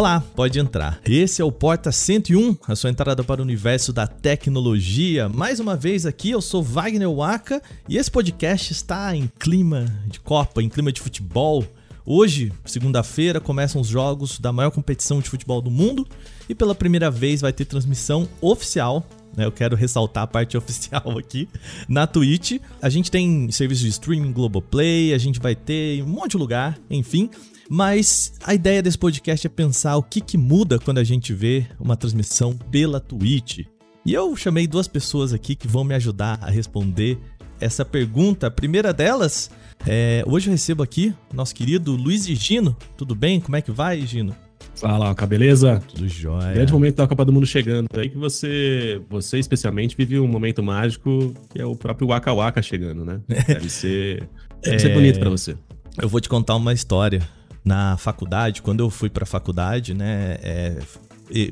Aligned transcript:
Olá, 0.00 0.24
pode 0.34 0.58
entrar. 0.58 0.98
Esse 1.04 1.42
é 1.42 1.44
o 1.44 1.52
Porta 1.52 1.92
101, 1.92 2.56
a 2.66 2.74
sua 2.74 2.88
entrada 2.88 3.22
para 3.22 3.42
o 3.42 3.44
universo 3.44 3.92
da 3.92 4.06
tecnologia. 4.06 5.28
Mais 5.28 5.60
uma 5.60 5.76
vez 5.76 6.06
aqui, 6.06 6.30
eu 6.30 6.40
sou 6.40 6.62
Wagner 6.62 7.14
Waka 7.14 7.60
e 7.86 7.98
esse 7.98 8.10
podcast 8.10 8.72
está 8.72 9.14
em 9.14 9.30
clima 9.38 9.84
de 10.06 10.18
Copa, 10.18 10.62
em 10.62 10.70
clima 10.70 10.90
de 10.90 11.02
futebol. 11.02 11.62
Hoje, 12.06 12.50
segunda-feira, 12.64 13.42
começam 13.42 13.78
os 13.78 13.88
jogos 13.88 14.40
da 14.40 14.50
maior 14.50 14.70
competição 14.70 15.20
de 15.20 15.28
futebol 15.28 15.60
do 15.60 15.70
mundo 15.70 16.08
e 16.48 16.54
pela 16.54 16.74
primeira 16.74 17.10
vez 17.10 17.42
vai 17.42 17.52
ter 17.52 17.66
transmissão 17.66 18.26
oficial 18.40 19.06
né? 19.36 19.44
Eu 19.44 19.52
quero 19.52 19.76
ressaltar 19.76 20.24
a 20.24 20.26
parte 20.26 20.56
oficial 20.58 21.18
aqui 21.18 21.48
na 21.88 22.06
Twitch. 22.06 22.60
A 22.80 22.88
gente 22.88 23.10
tem 23.10 23.50
serviço 23.50 23.82
de 23.82 23.88
streaming 23.88 24.32
Globoplay, 24.32 25.14
a 25.14 25.18
gente 25.18 25.38
vai 25.38 25.54
ter 25.54 26.02
um 26.02 26.08
monte 26.08 26.32
de 26.32 26.36
lugar, 26.38 26.78
enfim. 26.90 27.30
Mas 27.72 28.32
a 28.42 28.52
ideia 28.52 28.82
desse 28.82 28.98
podcast 28.98 29.46
é 29.46 29.48
pensar 29.48 29.96
o 29.96 30.02
que, 30.02 30.20
que 30.20 30.36
muda 30.36 30.76
quando 30.76 30.98
a 30.98 31.04
gente 31.04 31.32
vê 31.32 31.66
uma 31.78 31.96
transmissão 31.96 32.58
pela 32.68 32.98
Twitch. 32.98 33.60
E 34.04 34.12
eu 34.12 34.34
chamei 34.34 34.66
duas 34.66 34.88
pessoas 34.88 35.32
aqui 35.32 35.54
que 35.54 35.68
vão 35.68 35.84
me 35.84 35.94
ajudar 35.94 36.40
a 36.42 36.50
responder 36.50 37.16
essa 37.60 37.84
pergunta. 37.84 38.48
A 38.48 38.50
primeira 38.50 38.92
delas, 38.92 39.52
é, 39.86 40.24
hoje 40.26 40.48
eu 40.48 40.50
recebo 40.50 40.82
aqui 40.82 41.14
nosso 41.32 41.54
querido 41.54 41.94
Luiz 41.94 42.26
Gino. 42.26 42.76
Tudo 42.96 43.14
bem? 43.14 43.38
Como 43.38 43.54
é 43.54 43.62
que 43.62 43.70
vai, 43.70 44.00
Gino? 44.00 44.34
Fala, 44.74 45.08
Oca, 45.12 45.24
beleza? 45.24 45.80
Tudo 45.94 46.08
jóia. 46.08 46.52
Grande 46.52 46.72
momento 46.72 46.96
da 46.96 47.06
Copa 47.06 47.24
do 47.24 47.32
Mundo 47.32 47.46
chegando. 47.46 47.86
Aí 47.94 48.08
que 48.08 48.18
você, 48.18 49.00
você 49.08 49.38
especialmente, 49.38 49.96
vive 49.96 50.18
um 50.18 50.26
momento 50.26 50.60
mágico 50.60 51.32
que 51.50 51.62
é 51.62 51.64
o 51.64 51.76
próprio 51.76 52.08
Waka 52.08 52.34
Waka 52.34 52.62
chegando, 52.62 53.04
né? 53.04 53.20
Deve 53.46 53.70
ser, 53.70 54.28
deve 54.60 54.74
é... 54.74 54.78
ser 54.80 54.92
bonito 54.92 55.20
para 55.20 55.30
você. 55.30 55.54
Eu 56.02 56.08
vou 56.08 56.20
te 56.20 56.28
contar 56.28 56.56
uma 56.56 56.72
história 56.72 57.20
na 57.64 57.96
faculdade, 57.96 58.62
quando 58.62 58.80
eu 58.80 58.90
fui 58.90 59.10
pra 59.10 59.26
faculdade, 59.26 59.94
né? 59.94 60.38
É, 60.42 60.78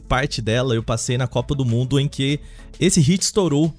parte 0.09 0.43
dela 0.43 0.75
eu 0.75 0.83
passei 0.83 1.17
na 1.17 1.27
Copa 1.27 1.55
do 1.55 1.65
Mundo 1.65 2.01
em 2.01 2.09
que 2.09 2.41
esse 2.81 3.01
hit 3.01 3.23
estourou, 3.23 3.73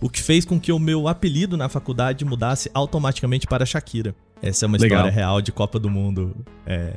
o 0.00 0.08
que 0.08 0.20
fez 0.20 0.44
com 0.44 0.60
que 0.60 0.70
o 0.70 0.78
meu 0.78 1.08
apelido 1.08 1.56
na 1.56 1.68
faculdade 1.68 2.24
mudasse 2.24 2.70
automaticamente 2.74 3.46
para 3.46 3.64
Shakira. 3.64 4.14
Essa 4.42 4.66
é 4.66 4.66
uma 4.66 4.76
Legal. 4.76 4.98
história 4.98 5.14
real 5.14 5.40
de 5.40 5.50
Copa 5.50 5.78
do 5.78 5.88
Mundo. 5.88 6.36
É, 6.66 6.92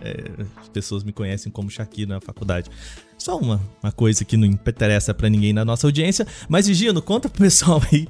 é, 0.00 0.24
as 0.60 0.68
pessoas 0.68 1.04
me 1.04 1.12
conhecem 1.12 1.50
como 1.52 1.70
Shakira 1.70 2.14
na 2.14 2.20
faculdade. 2.20 2.68
Só 3.16 3.38
uma, 3.38 3.60
uma 3.82 3.92
coisa 3.92 4.24
que 4.24 4.36
não 4.36 4.46
interessa 4.46 5.14
para 5.14 5.28
ninguém 5.28 5.52
na 5.52 5.64
nossa 5.64 5.86
audiência. 5.86 6.26
Mas, 6.48 6.66
Gino, 6.66 7.00
conta 7.00 7.28
pro 7.28 7.42
pessoal 7.42 7.80
aí 7.92 8.08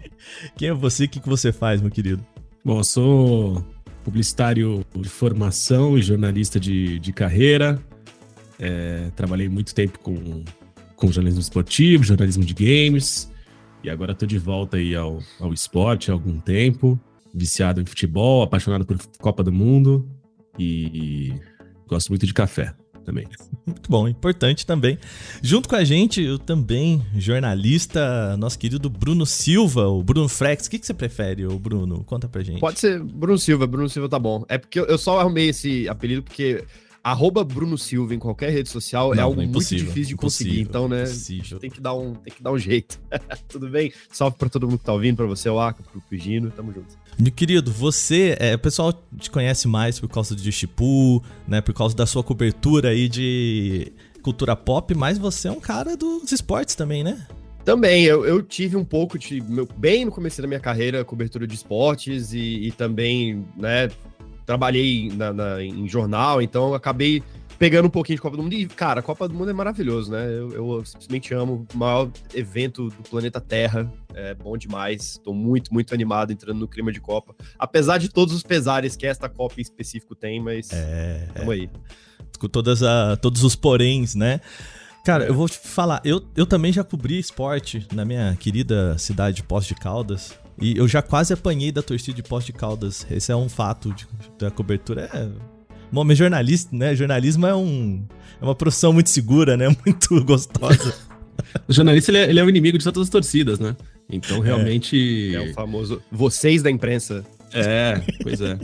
quem 0.56 0.68
é 0.68 0.72
você, 0.72 1.04
o 1.04 1.08
que, 1.08 1.20
que 1.20 1.28
você 1.28 1.52
faz, 1.52 1.82
meu 1.82 1.90
querido. 1.90 2.24
Bom, 2.64 2.78
eu 2.78 2.84
sou 2.84 3.64
publicitário 4.06 4.86
de 4.94 5.08
formação 5.08 5.98
e 5.98 6.02
jornalista 6.02 6.60
de, 6.60 7.00
de 7.00 7.12
carreira. 7.12 7.82
É, 8.56 9.10
trabalhei 9.16 9.48
muito 9.48 9.74
tempo 9.74 9.98
com, 9.98 10.44
com 10.94 11.10
jornalismo 11.10 11.40
esportivo, 11.40 12.04
jornalismo 12.04 12.44
de 12.44 12.54
games. 12.54 13.28
E 13.82 13.90
agora 13.90 14.12
estou 14.12 14.28
de 14.28 14.38
volta 14.38 14.76
aí 14.76 14.94
ao, 14.94 15.18
ao 15.40 15.52
esporte 15.52 16.08
há 16.08 16.14
algum 16.14 16.38
tempo. 16.38 16.98
Viciado 17.34 17.80
em 17.80 17.84
futebol, 17.84 18.44
apaixonado 18.44 18.86
por 18.86 18.96
Copa 19.18 19.42
do 19.42 19.52
Mundo. 19.52 20.08
E, 20.56 21.34
gosto 21.88 22.08
muito 22.10 22.24
de 22.26 22.32
café 22.32 22.72
também. 23.06 23.26
Muito 23.64 23.88
bom, 23.88 24.08
importante 24.08 24.66
também. 24.66 24.98
Junto 25.40 25.68
com 25.68 25.76
a 25.76 25.84
gente, 25.84 26.20
eu 26.20 26.38
também, 26.38 27.02
jornalista, 27.16 28.36
nosso 28.36 28.58
querido 28.58 28.90
Bruno 28.90 29.24
Silva, 29.24 29.86
o 29.86 30.02
Bruno 30.02 30.28
Frex. 30.28 30.66
O 30.66 30.70
que, 30.70 30.78
que 30.78 30.86
você 30.86 30.92
prefere, 30.92 31.46
o 31.46 31.58
Bruno? 31.58 32.02
Conta 32.04 32.28
pra 32.28 32.42
gente. 32.42 32.60
Pode 32.60 32.80
ser 32.80 33.02
Bruno 33.02 33.38
Silva, 33.38 33.66
Bruno 33.66 33.88
Silva 33.88 34.08
tá 34.08 34.18
bom. 34.18 34.44
É 34.48 34.58
porque 34.58 34.80
eu 34.80 34.98
só 34.98 35.20
arrumei 35.20 35.50
esse 35.50 35.88
apelido 35.88 36.22
porque 36.22 36.64
arroba 37.06 37.44
Bruno 37.44 37.78
Silva 37.78 38.16
em 38.16 38.18
qualquer 38.18 38.50
rede 38.50 38.68
social 38.68 39.12
é 39.12 39.16
Não, 39.16 39.22
é 39.22 39.24
algo 39.24 39.40
muito 39.40 39.60
difícil 39.60 40.04
de 40.06 40.16
conseguir. 40.16 40.60
Então, 40.60 40.88
né, 40.88 41.04
tem 41.60 41.70
que 41.70 41.80
dar 41.80 41.94
um, 41.94 42.14
tem 42.14 42.34
que 42.34 42.42
dar 42.42 42.50
um 42.50 42.58
jeito. 42.58 43.00
Tudo 43.46 43.68
bem? 43.68 43.92
Salve 44.10 44.36
pra 44.36 44.48
todo 44.48 44.66
mundo 44.66 44.80
que 44.80 44.84
tá 44.84 44.92
ouvindo, 44.92 45.14
pra 45.14 45.26
você, 45.26 45.48
o 45.48 45.60
Aka, 45.60 45.84
pro 45.84 46.00
Pigino, 46.00 46.50
tamo 46.50 46.72
junto. 46.72 46.98
Meu 47.16 47.30
querido, 47.30 47.70
você, 47.70 48.36
é, 48.40 48.56
o 48.56 48.58
pessoal 48.58 48.92
te 49.20 49.30
conhece 49.30 49.68
mais 49.68 50.00
por 50.00 50.08
causa 50.08 50.34
de 50.34 50.50
Chipu, 50.50 51.22
né, 51.46 51.60
por 51.60 51.72
causa 51.72 51.94
da 51.94 52.06
sua 52.06 52.24
cobertura 52.24 52.88
aí 52.88 53.08
de 53.08 53.92
cultura 54.20 54.56
pop, 54.56 54.92
mas 54.92 55.16
você 55.16 55.46
é 55.46 55.52
um 55.52 55.60
cara 55.60 55.96
dos 55.96 56.32
esportes 56.32 56.74
também, 56.74 57.04
né? 57.04 57.24
Também, 57.64 58.04
eu, 58.04 58.24
eu 58.24 58.42
tive 58.42 58.76
um 58.76 58.84
pouco 58.84 59.16
de. 59.16 59.40
Meu, 59.40 59.68
bem 59.76 60.04
no 60.04 60.10
começo 60.10 60.40
da 60.42 60.46
minha 60.48 60.60
carreira, 60.60 61.04
cobertura 61.04 61.46
de 61.46 61.54
esportes 61.54 62.32
e, 62.32 62.66
e 62.66 62.72
também, 62.72 63.44
né, 63.56 63.88
trabalhei 64.46 65.10
na, 65.14 65.32
na, 65.32 65.62
em 65.62 65.88
jornal, 65.88 66.40
então 66.40 66.72
acabei 66.72 67.22
pegando 67.58 67.86
um 67.86 67.90
pouquinho 67.90 68.16
de 68.16 68.22
Copa 68.22 68.36
do 68.36 68.42
Mundo. 68.42 68.54
E, 68.54 68.66
cara, 68.66 69.00
a 69.00 69.02
Copa 69.02 69.28
do 69.28 69.34
Mundo 69.34 69.50
é 69.50 69.52
maravilhoso, 69.52 70.10
né? 70.12 70.26
Eu, 70.28 70.52
eu 70.52 70.84
simplesmente 70.84 71.34
amo 71.34 71.66
o 71.74 71.76
maior 71.76 72.10
evento 72.34 72.88
do 72.88 73.08
planeta 73.08 73.40
Terra. 73.40 73.90
É 74.14 74.34
bom 74.34 74.56
demais. 74.56 75.20
Tô 75.22 75.32
muito, 75.32 75.72
muito 75.72 75.92
animado 75.92 76.32
entrando 76.32 76.58
no 76.58 76.68
clima 76.68 76.92
de 76.92 77.00
Copa. 77.00 77.34
Apesar 77.58 77.98
de 77.98 78.08
todos 78.08 78.34
os 78.34 78.42
pesares 78.42 78.96
que 78.96 79.06
esta 79.06 79.28
Copa 79.28 79.54
em 79.58 79.62
específico 79.62 80.14
tem, 80.14 80.40
mas 80.40 80.70
é, 80.72 81.28
tamo 81.34 81.50
aí. 81.50 81.68
Com 82.38 82.48
todas 82.48 82.82
a, 82.82 83.16
todos 83.16 83.42
os 83.42 83.56
poréns, 83.56 84.14
né? 84.14 84.40
Cara, 85.04 85.24
eu 85.24 85.34
vou 85.34 85.48
te 85.48 85.56
falar, 85.56 86.00
eu, 86.04 86.20
eu 86.36 86.44
também 86.44 86.72
já 86.72 86.82
cobri 86.82 87.18
esporte 87.18 87.86
na 87.92 88.04
minha 88.04 88.36
querida 88.36 88.98
cidade 88.98 89.36
de 89.36 89.42
Poços 89.44 89.68
de 89.68 89.76
Caldas. 89.76 90.36
E 90.60 90.76
eu 90.78 90.88
já 90.88 91.02
quase 91.02 91.32
apanhei 91.32 91.70
da 91.70 91.82
torcida 91.82 92.14
de 92.14 92.22
Poços 92.22 92.46
de 92.46 92.52
Caldas. 92.52 93.06
Esse 93.10 93.30
é 93.30 93.36
um 93.36 93.48
fato 93.48 93.92
de, 93.92 94.06
da 94.38 94.50
cobertura. 94.50 95.10
É 95.12 95.28
Bom, 95.90 96.04
mas 96.04 96.18
jornalista, 96.18 96.74
né? 96.74 96.94
Jornalismo 96.94 97.46
é, 97.46 97.54
um, 97.54 98.04
é 98.40 98.44
uma 98.44 98.54
profissão 98.54 98.92
muito 98.92 99.10
segura, 99.10 99.56
né? 99.56 99.68
Muito 99.84 100.24
gostosa. 100.24 100.94
o 101.68 101.72
jornalista 101.72 102.10
ele 102.10 102.18
é, 102.18 102.30
ele 102.30 102.40
é, 102.40 102.44
o 102.44 102.48
inimigo 102.48 102.78
de 102.78 102.84
todas 102.84 103.02
as 103.02 103.08
torcidas, 103.08 103.58
né? 103.58 103.76
Então 104.10 104.40
realmente. 104.40 105.34
É, 105.34 105.38
é 105.38 105.50
o 105.50 105.54
famoso 105.54 106.02
vocês 106.10 106.62
da 106.62 106.70
imprensa. 106.70 107.24
É, 107.52 108.02
pois 108.22 108.40
é. 108.40 108.58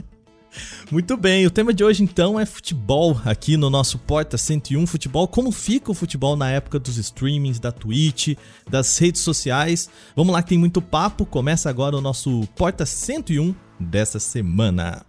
Muito 0.93 1.17
bem, 1.17 1.43
o 1.47 1.49
tema 1.49 1.73
de 1.73 1.83
hoje 1.83 2.03
então 2.03 2.39
é 2.39 2.45
futebol 2.45 3.19
aqui 3.25 3.57
no 3.57 3.67
nosso 3.67 3.97
Porta 3.97 4.37
101 4.37 4.85
Futebol. 4.85 5.27
Como 5.27 5.51
fica 5.51 5.89
o 5.89 5.93
futebol 5.95 6.35
na 6.35 6.51
época 6.51 6.77
dos 6.77 6.97
streamings, 6.97 7.59
da 7.59 7.71
Twitch, 7.71 8.37
das 8.69 8.95
redes 8.99 9.21
sociais? 9.21 9.89
Vamos 10.15 10.31
lá 10.31 10.43
que 10.43 10.49
tem 10.49 10.57
muito 10.59 10.83
papo. 10.83 11.25
Começa 11.25 11.67
agora 11.67 11.97
o 11.97 12.01
nosso 12.01 12.47
Porta 12.55 12.85
101 12.85 13.55
dessa 13.79 14.19
semana. 14.19 15.03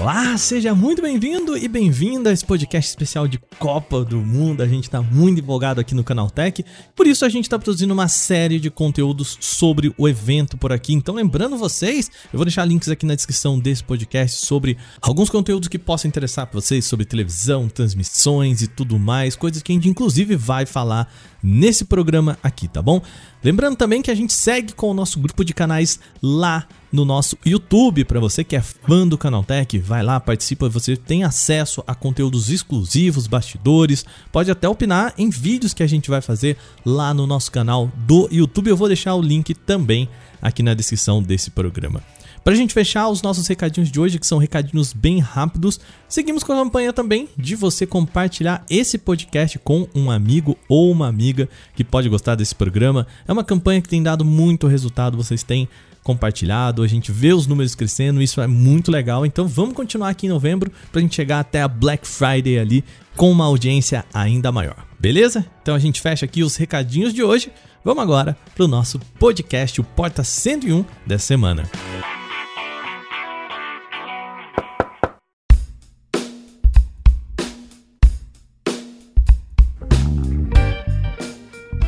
Olá, 0.00 0.34
seja 0.38 0.74
muito 0.74 1.02
bem-vindo 1.02 1.58
e 1.58 1.68
bem-vinda 1.68 2.30
a 2.30 2.32
esse 2.32 2.42
podcast 2.42 2.88
especial 2.88 3.28
de 3.28 3.38
Copa 3.58 4.02
do 4.02 4.16
Mundo. 4.16 4.62
A 4.62 4.66
gente 4.66 4.84
está 4.84 5.02
muito 5.02 5.42
empolgado 5.42 5.78
aqui 5.78 5.94
no 5.94 6.02
Canal 6.02 6.30
Tech, 6.30 6.64
por 6.96 7.06
isso 7.06 7.22
a 7.22 7.28
gente 7.28 7.44
está 7.44 7.58
produzindo 7.58 7.92
uma 7.92 8.08
série 8.08 8.58
de 8.58 8.70
conteúdos 8.70 9.36
sobre 9.40 9.92
o 9.98 10.08
evento 10.08 10.56
por 10.56 10.72
aqui. 10.72 10.94
Então, 10.94 11.16
lembrando 11.16 11.58
vocês, 11.58 12.10
eu 12.32 12.38
vou 12.38 12.46
deixar 12.46 12.64
links 12.64 12.88
aqui 12.88 13.04
na 13.04 13.14
descrição 13.14 13.58
desse 13.58 13.84
podcast 13.84 14.46
sobre 14.46 14.78
alguns 15.02 15.28
conteúdos 15.28 15.68
que 15.68 15.78
possam 15.78 16.08
interessar 16.08 16.46
para 16.46 16.58
vocês 16.58 16.86
sobre 16.86 17.04
televisão, 17.04 17.68
transmissões 17.68 18.62
e 18.62 18.68
tudo 18.68 18.98
mais, 18.98 19.36
coisas 19.36 19.62
que 19.62 19.70
a 19.70 19.74
gente 19.74 19.90
inclusive 19.90 20.34
vai 20.34 20.64
falar 20.64 21.12
nesse 21.42 21.84
programa 21.84 22.38
aqui, 22.42 22.68
tá 22.68 22.80
bom? 22.80 23.02
Lembrando 23.44 23.76
também 23.76 24.00
que 24.00 24.10
a 24.10 24.14
gente 24.14 24.32
segue 24.32 24.72
com 24.72 24.90
o 24.90 24.94
nosso 24.94 25.20
grupo 25.20 25.44
de 25.44 25.52
canais 25.52 26.00
lá 26.22 26.66
nosso 26.92 27.36
YouTube. 27.44 28.04
Para 28.04 28.20
você 28.20 28.42
que 28.42 28.56
é 28.56 28.60
fã 28.60 29.06
do 29.06 29.18
Canaltech, 29.18 29.78
vai 29.78 30.02
lá, 30.02 30.18
participa, 30.18 30.68
você 30.68 30.96
tem 30.96 31.24
acesso 31.24 31.82
a 31.86 31.94
conteúdos 31.94 32.50
exclusivos, 32.50 33.26
bastidores, 33.26 34.04
pode 34.32 34.50
até 34.50 34.68
opinar 34.68 35.14
em 35.16 35.30
vídeos 35.30 35.74
que 35.74 35.82
a 35.82 35.86
gente 35.86 36.10
vai 36.10 36.20
fazer 36.20 36.56
lá 36.84 37.14
no 37.14 37.26
nosso 37.26 37.50
canal 37.50 37.90
do 38.06 38.28
YouTube. 38.30 38.70
Eu 38.70 38.76
vou 38.76 38.88
deixar 38.88 39.14
o 39.14 39.22
link 39.22 39.54
também 39.54 40.08
aqui 40.40 40.62
na 40.62 40.74
descrição 40.74 41.22
desse 41.22 41.50
programa. 41.50 42.02
Pra 42.42 42.54
gente 42.54 42.72
fechar 42.72 43.08
os 43.08 43.20
nossos 43.20 43.46
recadinhos 43.46 43.90
de 43.90 44.00
hoje, 44.00 44.18
que 44.18 44.26
são 44.26 44.38
recadinhos 44.38 44.94
bem 44.94 45.18
rápidos, 45.18 45.78
seguimos 46.08 46.42
com 46.42 46.52
a 46.52 46.56
campanha 46.56 46.90
também 46.90 47.28
de 47.36 47.54
você 47.54 47.86
compartilhar 47.86 48.64
esse 48.70 48.96
podcast 48.96 49.58
com 49.58 49.86
um 49.94 50.10
amigo 50.10 50.56
ou 50.66 50.90
uma 50.90 51.06
amiga 51.06 51.48
que 51.74 51.84
pode 51.84 52.08
gostar 52.08 52.36
desse 52.36 52.54
programa. 52.54 53.06
É 53.28 53.32
uma 53.32 53.44
campanha 53.44 53.82
que 53.82 53.90
tem 53.90 54.02
dado 54.02 54.24
muito 54.24 54.66
resultado, 54.66 55.18
vocês 55.18 55.42
têm 55.42 55.68
compartilhado, 56.02 56.82
a 56.82 56.88
gente 56.88 57.12
vê 57.12 57.32
os 57.32 57.46
números 57.46 57.74
crescendo, 57.74 58.22
isso 58.22 58.40
é 58.40 58.46
muito 58.46 58.90
legal. 58.90 59.24
Então 59.24 59.46
vamos 59.46 59.74
continuar 59.74 60.10
aqui 60.10 60.26
em 60.26 60.30
novembro 60.30 60.70
pra 60.90 61.00
gente 61.00 61.14
chegar 61.14 61.40
até 61.40 61.62
a 61.62 61.68
Black 61.68 62.06
Friday 62.06 62.58
ali 62.58 62.84
com 63.16 63.30
uma 63.30 63.44
audiência 63.44 64.04
ainda 64.12 64.50
maior. 64.50 64.76
Beleza? 64.98 65.44
Então 65.62 65.74
a 65.74 65.78
gente 65.78 66.00
fecha 66.00 66.24
aqui 66.24 66.42
os 66.42 66.56
recadinhos 66.56 67.12
de 67.12 67.22
hoje. 67.22 67.50
Vamos 67.84 68.02
agora 68.02 68.36
pro 68.54 68.68
nosso 68.68 68.98
podcast, 69.18 69.80
o 69.80 69.84
Porta 69.84 70.22
101 70.22 70.84
dessa 71.06 71.26
semana. 71.26 71.64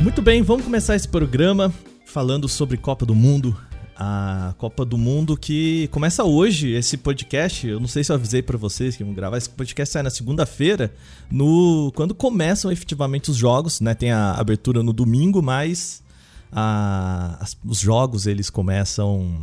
Muito 0.00 0.20
bem, 0.20 0.42
vamos 0.42 0.64
começar 0.64 0.96
esse 0.96 1.06
programa 1.06 1.72
falando 2.06 2.48
sobre 2.48 2.76
Copa 2.76 3.06
do 3.06 3.14
Mundo. 3.14 3.56
A 4.04 4.54
Copa 4.58 4.84
do 4.84 4.98
Mundo 4.98 5.36
que 5.36 5.86
começa 5.88 6.24
hoje, 6.24 6.72
esse 6.72 6.96
podcast, 6.96 7.68
eu 7.68 7.78
não 7.78 7.86
sei 7.86 8.02
se 8.02 8.10
eu 8.10 8.16
avisei 8.16 8.42
para 8.42 8.58
vocês 8.58 8.96
que 8.96 9.04
vão 9.04 9.14
gravar, 9.14 9.36
esse 9.36 9.48
podcast 9.48 9.92
sai 9.92 10.02
na 10.02 10.10
segunda-feira, 10.10 10.92
no 11.30 11.92
quando 11.94 12.12
começam 12.12 12.72
efetivamente 12.72 13.30
os 13.30 13.36
jogos, 13.36 13.80
né? 13.80 13.94
Tem 13.94 14.10
a 14.10 14.32
abertura 14.32 14.82
no 14.82 14.92
domingo, 14.92 15.40
mas 15.40 16.02
a, 16.50 17.38
as, 17.40 17.56
os 17.64 17.78
jogos 17.78 18.26
eles 18.26 18.50
começam 18.50 19.40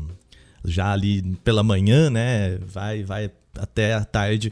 já 0.66 0.92
ali 0.92 1.22
pela 1.42 1.64
manhã, 1.64 2.10
né? 2.10 2.58
Vai 2.58 3.04
vai 3.04 3.32
até 3.58 3.94
a 3.94 4.04
tarde. 4.04 4.52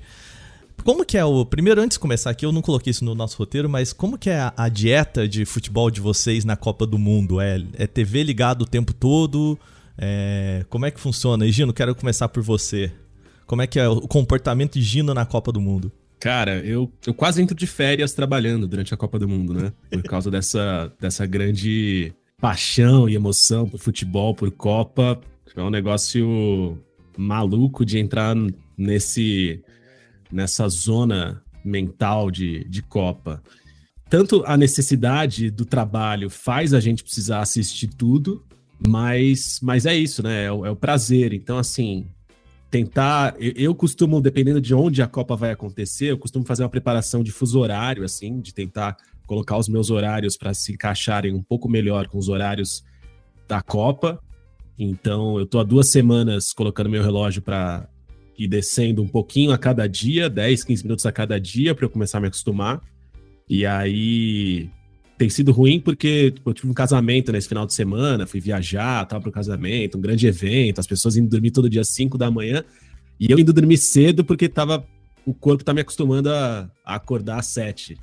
Como 0.86 1.04
que 1.04 1.18
é 1.18 1.25
o. 1.25 1.45
Primeiro, 1.45 1.81
antes 1.81 1.95
de 1.95 2.00
começar 2.00 2.30
aqui, 2.30 2.45
eu 2.45 2.54
não 2.54 2.62
coloquei 2.62 2.92
isso 2.92 3.04
no 3.04 3.13
nosso 3.13 3.38
roteiro, 3.38 3.68
mas 3.68 3.92
como 3.92 4.18
que 4.18 4.30
é 4.30 4.39
a, 4.39 4.54
a 4.56 4.69
dieta 4.69 5.27
de 5.27 5.44
futebol 5.44 5.92
de 5.92 6.00
vocês 6.00 6.45
na 6.45 6.56
Copa 6.56 6.86
do 6.86 6.98
Mundo? 6.98 7.42
É, 7.42 7.62
é 7.74 7.86
TV 7.86 8.24
ligado 8.24 8.62
o 8.62 8.65
tempo 8.65 8.94
todo? 8.94 9.59
É, 9.97 10.65
como 10.69 10.85
é 10.85 10.91
que 10.91 10.99
funciona? 10.99 11.45
E 11.45 11.51
Gino, 11.51 11.73
quero 11.73 11.95
começar 11.95 12.27
por 12.29 12.44
você. 12.44 12.91
Como 13.45 13.61
é 13.61 13.67
que 13.67 13.79
é 13.79 13.88
o 13.88 14.01
comportamento 14.01 14.73
de 14.73 14.81
Gino 14.81 15.13
na 15.13 15.25
Copa 15.25 15.51
do 15.51 15.61
Mundo? 15.61 15.91
Cara, 16.19 16.59
eu, 16.65 16.91
eu 17.05 17.13
quase 17.13 17.41
entro 17.41 17.55
de 17.55 17.67
férias 17.67 18.13
trabalhando 18.13 18.67
durante 18.67 18.94
a 18.94 18.97
Copa 18.97 19.19
do 19.19 19.27
Mundo, 19.27 19.53
né? 19.53 19.71
Por 19.89 20.03
causa 20.03 20.29
dessa, 20.31 20.91
dessa 20.99 21.25
grande 21.25 22.13
paixão 22.39 23.07
e 23.07 23.15
emoção 23.15 23.67
por 23.69 23.79
futebol, 23.79 24.33
por 24.33 24.51
Copa. 24.51 25.19
É 25.55 25.61
um 25.61 25.69
negócio 25.69 26.77
maluco 27.17 27.85
de 27.85 27.97
entrar 27.97 28.35
nesse 28.77 29.63
nessa 30.31 30.67
zona 30.67 31.41
mental 31.63 32.29
de, 32.29 32.63
de 32.65 32.81
Copa. 32.81 33.41
Tanto 34.09 34.44
a 34.45 34.55
necessidade 34.55 35.49
do 35.49 35.65
trabalho 35.65 36.29
faz 36.29 36.73
a 36.73 36.79
gente 36.79 37.03
precisar 37.03 37.41
assistir 37.41 37.88
tudo, 37.88 38.45
mas, 38.85 39.59
mas 39.62 39.85
é 39.85 39.95
isso, 39.95 40.21
né? 40.21 40.45
É 40.45 40.51
o, 40.51 40.65
é 40.65 40.69
o 40.69 40.75
prazer. 40.75 41.33
Então, 41.33 41.57
assim, 41.57 42.07
tentar. 42.69 43.35
Eu, 43.39 43.53
eu, 43.56 43.75
costumo, 43.75 44.21
dependendo 44.21 44.62
de 44.62 44.74
onde 44.75 45.01
a 45.01 45.07
Copa 45.07 45.35
vai 45.35 45.51
acontecer, 45.51 46.12
eu 46.12 46.18
costumo 46.18 46.45
fazer 46.45 46.63
uma 46.63 46.69
preparação 46.69 47.24
de 47.24 47.31
fuso 47.31 47.59
horário, 47.59 48.03
assim, 48.03 48.39
de 48.39 48.53
tentar 48.53 48.97
colocar 49.25 49.57
os 49.57 49.68
meus 49.68 49.89
horários 49.89 50.38
para 50.38 50.53
se 50.53 50.71
encaixarem 50.71 51.33
um 51.33 51.44
pouco 51.44 51.68
melhor 51.68 52.07
com 52.07 52.18
os 52.18 52.29
horários 52.29 52.83
da 53.47 53.62
Copa. 53.62 54.21
Então, 54.77 55.39
eu 55.39 55.45
tô 55.45 55.59
há 55.59 55.63
duas 55.63 55.89
semanas 55.89 56.53
colocando 56.53 56.89
meu 56.89 57.01
relógio 57.01 57.41
para 57.41 57.89
ir 58.38 58.47
descendo 58.47 59.01
um 59.01 59.07
pouquinho 59.07 59.51
a 59.51 59.57
cada 59.57 59.88
dia, 59.88 60.30
10, 60.30 60.63
15 60.63 60.83
minutos 60.83 61.06
a 61.06 61.12
cada 61.12 61.39
dia, 61.39 61.73
para 61.73 61.85
eu 61.85 61.89
começar 61.89 62.19
a 62.19 62.21
me 62.21 62.27
acostumar. 62.27 62.81
E 63.50 63.65
aí 63.65 64.69
tem 65.17 65.29
sido 65.29 65.51
ruim 65.51 65.79
porque 65.79 66.31
tipo, 66.31 66.49
eu 66.49 66.53
tive 66.53 66.69
um 66.69 66.73
casamento 66.73 67.31
nesse 67.31 67.47
final 67.47 67.65
de 67.65 67.73
semana, 67.73 68.27
fui 68.27 68.39
viajar, 68.39 69.05
tava 69.05 69.21
pro 69.21 69.31
casamento, 69.31 69.97
um 69.97 70.01
grande 70.01 70.27
evento, 70.27 70.79
as 70.79 70.87
pessoas 70.87 71.17
indo 71.17 71.29
dormir 71.29 71.51
todo 71.51 71.69
dia 71.69 71.81
às 71.81 71.89
5 71.89 72.17
da 72.17 72.29
manhã, 72.29 72.63
e 73.19 73.31
eu 73.31 73.39
indo 73.39 73.51
dormir 73.51 73.77
cedo 73.77 74.23
porque 74.23 74.47
tava 74.47 74.85
o 75.25 75.33
corpo 75.33 75.63
tá 75.63 75.73
me 75.73 75.81
acostumando 75.81 76.29
a, 76.29 76.69
a 76.85 76.95
acordar 76.95 77.39
às 77.39 77.47
7. 77.47 77.97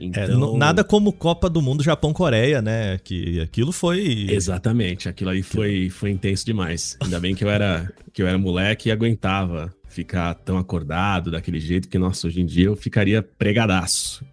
É, 0.00 0.04
então... 0.06 0.54
É, 0.54 0.58
nada 0.58 0.84
como 0.84 1.12
Copa 1.12 1.50
do 1.50 1.60
Mundo 1.60 1.82
Japão-Coreia, 1.82 2.62
né? 2.62 2.98
Que 2.98 3.40
aquilo 3.40 3.72
foi. 3.72 4.26
Exatamente, 4.30 5.08
aquilo 5.08 5.30
aí 5.30 5.42
foi, 5.42 5.90
foi 5.90 6.10
intenso 6.10 6.46
demais. 6.46 6.96
Ainda 7.00 7.20
bem 7.20 7.34
que 7.34 7.44
eu 7.44 7.50
era, 7.50 7.92
que 8.12 8.22
eu 8.22 8.26
era 8.26 8.38
moleque 8.38 8.88
e 8.88 8.92
aguentava 8.92 9.74
ficar 9.88 10.32
tão 10.34 10.56
acordado 10.56 11.30
daquele 11.30 11.58
jeito, 11.58 11.88
que, 11.88 11.98
nossa, 11.98 12.28
hoje 12.28 12.40
em 12.40 12.46
dia 12.46 12.66
eu 12.66 12.76
ficaria 12.76 13.20
pregadaço. 13.22 14.24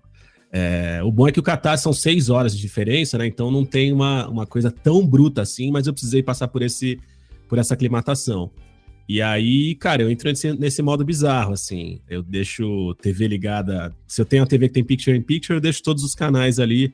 É, 0.52 1.02
o 1.04 1.12
bom 1.12 1.28
é 1.28 1.32
que 1.32 1.40
o 1.40 1.44
Qatar 1.44 1.78
são 1.78 1.92
seis 1.92 2.30
horas 2.30 2.56
de 2.56 2.62
diferença, 2.62 3.18
né? 3.18 3.28
Então 3.28 3.52
não 3.52 3.66
tem 3.66 3.92
uma, 3.92 4.28
uma 4.28 4.46
coisa 4.46 4.72
tão 4.72 5.06
bruta 5.06 5.42
assim, 5.42 5.72
mas 5.72 5.88
eu 5.88 5.94
precisei 5.94 6.24
passar 6.24 6.48
por, 6.48 6.62
esse, 6.62 7.00
por 7.48 7.58
essa 7.58 7.74
aclimatação. 7.74 8.50
E 9.10 9.22
aí, 9.22 9.74
cara, 9.76 10.02
eu 10.02 10.12
entro 10.12 10.30
nesse, 10.30 10.52
nesse 10.54 10.82
modo 10.82 11.04
bizarro, 11.06 11.54
assim. 11.54 12.02
Eu 12.10 12.22
deixo 12.22 12.94
TV 13.02 13.28
ligada. 13.28 13.96
Se 14.06 14.22
eu 14.22 14.26
tenho 14.26 14.44
a 14.44 14.46
TV 14.46 14.68
que 14.68 14.74
tem 14.74 14.84
Picture 14.84 15.18
in 15.18 15.22
Picture, 15.22 15.58
eu 15.58 15.62
deixo 15.62 15.82
todos 15.82 16.04
os 16.04 16.14
canais 16.14 16.60
ali 16.60 16.94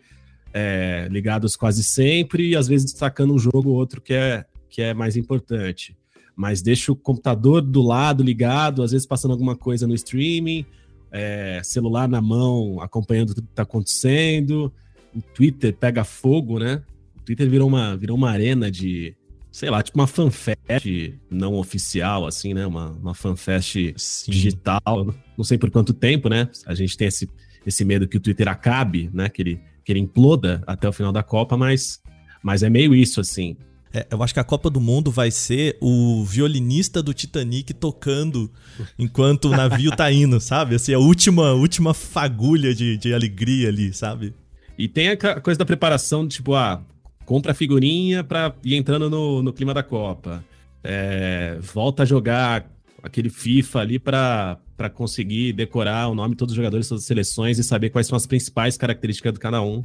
é, 0.53 1.07
ligados 1.09 1.55
quase 1.55 1.83
sempre, 1.83 2.50
e 2.50 2.55
às 2.55 2.67
vezes 2.67 2.85
destacando 2.85 3.33
um 3.33 3.39
jogo 3.39 3.69
ou 3.69 3.75
outro 3.75 4.00
que 4.00 4.13
é, 4.13 4.45
que 4.69 4.81
é 4.81 4.94
mais 4.94 5.17
importante. 5.17 5.97
Mas 6.35 6.61
deixo 6.61 6.91
o 6.91 6.95
computador 6.95 7.61
do 7.61 7.81
lado 7.81 8.23
ligado, 8.23 8.83
às 8.83 8.91
vezes 8.91 9.07
passando 9.07 9.31
alguma 9.31 9.55
coisa 9.55 9.88
no 9.88 9.95
streaming, 9.95 10.65
é, 11.13 11.62
celular 11.63 12.10
na 12.10 12.19
mão, 12.19 12.81
acompanhando 12.81 13.36
tudo 13.36 13.45
que 13.45 13.51
está 13.51 13.62
acontecendo. 13.62 14.74
O 15.15 15.21
Twitter 15.21 15.71
pega 15.74 16.04
fogo, 16.04 16.57
né? 16.57 16.81
O 17.15 17.21
Twitter 17.21 17.48
virou 17.48 17.68
uma, 17.68 17.95
virou 17.95 18.18
uma 18.18 18.31
arena 18.31 18.71
de 18.71 19.15
sei 19.51 19.69
lá, 19.69 19.83
tipo 19.83 20.00
uma 20.00 20.07
fanfest 20.07 21.13
não 21.30 21.54
oficial, 21.54 22.25
assim, 22.25 22.56
né? 22.56 22.65
Uma, 22.65 22.89
uma 22.89 23.13
fanfest 23.13 23.94
Sim. 23.95 24.31
digital. 24.31 25.13
Não 25.38 25.44
sei 25.44 25.60
por 25.60 25.69
quanto 25.69 25.94
tempo, 25.94 26.27
né? 26.27 26.50
A 26.65 26.74
gente 26.74 26.98
tem 26.98 27.07
esse, 27.07 27.30
esse 27.63 27.86
medo 27.86 28.07
que 28.07 28.18
o 28.18 28.19
Twitter 28.19 28.48
acabe, 28.48 29.12
né? 29.13 29.30
Que 29.30 29.44
ele, 29.44 29.62
que 29.86 29.92
ele 29.92 30.00
imploda 30.00 30.63
até 30.65 30.89
o 30.89 30.92
final 30.92 31.12
da 31.12 31.21
Copa, 31.21 31.56
mas, 31.56 32.01
mas 32.42 32.63
é 32.63 32.69
meio 32.69 32.95
isso, 32.95 33.21
assim. 33.21 33.56
É, 33.94 34.07
eu 34.10 34.24
acho 34.24 34.34
que 34.34 34.40
a 34.40 34.44
Copa 34.44 34.72
do 34.72 34.81
Mundo 34.81 35.12
vai 35.12 35.30
ser 35.30 35.78
o 35.80 36.25
violinista 36.25 37.04
do 37.04 37.13
Titanic 37.13 37.74
tocando 37.75 38.51
enquanto 38.98 39.45
o 39.45 39.51
navio 39.51 39.95
tá 39.95 40.12
indo, 40.12 40.40
sabe? 40.40 40.75
Assim, 40.75 40.94
a 40.94 41.00
última, 41.00 41.54
última 41.54 41.94
fagulha 41.94 42.74
de, 42.74 42.98
de 42.98 43.13
alegria 43.13 43.69
ali, 43.69 43.94
sabe? 43.94 44.34
E 44.78 44.88
tem 44.88 45.10
a 45.10 45.40
coisa 45.40 45.60
da 45.60 45.66
preparação, 45.66 46.28
tipo, 46.28 46.56
ah, 46.56 46.81
compra 47.24 47.54
figurinha 47.54 48.24
para 48.24 48.56
ir 48.63 48.75
entrando 48.75 49.10
no, 49.12 49.44
no 49.44 49.54
clima 49.54 49.75
da 49.75 49.84
Copa. 49.84 50.44
É, 50.84 51.60
volta 51.62 52.01
a 52.01 52.06
jogar 52.06 52.68
aquele 53.04 53.30
FIFA 53.30 53.80
ali 53.80 54.00
para 54.00 54.57
conseguir 54.94 55.54
decorar 55.54 56.07
o 56.07 56.16
nome 56.16 56.34
de 56.34 56.38
todos 56.38 56.54
os 56.54 56.56
jogadores, 56.56 56.88
todas 56.88 57.04
as 57.04 57.07
seleções 57.07 57.60
e 57.60 57.63
saber 57.63 57.92
quais 57.92 58.07
são 58.07 58.16
as 58.16 58.25
principais 58.25 58.75
características 58.75 59.34
de 59.34 59.39
cada 59.39 59.62
um. 59.62 59.84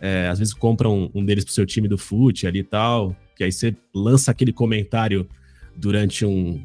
É, 0.00 0.28
às 0.28 0.38
vezes 0.38 0.52
compra 0.52 0.88
um, 0.88 1.10
um 1.14 1.24
deles 1.24 1.44
pro 1.44 1.52
seu 1.52 1.64
time 1.64 1.86
do 1.86 1.96
fute 1.96 2.46
ali 2.46 2.60
e 2.60 2.64
tal, 2.64 3.16
que 3.40 3.44
aí 3.44 3.52
você 3.52 3.74
lança 3.94 4.30
aquele 4.30 4.52
comentário 4.52 5.26
durante 5.74 6.26
um 6.26 6.62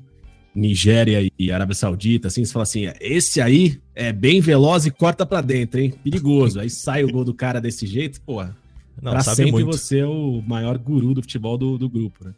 Nigéria 0.53 1.31
e 1.39 1.49
Arábia 1.49 1.73
Saudita, 1.73 2.27
assim, 2.27 2.43
você 2.43 2.51
fala 2.51 2.63
assim, 2.63 2.91
esse 2.99 3.39
aí 3.39 3.79
é 3.95 4.11
bem 4.11 4.41
veloz 4.41 4.85
e 4.85 4.91
corta 4.91 5.25
para 5.25 5.39
dentro, 5.39 5.79
hein? 5.79 5.93
Perigoso. 6.03 6.59
Aí 6.59 6.69
sai 6.69 7.05
o 7.05 7.09
gol 7.09 7.23
do 7.23 7.33
cara 7.33 7.61
desse 7.61 7.87
jeito, 7.87 8.19
pô, 8.21 8.43
não, 9.01 9.13
pra 9.13 9.21
sempre 9.21 9.51
muito. 9.51 9.67
você 9.67 9.99
é 9.99 10.05
o 10.05 10.43
maior 10.45 10.77
guru 10.77 11.13
do 11.13 11.21
futebol 11.21 11.57
do, 11.57 11.77
do 11.77 11.87
grupo, 11.87 12.25
né? 12.25 12.33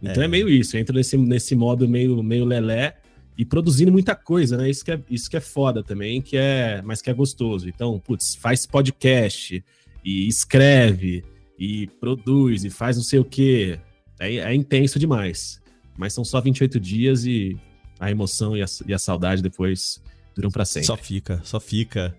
Então 0.00 0.22
é. 0.22 0.26
é 0.26 0.28
meio 0.28 0.48
isso, 0.48 0.76
entra 0.76 0.94
nesse, 0.94 1.16
nesse 1.16 1.56
modo 1.56 1.88
meio, 1.88 2.22
meio 2.22 2.44
lelé 2.44 2.96
e 3.36 3.44
produzindo 3.44 3.90
muita 3.90 4.14
coisa, 4.14 4.56
né? 4.56 4.70
Isso 4.70 4.84
que, 4.84 4.92
é, 4.92 5.00
isso 5.10 5.28
que 5.28 5.36
é 5.36 5.40
foda 5.40 5.82
também, 5.82 6.22
que 6.22 6.36
é, 6.36 6.80
mas 6.84 7.02
que 7.02 7.10
é 7.10 7.12
gostoso. 7.12 7.68
Então, 7.68 7.98
putz, 7.98 8.36
faz 8.36 8.66
podcast 8.66 9.64
e 10.04 10.28
escreve 10.28 11.24
e 11.58 11.86
produz 12.00 12.64
e 12.64 12.70
faz 12.70 12.96
não 12.96 13.04
sei 13.04 13.18
o 13.18 13.24
quê. 13.24 13.78
É, 14.18 14.36
é 14.36 14.54
intenso 14.54 14.98
demais. 14.98 15.60
Mas 15.96 16.12
são 16.12 16.24
só 16.24 16.40
28 16.40 16.80
dias 16.80 17.24
e 17.24 17.56
a 17.98 18.10
emoção 18.10 18.56
e 18.56 18.62
a, 18.62 18.66
e 18.86 18.92
a 18.92 18.98
saudade 18.98 19.42
depois 19.42 20.02
duram 20.34 20.50
para 20.50 20.64
sempre. 20.64 20.86
Só 20.86 20.96
fica, 20.96 21.40
só 21.44 21.60
fica. 21.60 22.16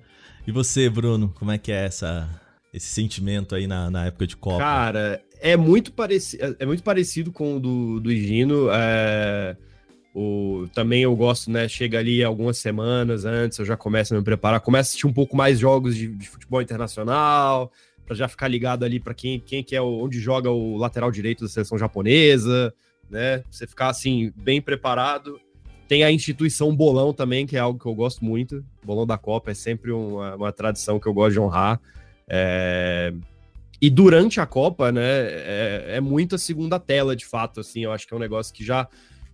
E 0.48 0.52
você, 0.52 0.90
Bruno, 0.90 1.34
como 1.38 1.52
é 1.52 1.58
que 1.58 1.72
é 1.72 1.86
essa 1.86 2.30
esse 2.74 2.88
sentimento 2.88 3.56
aí 3.56 3.68
na, 3.68 3.90
na 3.90 4.06
época 4.08 4.28
de 4.28 4.36
Copa? 4.36 4.58
Cara, 4.58 5.22
é 5.40 5.56
muito, 5.56 5.94
pareci 5.94 6.38
é, 6.42 6.56
é 6.60 6.66
muito 6.66 6.84
parecido 6.84 7.32
com 7.32 7.56
o 7.56 7.60
do, 7.60 8.00
do 8.02 8.12
Higino. 8.12 8.68
É... 8.70 9.56
O, 10.14 10.68
também 10.74 11.04
eu 11.04 11.14
gosto, 11.16 11.52
né? 11.52 11.68
Chega 11.68 12.00
ali 12.00 12.24
algumas 12.24 12.58
semanas 12.58 13.26
antes, 13.26 13.60
eu 13.60 13.66
já 13.66 13.76
começo 13.76 14.14
a 14.14 14.18
me 14.18 14.24
preparar, 14.24 14.62
começo 14.62 14.80
a 14.80 14.90
assistir 14.90 15.08
um 15.08 15.14
pouco 15.14 15.36
mais 15.36 15.60
jogos 15.60 15.96
de, 15.96 16.08
de 16.08 16.30
futebol 16.30 16.62
internacional, 16.62 17.72
para 18.06 18.16
já 18.16 18.28
ficar 18.28 18.48
ligado 18.48 18.84
ali 18.84 19.00
para 19.00 19.14
quem, 19.14 19.40
quem 19.40 19.64
que 19.64 19.76
é 19.76 19.82
onde 19.82 20.20
joga 20.20 20.50
o 20.50 20.78
lateral 20.78 21.12
direito 21.12 21.44
da 21.44 21.50
seleção 21.50 21.78
japonesa, 21.78 22.74
né? 23.10 23.44
Você 23.50 23.66
ficar 23.66 23.90
assim, 23.90 24.32
bem 24.36 24.62
preparado. 24.62 25.40
Tem 25.88 26.04
a 26.04 26.12
instituição 26.12 26.76
Bolão 26.76 27.14
também, 27.14 27.46
que 27.46 27.56
é 27.56 27.60
algo 27.60 27.80
que 27.80 27.86
eu 27.86 27.94
gosto 27.94 28.24
muito. 28.24 28.64
Bolão 28.84 29.06
da 29.06 29.18
Copa 29.18 29.52
é 29.52 29.54
sempre 29.54 29.92
uma, 29.92 30.36
uma 30.36 30.52
tradição 30.52 31.00
que 31.00 31.08
eu 31.08 31.14
gosto 31.14 31.34
de 31.34 31.40
honrar. 31.40 31.80
É... 32.28 33.14
E 33.82 33.90
durante 33.90 34.40
a 34.40 34.46
Copa, 34.46 34.92
né, 34.92 35.02
é, 35.04 35.86
é 35.98 36.02
muita 36.02 36.38
segunda 36.38 36.80
tela, 36.80 37.16
de 37.16 37.26
fato, 37.26 37.60
assim, 37.60 37.84
eu 37.84 37.92
acho 37.92 38.08
que 38.08 38.14
é 38.14 38.18
um 38.18 38.20
negócio 38.20 38.54
que 38.54 38.64
já 38.64 38.88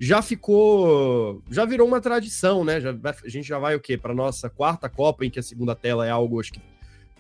já 0.04 0.20
ficou, 0.20 1.44
já 1.52 1.64
virou 1.64 1.88
uma 1.88 2.02
tradição, 2.02 2.66
né? 2.66 2.82
Já, 2.82 2.90
a 2.90 3.30
gente 3.30 3.48
já 3.48 3.60
vai 3.60 3.76
o 3.76 3.80
quê? 3.80 4.00
Para 4.00 4.16
nossa 4.16 4.50
quarta 4.50 4.90
Copa 4.90 5.24
em 5.24 5.30
que 5.30 5.38
a 5.38 5.44
segunda 5.44 5.76
tela 5.76 6.08
é 6.08 6.10
algo 6.10 6.40
acho 6.40 6.54
que 6.54 6.60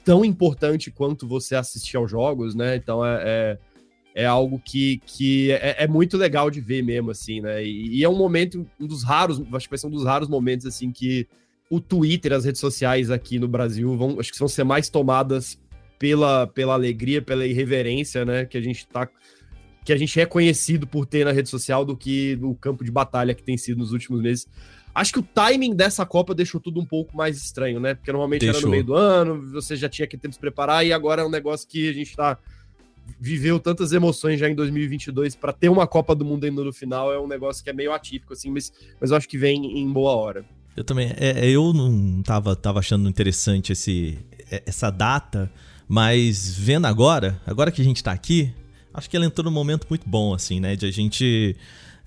tão 0.03 0.23
importante 0.25 0.91
quanto 0.91 1.27
você 1.27 1.55
assistir 1.55 1.97
aos 1.97 2.09
jogos, 2.09 2.55
né? 2.55 2.75
Então 2.75 3.05
é, 3.05 3.21
é, 3.23 4.23
é 4.23 4.25
algo 4.25 4.59
que, 4.59 5.01
que 5.05 5.51
é, 5.51 5.83
é, 5.83 5.87
muito 5.87 6.17
legal 6.17 6.49
de 6.49 6.61
ver 6.61 6.81
mesmo, 6.81 7.11
assim, 7.11 7.41
né? 7.41 7.63
E, 7.63 7.99
e, 7.99 8.03
é 8.03 8.09
um 8.09 8.17
momento, 8.17 8.65
um 8.79 8.87
dos 8.87 9.03
raros, 9.03 9.41
acho 9.53 9.67
que 9.67 9.71
vai 9.71 9.79
ser 9.79 9.87
um 9.87 9.91
dos 9.91 10.05
raros 10.05 10.27
momentos 10.27 10.65
assim 10.65 10.91
que 10.91 11.27
o 11.69 11.79
Twitter, 11.79 12.33
as 12.33 12.45
redes 12.45 12.59
sociais 12.59 13.09
aqui 13.09 13.39
no 13.39 13.47
Brasil 13.47 13.95
vão, 13.95 14.19
acho 14.19 14.31
que 14.31 14.39
vão 14.39 14.47
ser 14.47 14.63
mais 14.63 14.89
tomadas 14.89 15.57
pela, 15.97 16.47
pela 16.47 16.73
alegria, 16.73 17.21
pela 17.21 17.45
irreverência, 17.45 18.25
né? 18.25 18.45
Que 18.45 18.57
a 18.57 18.61
gente 18.61 18.87
tá 18.87 19.07
que 19.83 19.91
a 19.91 19.97
gente 19.97 20.19
é 20.19 20.25
conhecido 20.25 20.85
por 20.85 21.07
ter 21.07 21.25
na 21.25 21.31
rede 21.31 21.49
social 21.49 21.83
do 21.83 21.97
que 21.97 22.35
no 22.35 22.53
campo 22.55 22.83
de 22.83 22.91
batalha 22.91 23.33
que 23.33 23.41
tem 23.41 23.57
sido 23.57 23.79
nos 23.79 23.91
últimos 23.91 24.21
meses. 24.21 24.47
Acho 24.93 25.13
que 25.13 25.19
o 25.19 25.23
timing 25.23 25.75
dessa 25.75 26.05
Copa 26.05 26.35
deixou 26.35 26.59
tudo 26.59 26.79
um 26.79 26.85
pouco 26.85 27.15
mais 27.15 27.37
estranho, 27.37 27.79
né? 27.79 27.93
Porque 27.93 28.11
normalmente 28.11 28.41
deixou. 28.41 28.59
era 28.59 28.65
no 28.65 28.71
meio 28.71 28.83
do 28.83 28.93
ano, 28.93 29.51
você 29.51 29.75
já 29.75 29.87
tinha 29.87 30.07
que 30.07 30.17
tempo 30.17 30.33
se 30.33 30.39
preparar, 30.39 30.85
e 30.85 30.91
agora 30.91 31.21
é 31.21 31.25
um 31.25 31.29
negócio 31.29 31.67
que 31.67 31.89
a 31.89 31.93
gente 31.93 32.15
tá. 32.15 32.37
Viveu 33.19 33.59
tantas 33.59 33.91
emoções 33.91 34.39
já 34.39 34.47
em 34.47 34.55
2022 34.55 35.35
para 35.35 35.51
ter 35.51 35.69
uma 35.69 35.85
Copa 35.87 36.15
do 36.15 36.23
Mundo 36.23 36.45
ainda 36.45 36.63
no 36.63 36.71
final 36.71 37.11
é 37.11 37.19
um 37.19 37.27
negócio 37.27 37.63
que 37.63 37.69
é 37.69 37.73
meio 37.73 37.91
atípico, 37.91 38.33
assim, 38.33 38.49
mas, 38.49 38.71
mas 39.01 39.11
eu 39.11 39.17
acho 39.17 39.27
que 39.27 39.37
vem 39.37 39.79
em 39.79 39.91
boa 39.91 40.15
hora. 40.15 40.45
Eu 40.75 40.83
também. 40.83 41.11
É, 41.17 41.45
é 41.45 41.49
eu 41.49 41.73
não 41.73 42.21
tava, 42.21 42.55
tava 42.55 42.79
achando 42.79 43.09
interessante 43.09 43.73
esse, 43.73 44.17
é, 44.49 44.63
essa 44.65 44.89
data, 44.89 45.51
mas 45.87 46.55
vendo 46.55 46.85
agora, 46.85 47.41
agora 47.45 47.71
que 47.71 47.81
a 47.81 47.85
gente 47.85 48.03
tá 48.03 48.11
aqui, 48.11 48.53
acho 48.93 49.09
que 49.09 49.15
ela 49.17 49.25
entrou 49.25 49.45
num 49.45 49.51
momento 49.51 49.87
muito 49.89 50.07
bom, 50.07 50.33
assim, 50.33 50.59
né? 50.59 50.75
De 50.75 50.85
a 50.85 50.91
gente 50.91 51.55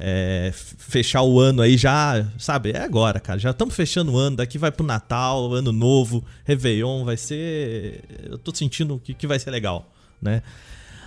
é, 0.06 0.52
fechar 0.52 1.22
o 1.22 1.40
ano 1.40 1.62
aí 1.62 1.78
já, 1.78 2.26
sabe? 2.38 2.72
É 2.72 2.82
agora, 2.82 3.18
cara. 3.18 3.38
Já 3.38 3.52
estamos 3.52 3.74
fechando 3.74 4.12
o 4.12 4.18
ano, 4.18 4.36
daqui 4.36 4.58
vai 4.58 4.70
pro 4.70 4.84
Natal, 4.84 5.50
Ano 5.54 5.72
Novo, 5.72 6.22
Réveillon, 6.44 7.06
vai 7.06 7.16
ser. 7.16 8.04
Eu 8.22 8.36
tô 8.36 8.54
sentindo 8.54 9.00
que, 9.02 9.14
que 9.14 9.26
vai 9.26 9.38
ser 9.38 9.50
legal, 9.50 9.90
né? 10.20 10.42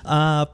Ah, 0.04 0.48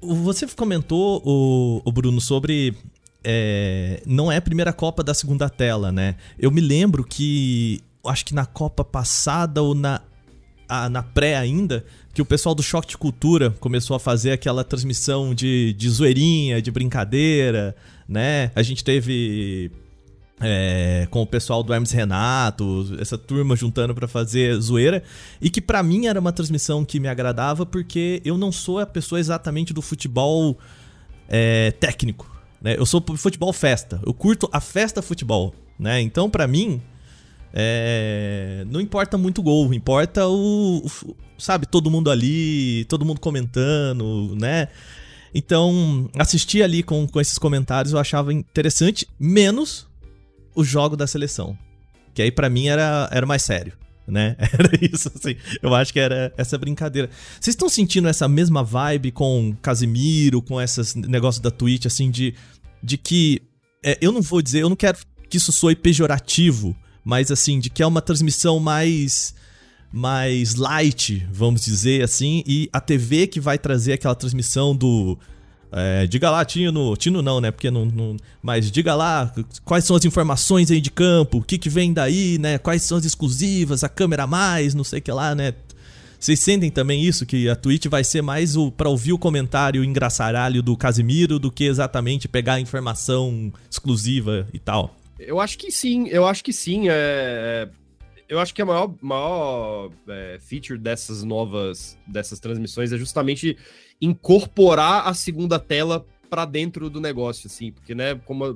você 0.00 0.46
comentou, 0.46 1.22
o, 1.22 1.82
o 1.84 1.92
Bruno, 1.92 2.18
sobre. 2.18 2.74
É, 3.22 4.02
não 4.06 4.32
é 4.32 4.38
a 4.38 4.42
primeira 4.42 4.72
Copa 4.72 5.04
da 5.04 5.12
segunda 5.12 5.50
tela, 5.50 5.92
né? 5.92 6.16
Eu 6.38 6.50
me 6.50 6.62
lembro 6.62 7.04
que. 7.04 7.82
Acho 8.06 8.24
que 8.24 8.34
na 8.34 8.46
Copa 8.46 8.82
passada 8.82 9.62
ou 9.62 9.74
na 9.74 10.00
a, 10.72 10.88
na 10.88 11.02
pré 11.02 11.36
ainda, 11.36 11.84
que 12.14 12.22
o 12.22 12.24
pessoal 12.24 12.54
do 12.54 12.62
Choque 12.62 12.88
de 12.88 12.96
Cultura 12.96 13.50
começou 13.60 13.94
a 13.94 14.00
fazer 14.00 14.32
aquela 14.32 14.64
transmissão 14.64 15.34
de, 15.34 15.74
de 15.74 15.90
zoeirinha, 15.90 16.62
de 16.62 16.70
brincadeira, 16.70 17.76
né? 18.08 18.50
A 18.54 18.62
gente 18.62 18.82
teve 18.82 19.70
é, 20.40 21.06
com 21.10 21.20
o 21.20 21.26
pessoal 21.26 21.62
do 21.62 21.74
Hermes 21.74 21.90
Renato, 21.90 22.96
essa 22.98 23.18
turma 23.18 23.54
juntando 23.54 23.94
para 23.94 24.08
fazer 24.08 24.58
zoeira, 24.58 25.02
e 25.42 25.50
que 25.50 25.60
para 25.60 25.82
mim 25.82 26.06
era 26.06 26.18
uma 26.18 26.32
transmissão 26.32 26.86
que 26.86 26.98
me 26.98 27.08
agradava 27.08 27.66
porque 27.66 28.22
eu 28.24 28.38
não 28.38 28.50
sou 28.50 28.78
a 28.78 28.86
pessoa 28.86 29.20
exatamente 29.20 29.74
do 29.74 29.82
futebol 29.82 30.58
é, 31.28 31.70
técnico, 31.72 32.30
né? 32.62 32.76
Eu 32.78 32.86
sou 32.86 33.04
futebol 33.18 33.52
festa, 33.52 34.00
eu 34.06 34.14
curto 34.14 34.48
a 34.50 34.60
festa 34.60 35.02
futebol, 35.02 35.54
né? 35.78 36.00
Então 36.00 36.30
para 36.30 36.46
mim 36.46 36.80
é, 37.52 38.64
não 38.68 38.80
importa 38.80 39.18
muito 39.18 39.40
o 39.40 39.42
gol, 39.42 39.74
importa 39.74 40.26
o, 40.26 40.78
o, 40.86 41.16
Sabe, 41.38 41.66
todo 41.66 41.90
mundo 41.90 42.08
ali, 42.08 42.84
todo 42.84 43.04
mundo 43.04 43.20
comentando, 43.20 44.36
né? 44.36 44.68
Então, 45.34 46.08
assistir 46.16 46.62
ali 46.62 46.84
com, 46.84 47.06
com 47.06 47.20
esses 47.20 47.36
comentários 47.36 47.92
eu 47.92 47.98
achava 47.98 48.32
interessante, 48.32 49.08
menos 49.18 49.88
o 50.54 50.62
jogo 50.62 50.96
da 50.96 51.06
seleção. 51.06 51.58
Que 52.14 52.22
aí 52.22 52.30
para 52.30 52.48
mim 52.48 52.68
era, 52.68 53.08
era 53.10 53.26
mais 53.26 53.42
sério, 53.42 53.72
né? 54.06 54.36
Era 54.52 54.70
isso, 54.80 55.10
assim. 55.14 55.34
Eu 55.60 55.74
acho 55.74 55.92
que 55.92 55.98
era 55.98 56.32
essa 56.36 56.58
brincadeira. 56.58 57.08
Vocês 57.40 57.54
estão 57.54 57.68
sentindo 57.68 58.06
essa 58.06 58.28
mesma 58.28 58.62
vibe 58.62 59.10
com 59.10 59.56
Casimiro, 59.62 60.42
com 60.42 60.60
esses 60.60 60.94
negócios 60.94 61.40
da 61.40 61.50
Twitch, 61.50 61.86
assim, 61.86 62.10
de, 62.10 62.34
de 62.82 62.98
que. 62.98 63.42
É, 63.82 63.98
eu 64.00 64.12
não 64.12 64.22
vou 64.22 64.42
dizer, 64.42 64.60
eu 64.60 64.68
não 64.68 64.76
quero 64.76 64.98
que 65.28 65.38
isso 65.38 65.50
soe 65.50 65.74
pejorativo 65.74 66.76
mas 67.04 67.30
assim, 67.30 67.58
de 67.58 67.70
que 67.70 67.82
é 67.82 67.86
uma 67.86 68.02
transmissão 68.02 68.58
mais 68.58 69.34
mais 69.92 70.54
light, 70.54 71.26
vamos 71.30 71.62
dizer 71.62 72.02
assim, 72.02 72.42
e 72.46 72.68
a 72.72 72.80
TV 72.80 73.26
que 73.26 73.38
vai 73.38 73.58
trazer 73.58 73.92
aquela 73.92 74.14
transmissão 74.14 74.74
do 74.74 75.18
é, 75.74 76.06
diga 76.06 76.30
lá, 76.30 76.44
Tino. 76.44 76.94
Tino 76.98 77.22
não, 77.22 77.40
né? 77.40 77.50
Porque 77.50 77.70
não, 77.70 77.86
não. 77.86 78.16
Mas 78.42 78.70
diga 78.70 78.94
lá 78.94 79.32
quais 79.64 79.84
são 79.84 79.96
as 79.96 80.04
informações 80.04 80.70
aí 80.70 80.82
de 80.82 80.90
campo, 80.90 81.38
o 81.38 81.42
que, 81.42 81.56
que 81.56 81.70
vem 81.70 81.94
daí, 81.94 82.36
né? 82.38 82.58
Quais 82.58 82.82
são 82.82 82.98
as 82.98 83.06
exclusivas, 83.06 83.82
a 83.82 83.88
câmera 83.88 84.24
a 84.24 84.26
mais, 84.26 84.74
não 84.74 84.84
sei 84.84 84.98
o 84.98 85.02
que 85.02 85.10
lá, 85.10 85.34
né? 85.34 85.54
Vocês 86.20 86.38
sentem 86.38 86.70
também 86.70 87.02
isso? 87.02 87.24
Que 87.24 87.48
a 87.48 87.56
Twitch 87.56 87.86
vai 87.86 88.04
ser 88.04 88.22
mais 88.22 88.54
o 88.54 88.70
para 88.70 88.88
ouvir 88.88 89.12
o 89.14 89.18
comentário 89.18 89.82
engraçaralho 89.82 90.62
do 90.62 90.76
Casimiro 90.76 91.38
do 91.38 91.50
que 91.50 91.64
exatamente 91.64 92.28
pegar 92.28 92.54
a 92.54 92.60
informação 92.60 93.50
exclusiva 93.70 94.46
e 94.52 94.58
tal? 94.58 94.94
Eu 95.26 95.40
acho 95.40 95.58
que 95.58 95.70
sim, 95.70 96.08
eu 96.08 96.26
acho 96.26 96.42
que 96.44 96.52
sim. 96.52 96.88
É, 96.88 96.92
é... 96.94 97.70
Eu 98.28 98.38
acho 98.38 98.54
que 98.54 98.62
a 98.62 98.64
maior, 98.66 98.94
maior 99.02 99.90
é, 100.08 100.38
feature 100.40 100.78
dessas 100.78 101.22
novas 101.22 101.98
dessas 102.06 102.40
transmissões 102.40 102.90
é 102.90 102.96
justamente 102.96 103.58
incorporar 104.00 105.06
a 105.06 105.12
segunda 105.12 105.58
tela 105.58 106.06
para 106.32 106.46
dentro 106.46 106.88
do 106.88 106.98
negócio, 106.98 107.46
assim, 107.46 107.70
porque, 107.70 107.94
né, 107.94 108.14
como 108.24 108.44
a, 108.46 108.54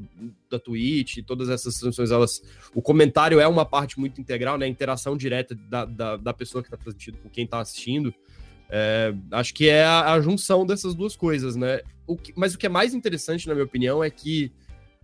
da 0.50 0.58
Twitch, 0.58 1.18
todas 1.26 1.50
essas 1.50 1.74
transmissões, 1.74 2.10
elas, 2.10 2.40
o 2.74 2.80
comentário 2.80 3.38
é 3.38 3.46
uma 3.46 3.66
parte 3.66 4.00
muito 4.00 4.18
integral, 4.18 4.56
né, 4.56 4.64
a 4.64 4.68
interação 4.68 5.14
direta 5.14 5.54
da, 5.54 5.84
da, 5.84 6.16
da 6.16 6.32
pessoa 6.32 6.62
que 6.62 6.68
está 6.68 6.78
transmitindo 6.78 7.18
com 7.18 7.28
quem 7.28 7.44
está 7.44 7.60
assistindo. 7.60 8.14
É, 8.70 9.14
acho 9.30 9.52
que 9.52 9.68
é 9.68 9.84
a, 9.84 10.14
a, 10.14 10.20
junção 10.22 10.64
dessas 10.64 10.94
duas 10.94 11.14
coisas, 11.14 11.54
né? 11.54 11.80
O 12.06 12.16
que, 12.16 12.32
mas 12.34 12.54
o 12.54 12.58
que 12.58 12.64
é 12.64 12.68
mais 12.70 12.94
interessante, 12.94 13.46
na 13.46 13.54
minha 13.54 13.66
opinião, 13.66 14.02
é 14.02 14.08
que 14.08 14.50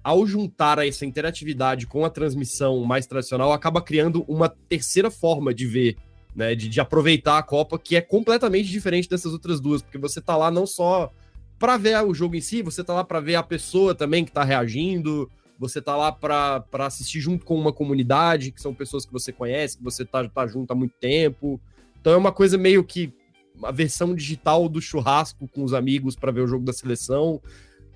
ao 0.02 0.26
juntar 0.26 0.78
essa 0.86 1.06
interatividade 1.06 1.86
com 1.86 2.04
a 2.04 2.10
transmissão 2.10 2.84
mais 2.84 3.06
tradicional, 3.06 3.52
acaba 3.52 3.80
criando 3.80 4.24
uma 4.26 4.48
terceira 4.48 5.10
forma 5.10 5.54
de 5.54 5.66
ver, 5.66 5.96
né? 6.34 6.54
De, 6.54 6.68
de 6.68 6.80
aproveitar 6.80 7.38
a 7.38 7.42
Copa, 7.42 7.78
que 7.78 7.96
é 7.96 8.00
completamente 8.00 8.68
diferente 8.68 9.08
dessas 9.08 9.32
outras 9.32 9.60
duas, 9.60 9.82
porque 9.82 9.98
você 9.98 10.20
tá 10.20 10.36
lá 10.36 10.50
não 10.50 10.66
só 10.66 11.12
para 11.58 11.76
ver 11.76 12.02
o 12.04 12.12
jogo 12.12 12.34
em 12.34 12.40
si, 12.40 12.60
você 12.60 12.82
tá 12.82 12.92
lá 12.92 13.04
para 13.04 13.20
ver 13.20 13.36
a 13.36 13.42
pessoa 13.42 13.94
também 13.94 14.24
que 14.24 14.32
tá 14.32 14.42
reagindo, 14.42 15.30
você 15.56 15.80
tá 15.80 15.96
lá 15.96 16.10
para 16.10 16.64
assistir 16.80 17.20
junto 17.20 17.44
com 17.44 17.54
uma 17.54 17.72
comunidade, 17.72 18.50
que 18.50 18.60
são 18.60 18.74
pessoas 18.74 19.06
que 19.06 19.12
você 19.12 19.30
conhece, 19.30 19.78
que 19.78 19.84
você 19.84 20.04
tá, 20.04 20.28
tá 20.28 20.44
junto 20.44 20.72
há 20.72 20.74
muito 20.74 20.94
tempo. 20.98 21.60
Então 22.00 22.12
é 22.12 22.16
uma 22.16 22.32
coisa 22.32 22.58
meio 22.58 22.82
que 22.82 23.14
a 23.62 23.70
versão 23.70 24.12
digital 24.12 24.68
do 24.68 24.80
churrasco 24.80 25.46
com 25.46 25.62
os 25.62 25.72
amigos 25.72 26.16
para 26.16 26.32
ver 26.32 26.40
o 26.40 26.48
jogo 26.48 26.64
da 26.64 26.72
seleção. 26.72 27.40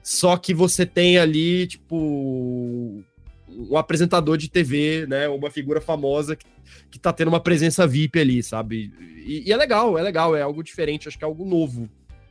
Só 0.07 0.37
que 0.37 0.55
você 0.55 0.87
tem 0.87 1.19
ali, 1.19 1.67
tipo, 1.67 3.03
um 3.49 3.77
apresentador 3.77 4.37
de 4.37 4.49
TV, 4.49 5.05
né? 5.09 5.29
Uma 5.29 5.51
figura 5.51 5.81
famosa 5.81 6.37
que, 6.37 6.47
que 6.93 6.97
tá 6.97 7.13
tendo 7.13 7.27
uma 7.27 7.41
presença 7.41 7.89
VIP 7.89 8.21
ali, 8.21 8.41
sabe? 8.41 8.93
E, 9.27 9.43
e, 9.49 9.53
é 9.53 9.57
legal, 9.57 9.99
é 9.99 10.03
legal, 10.03 10.37
é 10.37 10.43
algo 10.43 10.63
diferente, 10.63 11.09
acho 11.09 11.19
que 11.19 11.25
é 11.25 11.27
algo 11.27 11.45
novo. 11.45 11.91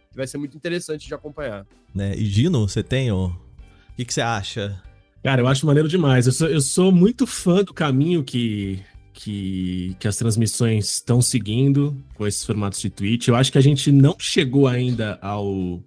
Que 0.09 0.15
vai 0.15 0.25
ser 0.25 0.37
muito 0.37 0.55
interessante 0.55 1.05
de 1.05 1.13
acompanhar. 1.13 1.67
Né? 1.93 2.15
E 2.15 2.23
Gino, 2.23 2.65
você 2.65 2.81
tem 2.81 3.11
o. 3.11 3.25
O 3.25 3.95
que, 3.97 4.05
que 4.05 4.13
você 4.13 4.21
acha? 4.21 4.81
Cara, 5.21 5.41
eu 5.41 5.47
acho 5.47 5.65
maneiro 5.65 5.89
demais. 5.89 6.27
Eu 6.27 6.31
sou, 6.31 6.47
eu 6.47 6.61
sou 6.61 6.93
muito 6.93 7.27
fã 7.27 7.61
do 7.61 7.73
caminho 7.73 8.23
que, 8.23 8.79
que, 9.11 9.97
que 9.99 10.07
as 10.07 10.15
transmissões 10.15 10.93
estão 10.93 11.21
seguindo 11.21 12.01
com 12.13 12.25
esses 12.25 12.45
formatos 12.45 12.79
de 12.79 12.89
Twitch. 12.89 13.27
Eu 13.27 13.35
acho 13.35 13.51
que 13.51 13.57
a 13.57 13.61
gente 13.61 13.91
não 13.91 14.15
chegou 14.17 14.65
ainda 14.65 15.19
ao, 15.21 15.83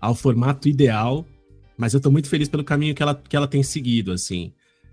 ao 0.00 0.14
formato 0.14 0.68
ideal 0.68 1.26
mas 1.82 1.94
eu 1.94 2.00
tô 2.00 2.12
muito 2.12 2.28
feliz 2.28 2.48
pelo 2.48 2.62
caminho 2.62 2.94
que 2.94 3.02
ela, 3.02 3.20
que 3.28 3.34
ela 3.34 3.48
tem 3.48 3.60
seguido, 3.60 4.12
assim. 4.12 4.52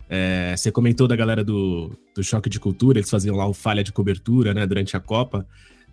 É, 0.09 0.55
você 0.57 0.71
comentou 0.71 1.07
da 1.07 1.15
galera 1.15 1.43
do, 1.43 1.91
do 2.15 2.23
Choque 2.23 2.49
de 2.49 2.59
Cultura, 2.59 2.97
eles 2.97 3.11
faziam 3.11 3.35
lá 3.35 3.45
o 3.45 3.53
falha 3.53 3.83
de 3.83 3.91
cobertura, 3.91 4.55
né, 4.55 4.65
durante 4.65 4.97
a 4.97 4.99
Copa. 4.99 5.45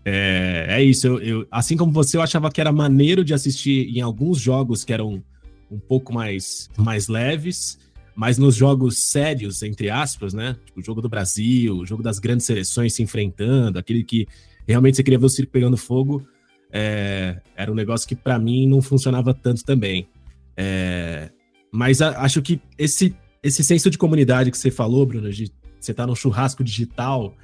É, 0.03 0.65
é 0.71 0.83
isso, 0.83 1.07
eu, 1.07 1.21
eu, 1.21 1.47
assim 1.51 1.77
como 1.77 1.93
você, 1.93 2.17
eu 2.17 2.23
achava 2.23 2.51
que 2.51 2.63
era 2.63 2.73
maneiro 2.73 3.23
de 3.23 3.35
assistir 3.35 3.95
em 3.95 4.01
alguns 4.01 4.41
jogos 4.41 4.85
que 4.85 4.93
eram 4.93 5.23
um 5.71 5.79
pouco 5.79 6.15
mais, 6.15 6.71
mais 6.79 7.09
leves, 7.09 7.79
mas 8.15 8.39
nos 8.39 8.55
jogos 8.55 8.97
sérios, 8.97 9.63
entre 9.63 9.91
aspas, 9.91 10.33
né, 10.33 10.57
tipo 10.65 10.81
o 10.81 10.83
jogo 10.83 11.03
do 11.03 11.11
Brasil, 11.11 11.77
o 11.77 11.85
jogo 11.85 12.03
das 12.03 12.19
grandes 12.19 12.47
seleções 12.47 12.95
se 12.95 13.03
enfrentando, 13.03 13.79
aquele 13.79 14.03
que 14.03 14.27
realmente 14.67 14.97
você 14.97 15.03
queria 15.03 15.19
ver 15.19 15.27
o 15.27 15.29
circo 15.29 15.53
pegando 15.53 15.77
fogo, 15.77 16.27
é, 16.73 17.39
era 17.55 17.71
um 17.71 17.75
negócio 17.75 18.09
que 18.09 18.17
para 18.17 18.39
mim 18.39 18.67
não 18.67 18.81
funcionava 18.81 19.35
tanto 19.35 19.63
também. 19.63 20.09
É, 20.57 21.31
mas 21.71 22.01
a, 22.01 22.21
acho 22.23 22.41
que 22.41 22.61
esse, 22.79 23.15
esse 23.43 23.63
senso 23.63 23.91
de 23.91 23.99
comunidade 23.99 24.51
que 24.51 24.59
você 24.59 24.71
falou, 24.71 25.05
Bruno, 25.05 25.31
de 25.31 25.53
você 25.79 25.95
tá 25.95 26.07
no 26.07 26.17
churrasco 26.17 26.65
digital, 26.65 27.35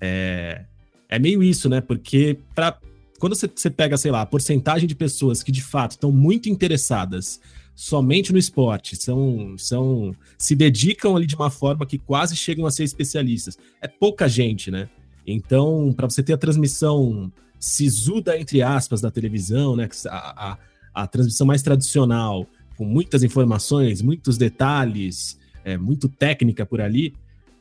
é, 0.00 0.64
é 1.08 1.18
meio 1.18 1.42
isso, 1.42 1.68
né? 1.68 1.80
Porque 1.80 2.38
pra, 2.54 2.78
quando 3.18 3.34
você, 3.34 3.50
você 3.54 3.68
pega, 3.68 3.96
sei 3.96 4.10
lá, 4.10 4.22
a 4.22 4.26
porcentagem 4.26 4.88
de 4.88 4.94
pessoas 4.94 5.42
que 5.42 5.52
de 5.52 5.62
fato 5.62 5.92
estão 5.92 6.10
muito 6.10 6.48
interessadas 6.48 7.40
somente 7.74 8.32
no 8.32 8.38
esporte, 8.38 8.94
são, 8.96 9.54
são 9.56 10.14
se 10.38 10.54
dedicam 10.54 11.16
ali 11.16 11.26
de 11.26 11.34
uma 11.34 11.50
forma 11.50 11.86
que 11.86 11.98
quase 11.98 12.36
chegam 12.36 12.66
a 12.66 12.70
ser 12.70 12.84
especialistas. 12.84 13.58
É 13.80 13.88
pouca 13.88 14.28
gente, 14.28 14.70
né? 14.70 14.88
Então, 15.26 15.92
para 15.94 16.08
você 16.08 16.22
ter 16.22 16.32
a 16.32 16.38
transmissão 16.38 17.32
sisuda, 17.58 18.38
entre 18.38 18.62
aspas, 18.62 19.00
da 19.00 19.10
televisão, 19.10 19.76
né? 19.76 19.88
A, 20.08 20.50
a, 20.52 20.58
a 21.02 21.06
transmissão 21.06 21.46
mais 21.46 21.62
tradicional, 21.62 22.46
com 22.80 22.86
muitas 22.86 23.22
informações, 23.22 24.00
muitos 24.00 24.38
detalhes, 24.38 25.38
é, 25.62 25.76
muito 25.76 26.08
técnica 26.08 26.64
por 26.64 26.80
ali, 26.80 27.12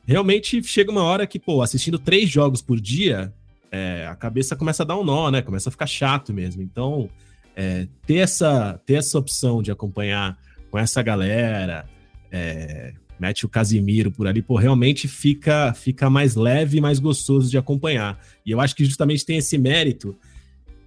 realmente 0.07 0.63
chega 0.63 0.89
uma 0.89 1.03
hora 1.03 1.27
que, 1.27 1.37
pô, 1.37 1.61
assistindo 1.61 1.99
três 1.99 2.29
jogos 2.29 2.61
por 2.61 2.79
dia, 2.79 3.33
é, 3.69 4.07
a 4.07 4.15
cabeça 4.15 4.55
começa 4.55 4.83
a 4.83 4.85
dar 4.85 4.97
um 4.97 5.03
nó, 5.03 5.29
né? 5.29 5.41
Começa 5.41 5.67
a 5.67 5.71
ficar 5.73 5.87
chato 5.87 6.33
mesmo. 6.33 6.61
Então, 6.61 7.09
é, 7.53 7.85
ter, 8.07 8.19
essa, 8.19 8.79
ter 8.85 8.93
essa 8.93 9.19
opção 9.19 9.61
de 9.61 9.71
acompanhar 9.71 10.39
com 10.71 10.79
essa 10.79 11.01
galera, 11.01 11.85
é, 12.31 12.93
mete 13.19 13.45
o 13.45 13.49
Casimiro 13.49 14.11
por 14.11 14.25
ali, 14.25 14.41
pô, 14.41 14.55
realmente 14.55 15.05
fica, 15.05 15.73
fica 15.73 16.09
mais 16.09 16.35
leve 16.35 16.77
e 16.77 16.81
mais 16.81 16.97
gostoso 16.97 17.51
de 17.51 17.57
acompanhar. 17.57 18.17
E 18.45 18.51
eu 18.51 18.61
acho 18.61 18.73
que 18.73 18.85
justamente 18.85 19.25
tem 19.25 19.35
esse 19.35 19.57
mérito 19.57 20.15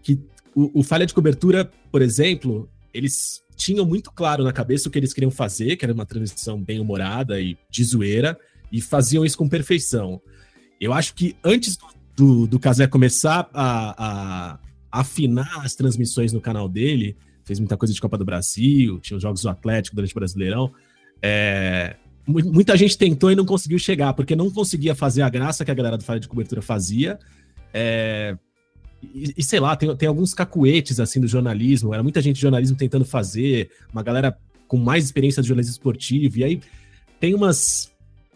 que 0.02 0.18
o, 0.54 0.80
o 0.80 0.82
Falha 0.82 1.04
de 1.04 1.12
Cobertura, 1.12 1.70
por 1.90 2.00
exemplo, 2.00 2.66
eles 2.94 3.42
tinham 3.62 3.86
muito 3.86 4.10
claro 4.10 4.42
na 4.42 4.52
cabeça 4.52 4.88
o 4.88 4.92
que 4.92 4.98
eles 4.98 5.12
queriam 5.12 5.30
fazer, 5.30 5.76
que 5.76 5.84
era 5.84 5.94
uma 5.94 6.04
transmissão 6.04 6.60
bem 6.60 6.80
humorada 6.80 7.40
e 7.40 7.56
de 7.70 7.84
zoeira, 7.84 8.36
e 8.72 8.80
faziam 8.80 9.24
isso 9.24 9.38
com 9.38 9.48
perfeição. 9.48 10.20
Eu 10.80 10.92
acho 10.92 11.14
que 11.14 11.36
antes 11.44 11.78
do, 12.16 12.46
do 12.48 12.58
Casé 12.58 12.88
começar 12.88 13.48
a, 13.54 13.94
a, 13.96 14.58
afinar 14.90 15.64
as 15.64 15.74
transmissões 15.74 16.32
no 16.32 16.40
canal 16.40 16.68
dele, 16.68 17.16
fez 17.44 17.60
muita 17.60 17.76
coisa 17.76 17.94
de 17.94 18.00
Copa 18.00 18.18
do 18.18 18.24
Brasil, 18.24 18.98
tinha 18.98 19.16
os 19.16 19.22
jogos 19.22 19.42
do 19.42 19.48
Atlético 19.48 19.94
durante 19.94 20.12
o 20.12 20.16
Brasileirão. 20.16 20.72
É, 21.22 21.94
muita 22.26 22.76
gente 22.76 22.98
tentou 22.98 23.30
e 23.30 23.36
não 23.36 23.46
conseguiu 23.46 23.78
chegar, 23.78 24.12
porque 24.14 24.34
não 24.34 24.50
conseguia 24.50 24.94
fazer 24.94 25.22
a 25.22 25.28
graça 25.28 25.64
que 25.64 25.70
a 25.70 25.74
galera 25.74 25.96
do 25.96 26.02
Falha 26.02 26.18
de 26.18 26.26
Cobertura 26.26 26.60
fazia. 26.60 27.16
É, 27.72 28.36
e, 29.02 29.34
e, 29.36 29.42
sei 29.42 29.58
lá, 29.58 29.74
tem, 29.74 29.94
tem 29.96 30.08
alguns 30.08 30.32
cacuetes 30.32 31.00
assim 31.00 31.20
do 31.20 31.26
jornalismo, 31.26 31.92
era 31.92 32.02
muita 32.02 32.20
gente 32.20 32.36
de 32.36 32.42
jornalismo 32.42 32.76
tentando 32.76 33.04
fazer, 33.04 33.70
uma 33.92 34.02
galera 34.02 34.36
com 34.68 34.76
mais 34.76 35.04
experiência 35.04 35.42
de 35.42 35.48
jornalismo 35.48 35.72
esportivo, 35.72 36.38
e 36.38 36.44
aí 36.44 36.60
tem 37.20 37.34
umas. 37.34 37.90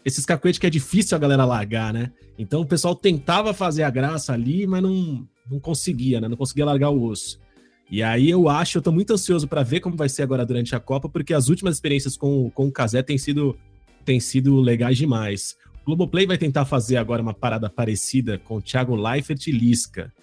Esses 0.05 0.25
cacuetes 0.25 0.57
que 0.57 0.65
é 0.65 0.69
difícil 0.69 1.17
a 1.17 1.19
galera 1.19 1.43
largar, 1.43 1.93
né? 1.93 2.11
Então 2.39 2.61
o 2.61 2.65
pessoal 2.65 2.95
tentava 2.95 3.53
fazer 3.53 3.83
a 3.83 3.89
graça 3.89 4.31
ali, 4.31 4.65
mas 4.65 4.81
não, 4.81 5.27
não 5.49 5.59
conseguia, 5.59 6.21
né? 6.21 6.29
Não 6.29 6.37
conseguia 6.37 6.63
largar 6.63 6.91
o 6.91 7.03
osso. 7.03 7.39
E 7.89 8.03
aí 8.03 8.29
eu 8.29 8.47
acho, 8.47 8.77
eu 8.77 8.81
tô 8.81 8.91
muito 8.91 9.13
ansioso 9.13 9.47
para 9.47 9.63
ver 9.63 9.79
como 9.79 9.97
vai 9.97 10.07
ser 10.07 10.21
agora 10.21 10.45
durante 10.45 10.75
a 10.75 10.79
Copa, 10.79 11.09
porque 11.09 11.33
as 11.33 11.49
últimas 11.49 11.75
experiências 11.75 12.15
com, 12.15 12.49
com 12.51 12.67
o 12.67 12.71
Casé 12.71 13.01
têm 13.01 13.17
sido, 13.17 13.57
têm 14.05 14.19
sido 14.19 14.59
legais 14.61 14.97
demais. 14.97 15.55
O 15.81 15.85
Globoplay 15.87 16.25
vai 16.25 16.37
tentar 16.37 16.65
fazer 16.65 16.97
agora 16.97 17.21
uma 17.21 17.33
parada 17.33 17.69
parecida 17.69 18.37
com 18.37 18.57
o 18.57 18.61
Thiago 18.61 18.95
Leifert 18.95 19.47
e 19.47 19.51
Lisca. 19.51 20.13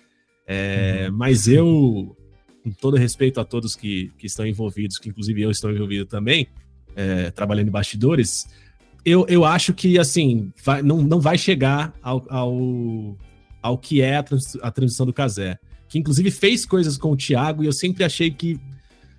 É, 0.46 1.06
uhum. 1.08 1.16
Mas 1.16 1.48
eu, 1.48 2.16
com 2.62 2.70
todo 2.70 2.96
respeito 2.96 3.40
a 3.40 3.44
todos 3.44 3.74
que, 3.74 4.10
que 4.18 4.26
estão 4.26 4.46
envolvidos, 4.46 4.98
que 4.98 5.08
inclusive 5.08 5.42
eu 5.42 5.50
estou 5.50 5.70
envolvido 5.70 6.06
também, 6.06 6.46
é, 6.96 7.30
trabalhando 7.30 7.68
em 7.68 7.72
bastidores, 7.72 8.46
eu, 9.04 9.26
eu 9.28 9.44
acho 9.44 9.74
que, 9.74 9.98
assim, 9.98 10.50
vai, 10.64 10.82
não, 10.82 11.02
não 11.02 11.20
vai 11.20 11.36
chegar 11.36 11.94
ao, 12.02 12.24
ao, 12.28 13.18
ao 13.60 13.78
que 13.78 14.00
é 14.00 14.16
a, 14.16 14.22
trans, 14.22 14.56
a 14.62 14.70
transição 14.70 15.04
do 15.04 15.12
Casé. 15.12 15.58
Que, 15.88 15.98
inclusive, 15.98 16.30
fez 16.30 16.64
coisas 16.64 16.96
com 16.96 17.12
o 17.12 17.16
Thiago 17.16 17.62
e 17.62 17.66
eu 17.66 17.72
sempre 17.72 18.02
achei 18.02 18.30
que 18.30 18.58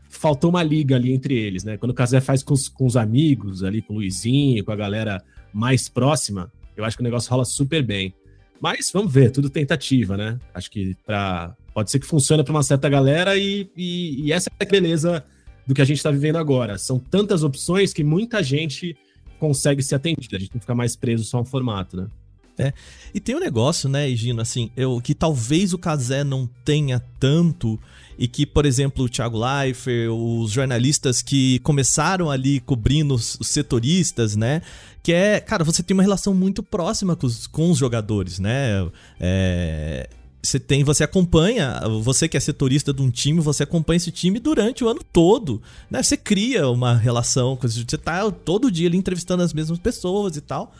faltou 0.10 0.50
uma 0.50 0.63
liga 0.63 0.96
ali 0.96 1.13
entre 1.13 1.36
eles, 1.36 1.63
né? 1.63 1.77
Quando 1.77 1.91
o 1.91 1.96
Casé 1.96 2.20
faz 2.20 2.41
com 2.41 2.53
os, 2.53 2.67
com 2.67 2.86
os 2.86 2.98
amigos 2.98 3.63
ali, 3.63 3.82
com 3.82 3.94
o 3.94 3.98
Luizinho, 3.98 4.63
com 4.63 4.72
a 4.72 4.75
galera 4.75 5.24
mais 5.53 5.88
próxima, 5.88 6.51
eu 6.75 6.84
acho 6.84 6.98
que 6.98 7.03
o 7.03 7.03
negócio 7.03 7.29
rola 7.29 7.46
super 7.46 7.84
bem. 7.84 8.13
Mas 8.60 8.92
vamos 8.92 9.12
ver, 9.12 9.32
tudo 9.32 9.50
tentativa, 9.50 10.16
né? 10.18 10.40
Acho 10.54 10.72
que 10.72 10.96
pra, 11.06 11.56
pode 11.74 11.92
ser 11.92 12.00
que 12.00 12.06
funcione 12.06 12.44
para 12.44 12.52
uma 12.52 12.64
certa 12.64 12.88
galera 12.90 13.38
e, 13.38 13.70
e, 13.76 14.26
e, 14.26 14.32
essa 14.32 14.50
é 14.60 14.64
a 14.64 14.70
beleza 14.70 15.24
do 15.68 15.74
que 15.74 15.82
a 15.82 15.86
gente 15.86 15.98
está 15.98 16.12
vivendo 16.12 16.38
agora. 16.38 16.78
São 16.78 16.98
tantas 16.98 17.44
opções 17.44 17.94
que 17.94 18.04
muita 18.04 18.42
gente 18.42 18.96
consegue 19.40 19.84
ser 19.84 19.96
atendida. 19.96 20.38
A 20.38 20.40
gente 20.40 20.54
não 20.54 20.62
fica 20.62 20.76
mais 20.76 20.96
preso 20.96 21.24
só 21.24 21.38
a 21.38 21.42
um 21.42 21.46
formato, 21.46 21.98
né? 21.98 22.08
É. 22.58 22.74
E 23.14 23.20
tem 23.20 23.36
um 23.36 23.40
negócio, 23.40 23.90
né, 23.90 24.10
Gino, 24.16 24.42
assim, 24.42 24.72
eu, 24.78 25.02
que 25.02 25.14
talvez 25.14 25.74
o 25.74 25.78
Casé 25.78 26.24
não 26.24 26.48
tenha 26.64 27.02
tanto 27.20 27.78
e 28.17 28.28
que, 28.28 28.45
por 28.45 28.65
exemplo, 28.65 29.06
o 29.06 29.10
Thiago 29.10 29.38
Leifert, 29.38 30.10
os 30.10 30.51
jornalistas 30.51 31.21
que 31.21 31.60
começaram 31.60 32.32
ali 32.32 32.60
cobrindo 32.60 33.13
os, 33.13 33.38
setoristas, 33.41 34.36
né? 34.36 34.62
Que 35.04 35.13
é, 35.13 35.39
cara, 35.39 35.63
você 35.63 35.84
tem 35.84 35.93
uma 35.93 36.04
relação 36.04 36.34
muito 36.34 36.63
próxima 36.63 37.15
com 37.15 37.28
os, 37.28 37.47
com 37.47 37.69
os 37.69 37.78
jogadores, 37.78 38.39
né? 38.39 38.88
É, 39.19 40.10
você 40.41 40.60
tem, 40.60 40.84
você 40.84 41.04
acompanha, 41.04 41.82
você 42.04 42.28
que 42.28 42.38
é 42.38 42.39
setorista 42.39 42.93
de 42.93 43.01
um 43.01 43.10
time, 43.10 43.39
você 43.41 43.63
acompanha 43.63 43.97
esse 43.97 44.12
time 44.12 44.39
durante 44.39 44.84
o 44.84 44.88
ano 44.88 45.01
todo, 45.12 45.62
né? 45.89 46.01
Você 46.01 46.15
cria 46.15 46.69
uma 46.69 46.95
relação, 46.95 47.58
você 47.60 47.97
tá 47.97 48.30
todo 48.32 48.71
dia 48.71 48.88
ali 48.88 48.97
entrevistando 48.97 49.43
as 49.43 49.54
mesmas 49.54 49.80
pessoas 49.80 50.38
e 50.38 50.41
tal. 50.41 50.73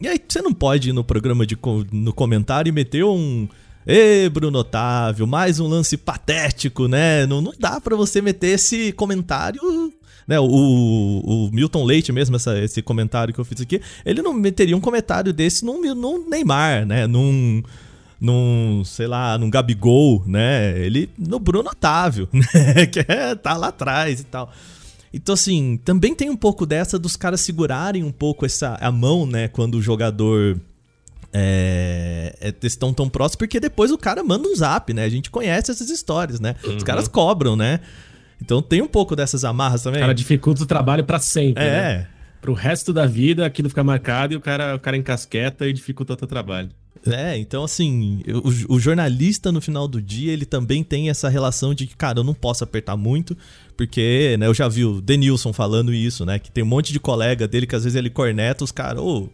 E 0.00 0.08
aí 0.08 0.20
você 0.26 0.42
não 0.42 0.52
pode 0.52 0.90
ir 0.90 0.92
no 0.92 1.04
programa 1.04 1.46
de 1.46 1.56
no 1.92 2.12
comentário 2.12 2.68
e 2.68 2.72
meter 2.72 3.04
um 3.04 3.48
Ê, 3.86 4.28
Bruno 4.28 4.60
Otávio, 4.60 5.26
mais 5.26 5.58
um 5.58 5.66
lance 5.66 5.96
patético, 5.96 6.86
né? 6.86 7.26
Não, 7.26 7.40
não 7.40 7.52
dá 7.58 7.80
para 7.80 7.96
você 7.96 8.22
meter 8.22 8.54
esse 8.54 8.92
comentário 8.92 9.92
né, 10.26 10.38
o, 10.38 10.46
o 10.46 11.50
Milton 11.52 11.84
Leite 11.84 12.12
mesmo, 12.12 12.36
essa, 12.36 12.56
esse 12.58 12.80
comentário 12.80 13.34
que 13.34 13.40
eu 13.40 13.44
fiz 13.44 13.60
aqui, 13.60 13.80
ele 14.04 14.22
não 14.22 14.32
meteria 14.32 14.76
um 14.76 14.80
comentário 14.80 15.32
desse 15.32 15.64
num, 15.64 15.82
num 15.94 16.28
Neymar, 16.28 16.86
né? 16.86 17.06
Num, 17.08 17.62
num, 18.20 18.84
sei 18.84 19.06
lá, 19.08 19.36
num 19.36 19.50
Gabigol, 19.50 20.22
né? 20.26 20.78
Ele 20.78 21.10
no 21.18 21.38
Bruno 21.38 21.70
Otávio, 21.70 22.28
né? 22.32 22.86
Que 22.86 23.00
é, 23.00 23.34
tá 23.34 23.56
lá 23.56 23.68
atrás 23.68 24.20
e 24.20 24.24
tal. 24.24 24.52
Então, 25.12 25.34
assim, 25.34 25.78
também 25.84 26.14
tem 26.14 26.30
um 26.30 26.36
pouco 26.36 26.64
dessa 26.64 26.98
dos 26.98 27.16
caras 27.16 27.40
segurarem 27.40 28.02
um 28.02 28.12
pouco 28.12 28.46
essa 28.46 28.78
a 28.80 28.90
mão, 28.90 29.26
né? 29.26 29.48
Quando 29.48 29.74
o 29.74 29.82
jogador 29.82 30.58
é, 31.32 32.36
é, 32.40 32.54
estão 32.66 32.92
tão 32.92 33.08
próximos, 33.08 33.36
porque 33.36 33.58
depois 33.58 33.90
o 33.90 33.98
cara 33.98 34.22
manda 34.22 34.46
um 34.46 34.54
zap, 34.54 34.92
né? 34.92 35.04
A 35.04 35.08
gente 35.08 35.30
conhece 35.30 35.70
essas 35.70 35.88
histórias, 35.88 36.38
né? 36.40 36.54
Uhum. 36.64 36.76
Os 36.76 36.82
caras 36.82 37.08
cobram, 37.08 37.56
né? 37.56 37.80
Então 38.40 38.60
tem 38.60 38.82
um 38.82 38.88
pouco 38.88 39.16
dessas 39.16 39.44
amarras 39.44 39.82
também. 39.82 40.00
O 40.00 40.02
cara 40.02 40.14
dificulta 40.14 40.62
o 40.62 40.66
trabalho 40.66 41.04
para 41.04 41.18
sempre. 41.18 41.62
É. 41.62 41.70
Né? 41.70 42.06
Pro 42.40 42.54
resto 42.54 42.92
da 42.92 43.06
vida 43.06 43.46
aquilo 43.46 43.68
fica 43.68 43.84
marcado 43.84 44.34
e 44.34 44.36
o 44.36 44.40
cara, 44.40 44.74
o 44.74 44.80
cara 44.80 44.96
encasqueta 44.96 45.66
e 45.66 45.72
dificulta 45.72 46.12
o 46.12 46.16
teu 46.16 46.26
trabalho. 46.26 46.70
É, 47.06 47.36
então 47.36 47.64
assim, 47.64 48.22
o, 48.68 48.74
o, 48.74 48.78
jornalista 48.78 49.50
no 49.50 49.60
final 49.60 49.88
do 49.88 50.00
dia, 50.00 50.32
ele 50.32 50.44
também 50.44 50.84
tem 50.84 51.10
essa 51.10 51.28
relação 51.28 51.74
de 51.74 51.86
que, 51.86 51.96
cara, 51.96 52.20
eu 52.20 52.24
não 52.24 52.34
posso 52.34 52.62
apertar 52.62 52.96
muito, 52.96 53.36
porque, 53.76 54.36
né, 54.38 54.46
eu 54.46 54.54
já 54.54 54.68
vi 54.68 54.84
o 54.84 55.00
Denilson 55.00 55.52
falando 55.52 55.92
isso, 55.92 56.24
né, 56.24 56.38
que 56.38 56.48
tem 56.48 56.62
um 56.62 56.66
monte 56.66 56.92
de 56.92 57.00
colega 57.00 57.48
dele 57.48 57.66
que 57.66 57.74
às 57.74 57.82
vezes 57.82 57.96
ele 57.96 58.08
corneta 58.08 58.62
os 58.62 58.70
caras, 58.70 59.02
ô, 59.02 59.24
oh, 59.24 59.28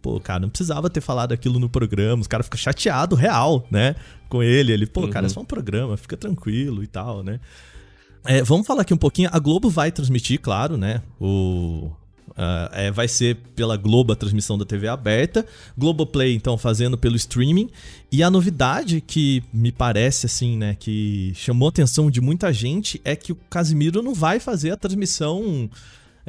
pô, 0.00 0.20
cara, 0.20 0.40
não 0.40 0.48
precisava 0.48 0.88
ter 0.88 1.00
falado 1.00 1.32
aquilo 1.32 1.58
no 1.58 1.68
programa, 1.68 2.20
os 2.20 2.26
caras 2.26 2.46
ficam 2.46 2.58
chateados, 2.58 3.18
real, 3.18 3.66
né, 3.70 3.94
com 4.28 4.42
ele, 4.42 4.72
ele, 4.72 4.86
pô, 4.86 5.02
uhum. 5.02 5.10
cara, 5.10 5.26
é 5.26 5.28
só 5.28 5.40
um 5.40 5.44
programa, 5.44 5.96
fica 5.96 6.16
tranquilo 6.16 6.82
e 6.82 6.86
tal, 6.86 7.22
né. 7.22 7.40
É, 8.24 8.42
vamos 8.42 8.66
falar 8.66 8.82
aqui 8.82 8.92
um 8.92 8.98
pouquinho, 8.98 9.30
a 9.32 9.38
Globo 9.38 9.70
vai 9.70 9.92
transmitir, 9.92 10.40
claro, 10.40 10.76
né, 10.76 11.02
o, 11.20 11.90
Uh, 12.38 12.70
é, 12.72 12.90
vai 12.92 13.08
ser 13.08 13.36
pela 13.56 13.76
Globo 13.76 14.12
a 14.12 14.16
transmissão 14.16 14.56
da 14.56 14.64
TV 14.64 14.86
aberta, 14.86 15.44
Globoplay 15.76 16.36
então 16.36 16.56
fazendo 16.56 16.96
pelo 16.96 17.16
streaming. 17.16 17.68
E 18.12 18.22
a 18.22 18.30
novidade 18.30 19.00
que 19.00 19.42
me 19.52 19.72
parece 19.72 20.26
assim, 20.26 20.56
né, 20.56 20.76
que 20.78 21.32
chamou 21.34 21.66
a 21.66 21.70
atenção 21.70 22.08
de 22.08 22.20
muita 22.20 22.52
gente 22.52 23.00
é 23.04 23.16
que 23.16 23.32
o 23.32 23.38
Casimiro 23.50 24.02
não 24.02 24.14
vai 24.14 24.38
fazer 24.38 24.70
a 24.70 24.76
transmissão. 24.76 25.68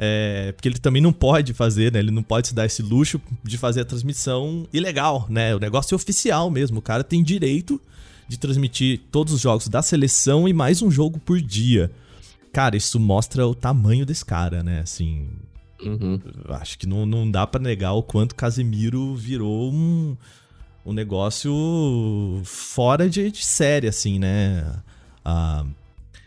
É, 0.02 0.52
porque 0.52 0.66
ele 0.66 0.78
também 0.78 1.02
não 1.02 1.12
pode 1.12 1.52
fazer, 1.52 1.92
né? 1.92 1.98
Ele 1.98 2.10
não 2.10 2.22
pode 2.22 2.48
se 2.48 2.54
dar 2.54 2.64
esse 2.64 2.80
luxo 2.80 3.20
de 3.44 3.58
fazer 3.58 3.82
a 3.82 3.84
transmissão 3.84 4.66
ilegal, 4.72 5.26
né? 5.28 5.54
O 5.54 5.58
negócio 5.58 5.94
é 5.94 5.96
oficial 5.96 6.50
mesmo. 6.50 6.78
O 6.78 6.82
cara 6.82 7.04
tem 7.04 7.22
direito 7.22 7.78
de 8.26 8.38
transmitir 8.38 9.02
todos 9.12 9.34
os 9.34 9.42
jogos 9.42 9.68
da 9.68 9.82
seleção 9.82 10.48
e 10.48 10.54
mais 10.54 10.80
um 10.80 10.90
jogo 10.90 11.18
por 11.18 11.38
dia. 11.38 11.90
Cara, 12.50 12.78
isso 12.78 12.98
mostra 12.98 13.46
o 13.46 13.54
tamanho 13.54 14.06
desse 14.06 14.24
cara, 14.24 14.62
né? 14.62 14.80
Assim, 14.80 15.28
Uhum. 15.82 16.20
Acho 16.48 16.78
que 16.78 16.86
não, 16.86 17.06
não 17.06 17.30
dá 17.30 17.46
para 17.46 17.60
negar 17.60 17.92
o 17.92 18.02
quanto 18.02 18.34
Casemiro 18.34 19.14
virou 19.14 19.72
um, 19.72 20.16
um 20.84 20.92
negócio 20.92 21.52
fora 22.44 23.08
de, 23.08 23.30
de 23.30 23.44
série, 23.44 23.88
assim, 23.88 24.18
né? 24.18 24.74
Ah, 25.24 25.64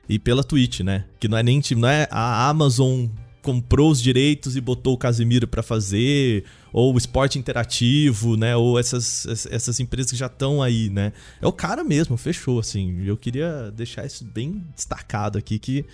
e 0.07 0.17
pela 0.19 0.43
Twitch, 0.43 0.81
né? 0.81 1.05
Que 1.19 1.27
não 1.27 1.37
é 1.37 1.43
nem 1.43 1.61
não 1.75 1.87
é 1.87 2.07
a 2.11 2.49
Amazon 2.49 3.07
comprou 3.43 3.91
os 3.91 4.01
direitos 4.01 4.55
e 4.55 4.61
botou 4.61 4.93
o 4.93 4.97
Casemiro 4.97 5.47
para 5.47 5.61
fazer, 5.61 6.45
ou 6.71 6.93
o 6.93 6.97
esporte 6.97 7.37
interativo, 7.37 8.35
né? 8.35 8.55
Ou 8.55 8.79
essas, 8.79 9.47
essas 9.51 9.79
empresas 9.79 10.11
que 10.11 10.17
já 10.17 10.25
estão 10.25 10.63
aí, 10.63 10.89
né? 10.89 11.13
É 11.39 11.45
o 11.45 11.51
cara 11.51 11.83
mesmo, 11.83 12.17
fechou, 12.17 12.57
assim. 12.57 13.03
Eu 13.05 13.17
queria 13.17 13.69
deixar 13.71 14.05
isso 14.05 14.25
bem 14.25 14.63
destacado 14.73 15.37
aqui 15.37 15.59
que 15.59 15.85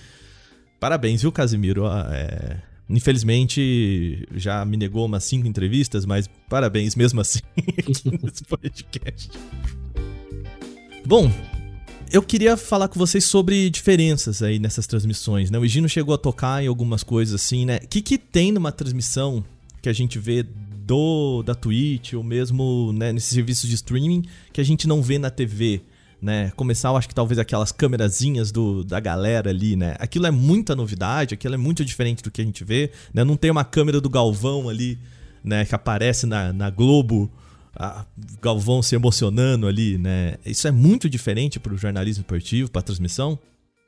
parabéns, 0.79 1.21
viu, 1.21 1.31
Casemiro? 1.31 1.85
É, 1.87 2.61
Infelizmente, 2.89 4.27
já 4.33 4.65
me 4.65 4.75
negou 4.75 5.05
umas 5.05 5.23
cinco 5.23 5.45
entrevistas, 5.45 6.05
mas 6.05 6.27
parabéns 6.49 6.95
mesmo 6.95 7.21
assim 7.21 7.41
nesse 8.23 8.43
podcast. 8.43 9.29
Bom, 11.05 11.31
eu 12.11 12.23
queria 12.23 12.57
falar 12.57 12.87
com 12.87 12.97
vocês 12.97 13.25
sobre 13.25 13.69
diferenças 13.69 14.41
aí 14.41 14.57
nessas 14.59 14.87
transmissões, 14.87 15.51
né? 15.51 15.59
O 15.59 15.67
Gino 15.67 15.87
chegou 15.87 16.15
a 16.15 16.17
tocar 16.17 16.63
em 16.63 16.67
algumas 16.67 17.03
coisas 17.03 17.35
assim, 17.35 17.65
né? 17.65 17.79
O 17.83 17.87
que, 17.87 18.01
que 18.01 18.17
tem 18.17 18.51
numa 18.51 18.71
transmissão 18.71 19.43
que 19.81 19.89
a 19.89 19.93
gente 19.93 20.17
vê 20.17 20.43
do 20.43 21.43
da 21.43 21.53
Twitch 21.53 22.13
ou 22.13 22.23
mesmo 22.23 22.91
né, 22.93 23.13
nesses 23.13 23.29
serviços 23.29 23.69
de 23.69 23.75
streaming 23.75 24.23
que 24.51 24.59
a 24.59 24.63
gente 24.63 24.87
não 24.87 25.01
vê 25.01 25.19
na 25.19 25.29
TV? 25.29 25.81
né? 26.21 26.51
Começar, 26.55 26.89
eu 26.89 26.97
acho 26.97 27.07
que 27.07 27.15
talvez 27.15 27.39
aquelas 27.39 27.71
câmerazinhas 27.71 28.51
do, 28.51 28.83
da 28.83 28.99
galera 28.99 29.49
ali, 29.49 29.77
né? 29.77 29.95
Aquilo 29.99 30.27
é 30.27 30.31
muita 30.31 30.75
novidade, 30.75 31.33
aquilo 31.33 31.55
é 31.55 31.57
muito 31.57 31.85
diferente 31.85 32.21
do 32.21 32.29
que 32.29 32.41
a 32.41 32.43
gente 32.43 32.63
vê, 32.63 32.91
né? 33.13 33.23
Não 33.23 33.37
tem 33.37 33.49
uma 33.49 33.63
câmera 33.63 34.01
do 34.01 34.09
Galvão 34.09 34.67
ali, 34.67 34.99
né? 35.41 35.63
Que 35.63 35.73
aparece 35.73 36.25
na, 36.25 36.51
na 36.51 36.69
Globo, 36.69 37.31
a 37.79 38.05
Galvão 38.41 38.83
se 38.83 38.93
emocionando 38.93 39.65
ali, 39.65 39.97
né? 39.97 40.35
Isso 40.45 40.67
é 40.67 40.71
muito 40.71 41.09
diferente 41.09 41.59
para 41.61 41.73
o 41.73 41.77
jornalismo 41.77 42.21
esportivo, 42.21 42.69
para 42.69 42.81
a 42.81 42.83
transmissão? 42.83 43.39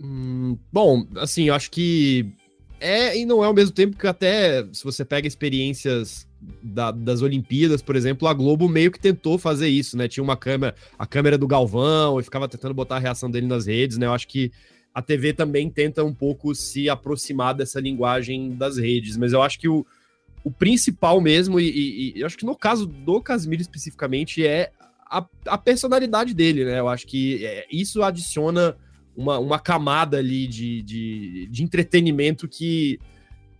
Hum, 0.01 0.57
bom, 0.71 1.05
assim, 1.17 1.49
eu 1.49 1.53
acho 1.53 1.69
que 1.69 2.33
é 2.79 3.17
e 3.17 3.25
não 3.25 3.43
é 3.43 3.47
ao 3.47 3.53
mesmo 3.53 3.73
tempo 3.73 3.97
que 3.97 4.07
até 4.07 4.65
se 4.71 4.83
você 4.83 5.03
pega 5.03 5.27
experiências 5.27 6.25
da, 6.63 6.89
das 6.89 7.21
Olimpíadas, 7.21 7.81
por 7.81 7.95
exemplo, 7.97 8.27
a 8.27 8.33
Globo 8.33 8.67
meio 8.67 8.91
que 8.91 8.99
tentou 8.99 9.37
fazer 9.37 9.67
isso, 9.67 9.97
né? 9.97 10.07
Tinha 10.07 10.23
uma 10.23 10.37
câmera, 10.37 10.73
a 10.97 11.05
câmera 11.05 11.37
do 11.37 11.45
Galvão, 11.45 12.19
e 12.19 12.23
ficava 12.23 12.47
tentando 12.47 12.73
botar 12.73 12.95
a 12.95 12.99
reação 12.99 13.29
dele 13.29 13.45
nas 13.45 13.67
redes, 13.67 13.97
né? 13.97 14.05
Eu 14.05 14.13
acho 14.13 14.27
que 14.27 14.51
a 14.93 15.01
TV 15.01 15.33
também 15.33 15.69
tenta 15.69 16.03
um 16.03 16.13
pouco 16.13 16.55
se 16.55 16.89
aproximar 16.89 17.53
dessa 17.53 17.79
linguagem 17.79 18.55
das 18.55 18.77
redes, 18.77 19.17
mas 19.17 19.33
eu 19.33 19.41
acho 19.41 19.59
que 19.59 19.69
o, 19.69 19.85
o 20.43 20.51
principal 20.51 21.21
mesmo, 21.21 21.59
e, 21.59 21.69
e, 21.69 22.13
e 22.17 22.21
eu 22.21 22.25
acho 22.25 22.37
que 22.37 22.45
no 22.45 22.55
caso 22.55 22.85
do 22.85 23.21
Casimiro 23.21 23.61
especificamente, 23.61 24.45
é 24.45 24.71
a, 25.05 25.25
a 25.45 25.57
personalidade 25.57 26.33
dele, 26.33 26.65
né? 26.65 26.79
Eu 26.79 26.87
acho 26.87 27.05
que 27.05 27.45
é, 27.45 27.65
isso 27.71 28.01
adiciona 28.01 28.77
uma, 29.15 29.39
uma 29.39 29.59
camada 29.59 30.17
ali 30.17 30.47
de, 30.47 30.81
de, 30.81 31.47
de 31.51 31.63
entretenimento 31.63 32.47
que 32.47 32.99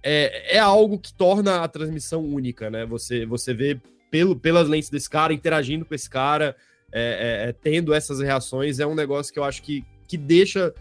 é, 0.02 0.56
é 0.56 0.60
algo 0.60 0.98
que 0.98 1.14
torna 1.14 1.62
a 1.62 1.68
transmissão 1.68 2.24
única, 2.24 2.70
né? 2.70 2.86
Você, 2.86 3.26
você 3.26 3.54
vê 3.54 3.80
pelo, 4.10 4.36
pelas 4.36 4.68
lentes 4.68 4.90
desse 4.90 5.10
cara, 5.10 5.34
interagindo 5.34 5.86
com 5.86 5.94
esse 5.94 6.10
cara, 6.10 6.56
é, 6.92 7.46
é, 7.46 7.50
é, 7.50 7.54
tendo 7.54 7.94
essas 7.94 8.20
reações, 8.20 8.80
é 8.80 8.88
um 8.88 8.96
negócio 8.96 9.32
que 9.32 9.40
eu 9.40 9.44
acho 9.44 9.62
que, 9.62 9.86
que 10.08 10.18
deixa 10.18 10.74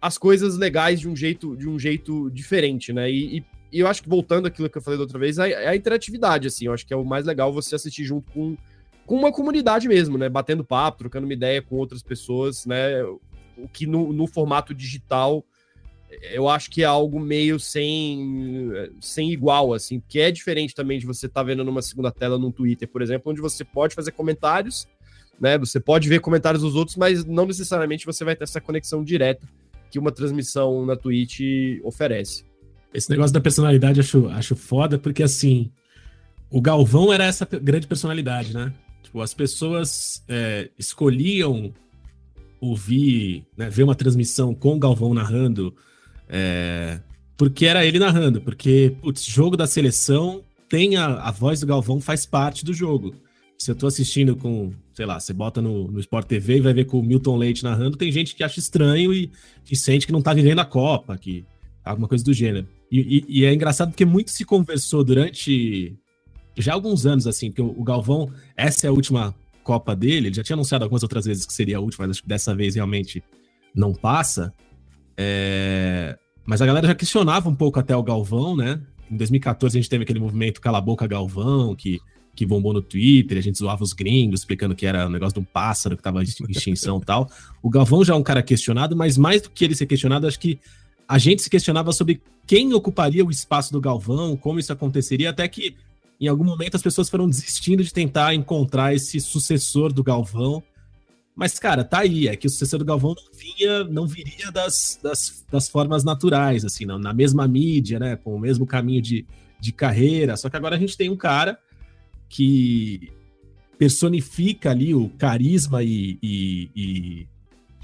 as 0.00 0.16
coisas 0.16 0.56
legais 0.56 1.00
de 1.00 1.08
um 1.08 1.16
jeito, 1.16 1.56
de 1.56 1.68
um 1.68 1.78
jeito 1.78 2.30
diferente, 2.30 2.92
né? 2.92 3.10
E, 3.10 3.38
e, 3.38 3.44
e 3.72 3.80
eu 3.80 3.86
acho 3.86 4.02
que 4.02 4.08
voltando 4.08 4.46
àquilo 4.46 4.68
que 4.68 4.78
eu 4.78 4.82
falei 4.82 4.98
da 4.98 5.04
outra 5.04 5.18
vez, 5.18 5.38
é 5.38 5.68
a 5.68 5.76
interatividade, 5.76 6.46
assim, 6.46 6.66
eu 6.66 6.72
acho 6.72 6.86
que 6.86 6.94
é 6.94 6.96
o 6.96 7.04
mais 7.04 7.26
legal 7.26 7.52
você 7.52 7.74
assistir 7.74 8.04
junto 8.04 8.30
com, 8.32 8.56
com 9.06 9.16
uma 9.16 9.32
comunidade 9.32 9.88
mesmo, 9.88 10.16
né? 10.16 10.28
Batendo 10.28 10.64
papo, 10.64 10.98
trocando 10.98 11.26
uma 11.26 11.32
ideia 11.32 11.60
com 11.60 11.76
outras 11.76 12.02
pessoas, 12.02 12.66
né? 12.66 13.02
o 13.58 13.68
que 13.68 13.86
no, 13.86 14.12
no, 14.12 14.26
formato 14.26 14.72
digital 14.74 15.44
eu 16.32 16.48
acho 16.48 16.70
que 16.70 16.82
é 16.82 16.86
algo 16.86 17.20
meio 17.20 17.60
sem, 17.60 18.72
sem 18.98 19.30
igual, 19.30 19.74
assim, 19.74 20.00
porque 20.00 20.20
é 20.20 20.30
diferente 20.30 20.74
também 20.74 20.98
de 20.98 21.04
você 21.04 21.26
estar 21.26 21.40
tá 21.40 21.44
vendo 21.44 21.62
numa 21.62 21.82
segunda 21.82 22.10
tela 22.10 22.38
no 22.38 22.50
Twitter, 22.50 22.88
por 22.88 23.02
exemplo, 23.02 23.30
onde 23.30 23.42
você 23.42 23.62
pode 23.62 23.94
fazer 23.94 24.12
comentários, 24.12 24.88
né? 25.38 25.58
Você 25.58 25.78
pode 25.78 26.08
ver 26.08 26.20
comentários 26.20 26.62
dos 26.62 26.74
outros, 26.74 26.96
mas 26.96 27.26
não 27.26 27.44
necessariamente 27.44 28.06
você 28.06 28.24
vai 28.24 28.34
ter 28.34 28.44
essa 28.44 28.60
conexão 28.60 29.04
direta 29.04 29.46
que 29.90 29.98
uma 29.98 30.10
transmissão 30.10 30.86
na 30.86 30.96
Twitch 30.96 31.40
oferece. 31.82 32.47
Esse 32.92 33.10
negócio 33.10 33.32
da 33.32 33.40
personalidade 33.40 34.00
acho, 34.00 34.28
acho 34.28 34.56
foda, 34.56 34.98
porque 34.98 35.22
assim, 35.22 35.70
o 36.50 36.60
Galvão 36.60 37.12
era 37.12 37.24
essa 37.24 37.44
grande 37.44 37.86
personalidade, 37.86 38.54
né? 38.54 38.72
Tipo, 39.02 39.20
as 39.20 39.34
pessoas 39.34 40.22
é, 40.28 40.70
escolhiam 40.78 41.72
ouvir, 42.60 43.44
né, 43.56 43.70
ver 43.70 43.84
uma 43.84 43.94
transmissão 43.94 44.54
com 44.54 44.74
o 44.74 44.78
Galvão 44.78 45.14
narrando, 45.14 45.74
é, 46.28 47.00
porque 47.36 47.66
era 47.66 47.86
ele 47.86 47.98
narrando, 47.98 48.40
porque 48.40 48.96
o 49.02 49.12
jogo 49.16 49.56
da 49.56 49.66
seleção 49.66 50.42
tem 50.68 50.96
a, 50.96 51.06
a 51.20 51.30
voz 51.30 51.60
do 51.60 51.66
Galvão 51.66 52.00
faz 52.00 52.26
parte 52.26 52.64
do 52.64 52.74
jogo. 52.74 53.14
Se 53.56 53.70
eu 53.70 53.74
tô 53.74 53.86
assistindo 53.86 54.36
com, 54.36 54.72
sei 54.94 55.06
lá, 55.06 55.18
você 55.18 55.32
bota 55.32 55.60
no, 55.60 55.88
no 55.88 56.00
Sport 56.00 56.26
TV 56.26 56.56
e 56.56 56.60
vai 56.60 56.72
ver 56.72 56.84
com 56.84 56.98
o 56.98 57.02
Milton 57.02 57.36
Leite 57.36 57.64
narrando, 57.64 57.96
tem 57.96 58.12
gente 58.12 58.34
que 58.34 58.44
acha 58.44 58.58
estranho 58.58 59.12
e, 59.12 59.30
e 59.70 59.76
sente 59.76 60.06
que 60.06 60.12
não 60.12 60.22
tá 60.22 60.32
vivendo 60.32 60.60
a 60.60 60.64
Copa, 60.64 61.16
que 61.16 61.44
alguma 61.84 62.06
coisa 62.06 62.24
do 62.24 62.32
gênero. 62.32 62.66
E, 62.90 63.24
e, 63.28 63.40
e, 63.40 63.44
é 63.44 63.52
engraçado 63.52 63.90
porque 63.90 64.04
muito 64.04 64.30
se 64.30 64.44
conversou 64.44 65.04
durante 65.04 65.96
já 66.56 66.72
alguns 66.72 67.06
anos, 67.06 67.26
assim, 67.26 67.50
porque 67.50 67.62
o, 67.62 67.84
Galvão, 67.84 68.30
essa 68.56 68.86
é 68.86 68.88
a 68.88 68.92
última 68.92 69.34
Copa 69.62 69.94
dele, 69.94 70.28
ele 70.28 70.34
já 70.34 70.42
tinha 70.42 70.56
anunciado 70.56 70.84
algumas 70.84 71.02
outras 71.02 71.26
vezes 71.26 71.44
que 71.44 71.52
seria 71.52 71.76
a 71.76 71.80
última, 71.80 72.06
mas 72.06 72.16
acho 72.16 72.22
que 72.22 72.28
dessa 72.28 72.54
vez 72.54 72.74
realmente 72.74 73.22
não 73.74 73.92
passa. 73.92 74.52
É... 75.16 76.16
Mas 76.46 76.62
a 76.62 76.66
galera 76.66 76.86
já 76.86 76.94
questionava 76.94 77.48
um 77.48 77.54
pouco 77.54 77.78
até 77.78 77.94
o 77.94 78.02
Galvão, 78.02 78.56
né? 78.56 78.80
Em 79.10 79.16
2014 79.16 79.76
a 79.76 79.80
gente 79.80 79.90
teve 79.90 80.04
aquele 80.04 80.18
movimento 80.18 80.60
Cala 80.60 80.78
a 80.78 80.80
Boca 80.80 81.06
Galvão, 81.06 81.76
que, 81.76 81.98
que 82.34 82.46
bombou 82.46 82.72
no 82.72 82.80
Twitter, 82.80 83.36
a 83.36 83.42
gente 83.42 83.58
zoava 83.58 83.84
os 83.84 83.92
gringos, 83.92 84.40
explicando 84.40 84.74
que 84.74 84.86
era 84.86 85.06
um 85.06 85.10
negócio 85.10 85.34
de 85.34 85.40
um 85.40 85.44
pássaro 85.44 85.96
que 85.96 86.00
estava 86.00 86.22
em 86.22 86.26
extinção 86.48 86.98
e 87.02 87.04
tal. 87.04 87.28
O 87.62 87.68
Galvão 87.68 88.02
já 88.02 88.14
é 88.14 88.16
um 88.16 88.22
cara 88.22 88.42
questionado, 88.42 88.96
mas 88.96 89.18
mais 89.18 89.42
do 89.42 89.50
que 89.50 89.64
ele 89.66 89.74
ser 89.74 89.86
questionado, 89.86 90.26
acho 90.26 90.40
que 90.40 90.58
a 91.08 91.16
gente 91.16 91.40
se 91.40 91.48
questionava 91.48 91.90
sobre 91.90 92.20
quem 92.46 92.74
ocuparia 92.74 93.24
o 93.24 93.30
espaço 93.30 93.72
do 93.72 93.80
Galvão, 93.80 94.36
como 94.36 94.60
isso 94.60 94.72
aconteceria, 94.72 95.30
até 95.30 95.48
que 95.48 95.74
em 96.20 96.28
algum 96.28 96.44
momento 96.44 96.74
as 96.74 96.82
pessoas 96.82 97.08
foram 97.08 97.28
desistindo 97.28 97.82
de 97.82 97.92
tentar 97.92 98.34
encontrar 98.34 98.94
esse 98.94 99.18
sucessor 99.18 99.90
do 99.90 100.02
Galvão. 100.04 100.62
Mas, 101.34 101.58
cara, 101.58 101.84
tá 101.84 102.00
aí, 102.00 102.28
é 102.28 102.36
que 102.36 102.46
o 102.46 102.50
sucessor 102.50 102.78
do 102.80 102.84
Galvão 102.84 103.14
não 103.14 103.32
vinha, 103.32 103.84
não 103.84 104.06
viria 104.06 104.50
das, 104.50 104.98
das, 105.02 105.46
das 105.50 105.68
formas 105.68 106.04
naturais, 106.04 106.64
assim, 106.64 106.84
não, 106.84 106.98
na 106.98 107.14
mesma 107.14 107.46
mídia, 107.46 107.98
né? 107.98 108.16
Com 108.16 108.34
o 108.34 108.40
mesmo 108.40 108.66
caminho 108.66 109.00
de, 109.00 109.24
de 109.60 109.72
carreira. 109.72 110.36
Só 110.36 110.50
que 110.50 110.56
agora 110.56 110.76
a 110.76 110.78
gente 110.78 110.96
tem 110.96 111.08
um 111.08 111.16
cara 111.16 111.58
que 112.28 113.12
personifica 113.78 114.72
ali 114.72 114.94
o 114.94 115.08
carisma 115.10 115.82
e, 115.84 116.18
e, 116.20 116.70
e, 116.74 117.28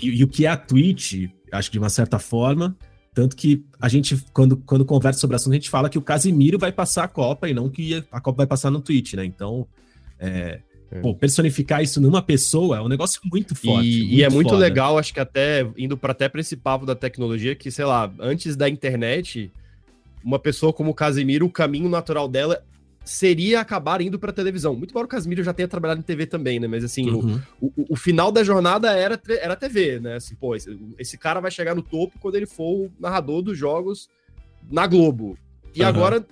e, 0.03 0.09
e 0.19 0.25
o 0.25 0.29
que 0.29 0.45
é 0.45 0.49
a 0.49 0.57
Twitch, 0.57 1.31
acho 1.53 1.71
que 1.71 1.75
de 1.75 1.79
uma 1.79 1.89
certa 1.89 2.19
forma. 2.19 2.77
Tanto 3.15 3.37
que 3.37 3.65
a 3.81 3.89
gente, 3.89 4.17
quando, 4.33 4.57
quando 4.57 4.85
conversa 4.85 5.21
sobre 5.21 5.35
o 5.35 5.37
assunto, 5.37 5.53
a 5.53 5.57
gente 5.57 5.71
fala 5.71 5.89
que 5.89 5.97
o 5.97 6.03
Casimiro 6.03 6.59
vai 6.59 6.73
passar 6.73 7.05
a 7.05 7.09
Copa 7.09 7.49
e 7.49 7.55
não 7.55 7.71
que 7.71 8.03
a 8.11 8.21
Copa 8.21 8.39
vai 8.39 8.47
passar 8.47 8.71
no 8.73 8.81
Twitch, 8.81 9.15
né? 9.15 9.25
Então, 9.25 9.67
é, 10.19 10.61
é. 10.91 11.01
Pô, 11.01 11.15
personificar 11.15 11.83
isso 11.83 12.01
numa 12.01 12.21
pessoa 12.21 12.79
é 12.79 12.81
um 12.81 12.89
negócio 12.89 13.21
muito 13.25 13.55
forte. 13.55 13.87
E, 13.87 13.99
muito 13.99 14.15
e 14.15 14.23
é 14.25 14.29
muito 14.29 14.51
foda. 14.51 14.61
legal, 14.61 14.99
acho 14.99 15.15
que 15.15 15.21
até 15.21 15.65
indo 15.77 15.97
para 15.97 16.13
até 16.13 16.29
para 16.29 16.41
esse 16.41 16.57
papo 16.57 16.85
da 16.85 16.97
tecnologia, 16.97 17.55
que, 17.55 17.71
sei 17.71 17.85
lá, 17.85 18.13
antes 18.19 18.57
da 18.57 18.69
internet, 18.69 19.51
uma 20.25 20.39
pessoa 20.39 20.73
como 20.73 20.91
o 20.91 20.95
Casimiro, 20.95 21.47
o 21.47 21.51
caminho 21.51 21.89
natural 21.89 22.29
dela 22.29 22.63
seria 23.05 23.61
acabar 23.61 24.01
indo 24.01 24.19
para 24.19 24.33
televisão. 24.33 24.75
Muito 24.75 24.91
embora 24.91 25.07
o 25.07 25.09
Casimiro 25.09 25.45
já 25.45 25.53
tenha 25.53 25.69
trabalhado 25.69 26.01
em 26.01 26.05
TV 26.05 26.27
também, 26.27 26.59
né? 26.59 26.67
Mas 26.67 26.83
assim, 26.83 27.11
uhum. 27.11 27.41
o, 27.61 27.67
o, 27.67 27.87
o, 27.91 27.97
final 27.97 28.33
da 28.33 28.43
jornada 28.43 28.91
era, 28.93 29.21
era 29.41 29.55
TV, 29.55 30.01
né? 30.01 30.17
Assim, 30.17 30.35
pô, 30.35 30.57
esse, 30.57 30.77
esse, 30.99 31.19
cara 31.19 31.41
vai 31.41 31.51
chegar 31.51 31.75
no 31.75 31.83
topo 31.83 32.19
quando 32.19 32.37
ele 32.37 32.47
for 32.47 32.87
o 32.87 32.93
narrador 32.99 33.43
dos 33.43 33.59
jogos 33.59 34.09
na 34.71 34.87
Globo. 34.87 35.37
E 35.75 35.83
uhum. 35.83 35.89
agora 35.89 36.27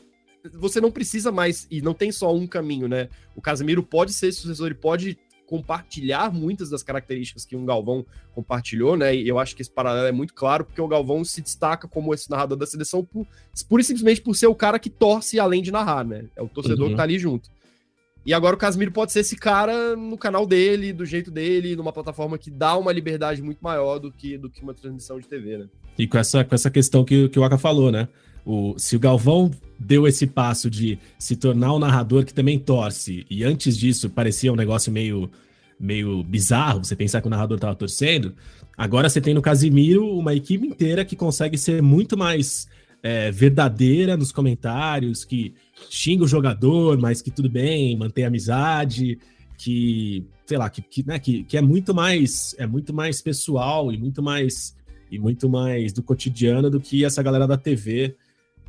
você 0.54 0.80
não 0.80 0.90
precisa 0.90 1.30
mais, 1.30 1.66
e 1.70 1.80
não 1.80 1.94
tem 1.94 2.10
só 2.10 2.34
um 2.34 2.46
caminho, 2.46 2.88
né? 2.88 3.08
O 3.36 3.40
Casimiro 3.40 3.82
pode 3.82 4.12
ser 4.12 4.32
sucessor, 4.32 4.66
ele 4.66 4.74
pode 4.74 5.18
compartilhar 5.52 6.32
muitas 6.32 6.70
das 6.70 6.82
características 6.82 7.44
que 7.44 7.54
um 7.54 7.66
Galvão 7.66 8.06
compartilhou, 8.34 8.96
né? 8.96 9.14
E 9.14 9.28
eu 9.28 9.38
acho 9.38 9.54
que 9.54 9.60
esse 9.60 9.70
paralelo 9.70 10.06
é 10.06 10.12
muito 10.12 10.32
claro, 10.32 10.64
porque 10.64 10.80
o 10.80 10.88
Galvão 10.88 11.22
se 11.26 11.42
destaca 11.42 11.86
como 11.86 12.14
esse 12.14 12.30
narrador 12.30 12.56
da 12.56 12.64
seleção 12.64 13.04
por, 13.04 13.26
pura 13.68 13.82
e 13.82 13.84
simplesmente 13.84 14.22
por 14.22 14.34
ser 14.34 14.46
o 14.46 14.54
cara 14.54 14.78
que 14.78 14.88
torce 14.88 15.38
além 15.38 15.60
de 15.60 15.70
narrar, 15.70 16.06
né? 16.06 16.24
É 16.34 16.40
o 16.40 16.48
torcedor 16.48 16.86
uhum. 16.86 16.92
que 16.92 16.96
tá 16.96 17.02
ali 17.02 17.18
junto. 17.18 17.50
E 18.24 18.32
agora 18.32 18.56
o 18.56 18.58
Casimiro 18.58 18.92
pode 18.92 19.12
ser 19.12 19.20
esse 19.20 19.36
cara 19.36 19.94
no 19.94 20.16
canal 20.16 20.46
dele, 20.46 20.90
do 20.90 21.04
jeito 21.04 21.30
dele, 21.30 21.76
numa 21.76 21.92
plataforma 21.92 22.38
que 22.38 22.50
dá 22.50 22.74
uma 22.78 22.90
liberdade 22.90 23.42
muito 23.42 23.58
maior 23.62 23.98
do 23.98 24.10
que, 24.10 24.38
do 24.38 24.48
que 24.48 24.62
uma 24.62 24.72
transmissão 24.72 25.20
de 25.20 25.28
TV, 25.28 25.58
né? 25.58 25.68
E 25.98 26.06
com 26.06 26.16
essa, 26.16 26.42
com 26.42 26.54
essa 26.54 26.70
questão 26.70 27.04
que, 27.04 27.28
que 27.28 27.38
o 27.38 27.44
Aka 27.44 27.58
falou, 27.58 27.92
né? 27.92 28.08
O, 28.44 28.74
se 28.76 28.96
o 28.96 29.00
Galvão 29.00 29.50
deu 29.78 30.06
esse 30.06 30.26
passo 30.26 30.70
de 30.70 30.98
se 31.18 31.36
tornar 31.36 31.74
um 31.74 31.78
narrador 31.78 32.24
que 32.24 32.34
também 32.34 32.58
torce, 32.58 33.26
e 33.30 33.44
antes 33.44 33.76
disso 33.76 34.10
parecia 34.10 34.52
um 34.52 34.56
negócio 34.56 34.92
meio, 34.92 35.30
meio 35.78 36.22
bizarro, 36.22 36.84
você 36.84 36.96
pensar 36.96 37.20
que 37.20 37.26
o 37.26 37.30
narrador 37.30 37.56
estava 37.56 37.74
torcendo, 37.74 38.34
agora 38.76 39.08
você 39.08 39.20
tem 39.20 39.34
no 39.34 39.42
Casimiro 39.42 40.06
uma 40.06 40.34
equipe 40.34 40.66
inteira 40.66 41.04
que 41.04 41.16
consegue 41.16 41.58
ser 41.58 41.82
muito 41.82 42.16
mais 42.16 42.68
é, 43.02 43.30
verdadeira 43.30 44.16
nos 44.16 44.30
comentários, 44.30 45.24
que 45.24 45.54
xinga 45.90 46.24
o 46.24 46.28
jogador, 46.28 46.96
mas 46.98 47.20
que 47.20 47.30
tudo 47.30 47.50
bem, 47.50 47.96
mantém 47.96 48.24
amizade, 48.24 49.18
que, 49.58 50.24
sei 50.46 50.56
lá, 50.56 50.70
que, 50.70 50.80
que, 50.82 51.06
né, 51.06 51.18
que, 51.18 51.44
que 51.44 51.56
é 51.56 51.60
muito 51.60 51.94
mais 51.94 52.54
é 52.58 52.66
muito 52.66 52.94
mais 52.94 53.20
pessoal 53.20 53.92
e 53.92 53.98
muito 53.98 54.22
mais 54.22 54.76
e 55.10 55.18
muito 55.18 55.48
mais 55.48 55.92
do 55.92 56.02
cotidiano 56.02 56.70
do 56.70 56.80
que 56.80 57.04
essa 57.04 57.22
galera 57.22 57.46
da 57.46 57.56
TV 57.56 58.16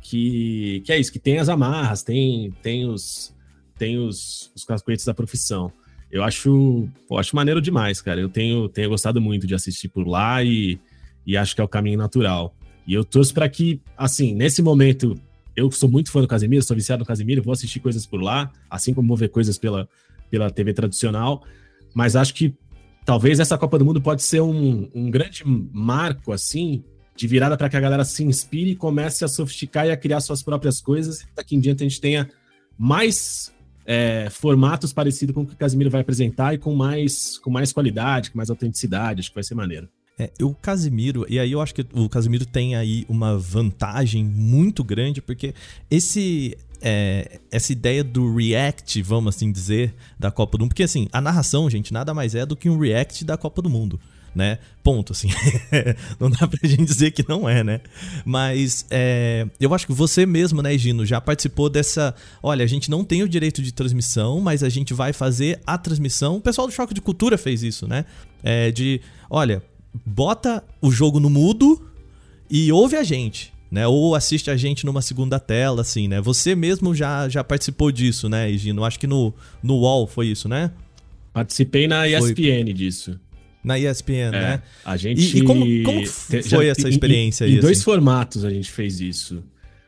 que, 0.04 0.82
que 0.84 0.92
é 0.92 1.00
isso, 1.00 1.10
que 1.10 1.18
tem 1.18 1.38
as 1.38 1.48
amarras, 1.48 2.02
tem, 2.02 2.52
tem 2.62 2.86
os 2.86 3.34
tem 3.76 3.98
os, 3.98 4.52
os 4.54 4.64
casquetes 4.64 5.04
da 5.04 5.12
profissão. 5.12 5.72
Eu 6.10 6.22
acho, 6.22 6.88
pô, 7.08 7.18
acho 7.18 7.34
maneiro 7.34 7.60
demais, 7.60 8.00
cara. 8.00 8.20
Eu 8.20 8.28
tenho, 8.28 8.68
tenho 8.68 8.90
gostado 8.90 9.20
muito 9.20 9.48
de 9.48 9.54
assistir 9.54 9.88
por 9.88 10.06
lá 10.06 10.44
e, 10.44 10.78
e 11.26 11.36
acho 11.36 11.56
que 11.56 11.60
é 11.60 11.64
o 11.64 11.68
caminho 11.68 11.98
natural. 11.98 12.54
E 12.86 12.94
eu 12.94 13.04
torço 13.04 13.34
para 13.34 13.48
que, 13.48 13.80
assim, 13.96 14.32
nesse 14.32 14.62
momento, 14.62 15.18
eu 15.56 15.68
sou 15.72 15.88
muito 15.88 16.12
fã 16.12 16.20
do 16.20 16.28
Casemiro, 16.28 16.62
sou 16.62 16.76
viciado 16.76 17.00
no 17.00 17.06
Casemiro, 17.06 17.42
vou 17.42 17.52
assistir 17.52 17.80
coisas 17.80 18.06
por 18.06 18.22
lá, 18.22 18.52
assim 18.70 18.94
como 18.94 19.08
vou 19.08 19.16
ver 19.16 19.28
coisas 19.28 19.58
pela, 19.58 19.88
pela 20.30 20.50
TV 20.50 20.72
tradicional, 20.72 21.42
mas 21.92 22.14
acho 22.14 22.32
que 22.34 22.54
talvez 23.04 23.40
essa 23.40 23.58
Copa 23.58 23.78
do 23.78 23.84
Mundo 23.84 24.00
pode 24.00 24.22
ser 24.22 24.40
um, 24.40 24.88
um 24.94 25.10
grande 25.10 25.42
marco, 25.44 26.30
assim, 26.30 26.84
de 27.16 27.26
virada 27.26 27.56
para 27.56 27.68
que 27.68 27.76
a 27.76 27.80
galera 27.80 28.04
se 28.04 28.24
inspire 28.24 28.70
e 28.70 28.76
comece 28.76 29.24
a 29.24 29.28
sofisticar 29.28 29.86
e 29.86 29.90
a 29.90 29.96
criar 29.96 30.20
suas 30.20 30.42
próprias 30.42 30.80
coisas. 30.80 31.26
Daqui 31.34 31.54
em 31.54 31.60
diante 31.60 31.84
a 31.84 31.88
gente 31.88 32.00
tenha 32.00 32.28
mais 32.76 33.52
é, 33.86 34.28
formatos 34.30 34.92
parecidos 34.92 35.34
com 35.34 35.42
o 35.42 35.46
que 35.46 35.54
o 35.54 35.56
Casimiro 35.56 35.90
vai 35.90 36.00
apresentar 36.00 36.54
e 36.54 36.58
com 36.58 36.74
mais, 36.74 37.38
com 37.38 37.50
mais 37.50 37.72
qualidade, 37.72 38.30
com 38.30 38.38
mais 38.38 38.50
autenticidade. 38.50 39.20
Acho 39.20 39.30
que 39.30 39.34
vai 39.34 39.44
ser 39.44 39.54
maneiro. 39.54 39.88
É, 40.18 40.30
o 40.40 40.54
Casimiro, 40.54 41.26
e 41.28 41.40
aí 41.40 41.50
eu 41.50 41.60
acho 41.60 41.74
que 41.74 41.84
o 41.92 42.08
Casimiro 42.08 42.46
tem 42.46 42.76
aí 42.76 43.04
uma 43.08 43.36
vantagem 43.36 44.24
muito 44.24 44.84
grande, 44.84 45.20
porque 45.20 45.54
esse 45.90 46.56
é, 46.80 47.40
essa 47.50 47.72
ideia 47.72 48.04
do 48.04 48.32
react, 48.32 49.02
vamos 49.02 49.34
assim 49.34 49.50
dizer, 49.50 49.92
da 50.18 50.30
Copa 50.30 50.56
do 50.56 50.62
Mundo, 50.62 50.70
porque 50.70 50.84
assim, 50.84 51.08
a 51.12 51.20
narração, 51.20 51.68
gente, 51.68 51.92
nada 51.92 52.14
mais 52.14 52.34
é 52.34 52.46
do 52.46 52.54
que 52.54 52.70
um 52.70 52.78
react 52.78 53.24
da 53.24 53.36
Copa 53.36 53.60
do 53.60 53.68
Mundo 53.68 53.98
né? 54.34 54.58
Ponto, 54.82 55.12
assim. 55.12 55.28
não 56.18 56.28
dá 56.28 56.46
pra 56.46 56.68
gente 56.68 56.84
dizer 56.84 57.12
que 57.12 57.24
não 57.28 57.48
é, 57.48 57.62
né? 57.62 57.80
Mas 58.24 58.84
é, 58.90 59.46
eu 59.60 59.72
acho 59.72 59.86
que 59.86 59.92
você 59.92 60.26
mesmo, 60.26 60.60
né, 60.60 60.76
Gino, 60.76 61.06
já 61.06 61.20
participou 61.20 61.70
dessa. 61.70 62.14
Olha, 62.42 62.64
a 62.64 62.66
gente 62.66 62.90
não 62.90 63.04
tem 63.04 63.22
o 63.22 63.28
direito 63.28 63.62
de 63.62 63.72
transmissão, 63.72 64.40
mas 64.40 64.62
a 64.62 64.68
gente 64.68 64.92
vai 64.92 65.12
fazer 65.12 65.60
a 65.66 65.78
transmissão. 65.78 66.36
O 66.36 66.40
pessoal 66.40 66.66
do 66.66 66.72
Choque 66.72 66.94
de 66.94 67.00
Cultura 67.00 67.38
fez 67.38 67.62
isso, 67.62 67.86
né? 67.86 68.04
É, 68.42 68.70
de, 68.70 69.00
olha, 69.30 69.62
bota 70.04 70.62
o 70.82 70.90
jogo 70.90 71.20
no 71.20 71.30
mudo 71.30 71.86
e 72.50 72.72
ouve 72.72 72.96
a 72.96 73.02
gente. 73.02 73.54
Né, 73.70 73.88
ou 73.88 74.14
assiste 74.14 74.52
a 74.52 74.56
gente 74.56 74.86
numa 74.86 75.02
segunda 75.02 75.40
tela, 75.40 75.80
assim, 75.80 76.06
né? 76.06 76.20
Você 76.20 76.54
mesmo 76.54 76.94
já, 76.94 77.28
já 77.28 77.42
participou 77.42 77.90
disso, 77.90 78.28
né, 78.28 78.52
Gino? 78.52 78.84
Acho 78.84 79.00
que 79.00 79.06
no, 79.06 79.34
no 79.60 79.78
UOL 79.78 80.06
foi 80.06 80.28
isso, 80.28 80.48
né? 80.48 80.70
Participei 81.34 81.88
na 81.88 82.06
ESPN 82.06 82.62
foi. 82.66 82.72
disso. 82.72 83.18
Na 83.64 83.78
ESPN, 83.78 84.12
é, 84.12 84.30
né? 84.30 84.62
A 84.84 84.96
gente. 84.96 85.38
E, 85.38 85.40
e 85.40 85.44
como, 85.44 85.64
como 85.84 86.06
foi 86.06 86.42
já, 86.42 86.64
essa 86.66 86.88
experiência 86.88 87.46
em, 87.46 87.48
aí? 87.48 87.56
Em 87.56 87.60
dois 87.60 87.78
assim? 87.78 87.84
formatos 87.84 88.44
a 88.44 88.50
gente 88.50 88.70
fez 88.70 89.00
isso. 89.00 89.42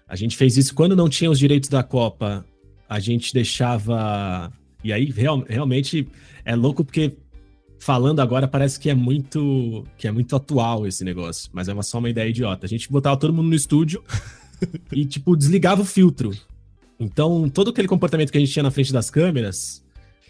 A 0.08 0.16
gente 0.16 0.36
fez 0.36 0.56
isso 0.56 0.74
quando 0.74 0.96
não 0.96 1.08
tinha 1.08 1.30
os 1.30 1.38
direitos 1.38 1.68
da 1.68 1.82
Copa. 1.82 2.44
A 2.88 2.98
gente 2.98 3.34
deixava. 3.34 4.50
E 4.82 4.92
aí, 4.92 5.10
real, 5.10 5.44
realmente, 5.46 6.08
é 6.44 6.56
louco 6.56 6.84
porque 6.84 7.12
falando 7.78 8.20
agora 8.20 8.48
parece 8.48 8.80
que 8.80 8.88
é 8.88 8.94
muito 8.94 9.84
que 9.98 10.08
é 10.08 10.12
muito 10.12 10.34
atual 10.34 10.86
esse 10.86 11.04
negócio, 11.04 11.50
mas 11.52 11.68
é 11.68 11.82
só 11.82 11.98
uma 11.98 12.08
ideia 12.08 12.28
idiota. 12.28 12.64
A 12.64 12.68
gente 12.68 12.90
botava 12.90 13.16
todo 13.16 13.32
mundo 13.32 13.48
no 13.48 13.54
estúdio 13.54 14.02
e 14.90 15.04
tipo 15.04 15.36
desligava 15.36 15.82
o 15.82 15.84
filtro. 15.84 16.32
Então, 16.98 17.48
todo 17.50 17.70
aquele 17.70 17.88
comportamento 17.88 18.32
que 18.32 18.38
a 18.38 18.40
gente 18.40 18.52
tinha 18.52 18.62
na 18.62 18.70
frente 18.70 18.92
das 18.92 19.10
câmeras, 19.10 19.84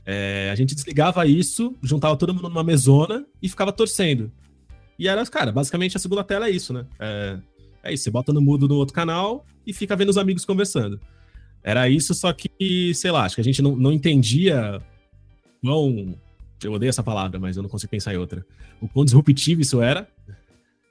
é, 0.06 0.48
a 0.52 0.54
gente 0.54 0.72
desligava 0.72 1.26
isso, 1.26 1.74
juntava 1.82 2.16
todo 2.16 2.32
mundo 2.32 2.48
numa 2.48 2.62
mesona 2.62 3.26
e 3.42 3.48
ficava 3.48 3.72
torcendo. 3.72 4.30
E 4.96 5.08
era, 5.08 5.26
cara, 5.26 5.50
basicamente 5.50 5.96
a 5.96 6.00
segunda 6.00 6.22
tela 6.22 6.46
é 6.46 6.50
isso, 6.50 6.72
né? 6.72 6.86
É, 6.98 7.38
é 7.82 7.92
isso, 7.92 8.04
você 8.04 8.10
bota 8.10 8.32
no 8.32 8.40
mudo 8.40 8.68
no 8.68 8.76
outro 8.76 8.94
canal 8.94 9.44
e 9.66 9.72
fica 9.72 9.96
vendo 9.96 10.10
os 10.10 10.16
amigos 10.16 10.44
conversando. 10.44 11.00
Era 11.62 11.88
isso, 11.88 12.14
só 12.14 12.32
que, 12.32 12.94
sei 12.94 13.10
lá, 13.10 13.24
acho 13.24 13.34
que 13.34 13.40
a 13.40 13.44
gente 13.44 13.60
não, 13.60 13.74
não 13.74 13.92
entendia 13.92 14.80
quão. 15.60 16.16
Eu 16.62 16.72
odeio 16.72 16.90
essa 16.90 17.02
palavra, 17.02 17.40
mas 17.40 17.56
eu 17.56 17.62
não 17.62 17.68
consigo 17.68 17.90
pensar 17.90 18.14
em 18.14 18.16
outra. 18.16 18.46
O 18.80 18.88
quão 18.88 19.04
disruptivo 19.04 19.60
isso 19.60 19.82
era. 19.82 20.08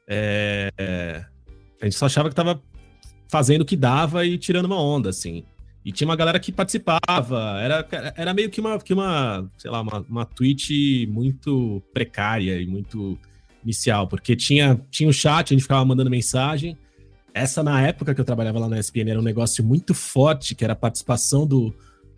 É, 0.06 0.70
é, 0.78 1.26
a 1.82 1.86
gente 1.86 1.96
só 1.96 2.06
achava 2.06 2.28
que 2.28 2.36
tava 2.36 2.62
fazendo 3.30 3.62
o 3.62 3.66
que 3.66 3.78
dava 3.78 4.26
e 4.26 4.38
tirando 4.38 4.66
uma 4.66 4.80
onda, 4.80 5.10
assim. 5.10 5.46
E 5.86 5.92
tinha 5.92 6.08
uma 6.08 6.16
galera 6.16 6.40
que 6.40 6.52
participava. 6.52 7.60
Era, 7.62 7.88
era 8.18 8.34
meio 8.34 8.50
que 8.50 8.60
uma, 8.60 8.80
que 8.80 8.92
uma 8.92 9.48
sei 9.56 9.70
lá, 9.70 9.82
uma, 9.82 10.04
uma 10.10 10.26
tweet 10.26 11.08
muito 11.12 11.80
precária 11.94 12.60
e 12.60 12.66
muito 12.66 13.20
inicial, 13.64 14.08
porque 14.08 14.36
tinha, 14.36 14.82
tinha 14.90 15.08
o 15.08 15.14
chat, 15.14 15.52
a 15.52 15.54
gente 15.54 15.62
ficava 15.62 15.86
mandando 15.86 16.10
mensagem. 16.10 16.76
Essa, 17.34 17.62
na 17.62 17.82
época 17.82 18.16
que 18.16 18.22
eu 18.22 18.26
trabalhava 18.26 18.60
lá 18.60 18.68
na 18.68 18.80
ESPN, 18.80 19.10
era 19.10 19.20
um 19.20 19.24
negócio 19.24 19.64
muito 19.64 19.94
forte, 19.94 20.56
que 20.56 20.64
era 20.64 20.74
a 20.74 20.76
participação 20.76 21.46
do, 21.46 21.74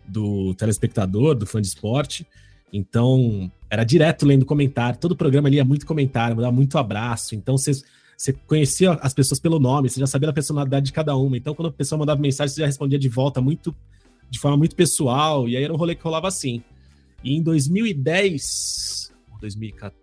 do 0.06 0.54
telespectador, 0.54 1.34
do 1.34 1.44
fã 1.44 1.60
de 1.60 1.68
esporte. 1.68 2.26
Então, 2.72 3.50
era 3.68 3.84
direto 3.84 4.24
lendo 4.24 4.46
comentário. 4.46 4.98
Todo 4.98 5.16
programa 5.16 5.48
lia 5.48 5.64
muito 5.64 5.84
comentário, 5.84 6.36
mandava 6.36 6.54
muito 6.54 6.78
abraço. 6.78 7.34
Então, 7.34 7.58
vocês 7.58 7.82
você 8.18 8.32
conhecia 8.32 8.94
as 8.94 9.14
pessoas 9.14 9.38
pelo 9.38 9.60
nome, 9.60 9.88
você 9.88 10.00
já 10.00 10.06
sabia 10.06 10.28
a 10.28 10.32
personalidade 10.32 10.86
de 10.86 10.92
cada 10.92 11.14
uma. 11.14 11.36
Então, 11.36 11.54
quando 11.54 11.68
a 11.68 11.72
pessoa 11.72 11.96
mandava 11.96 12.20
mensagem, 12.20 12.52
você 12.52 12.62
já 12.62 12.66
respondia 12.66 12.98
de 12.98 13.08
volta 13.08 13.40
muito, 13.40 13.72
de 14.28 14.40
forma 14.40 14.56
muito 14.56 14.74
pessoal. 14.74 15.48
E 15.48 15.56
aí 15.56 15.62
era 15.62 15.72
um 15.72 15.76
rolê 15.76 15.94
que 15.94 16.02
rolava 16.02 16.26
assim. 16.26 16.60
E 17.22 17.36
em 17.36 17.40
2010, 17.40 19.12
2014, 19.40 19.96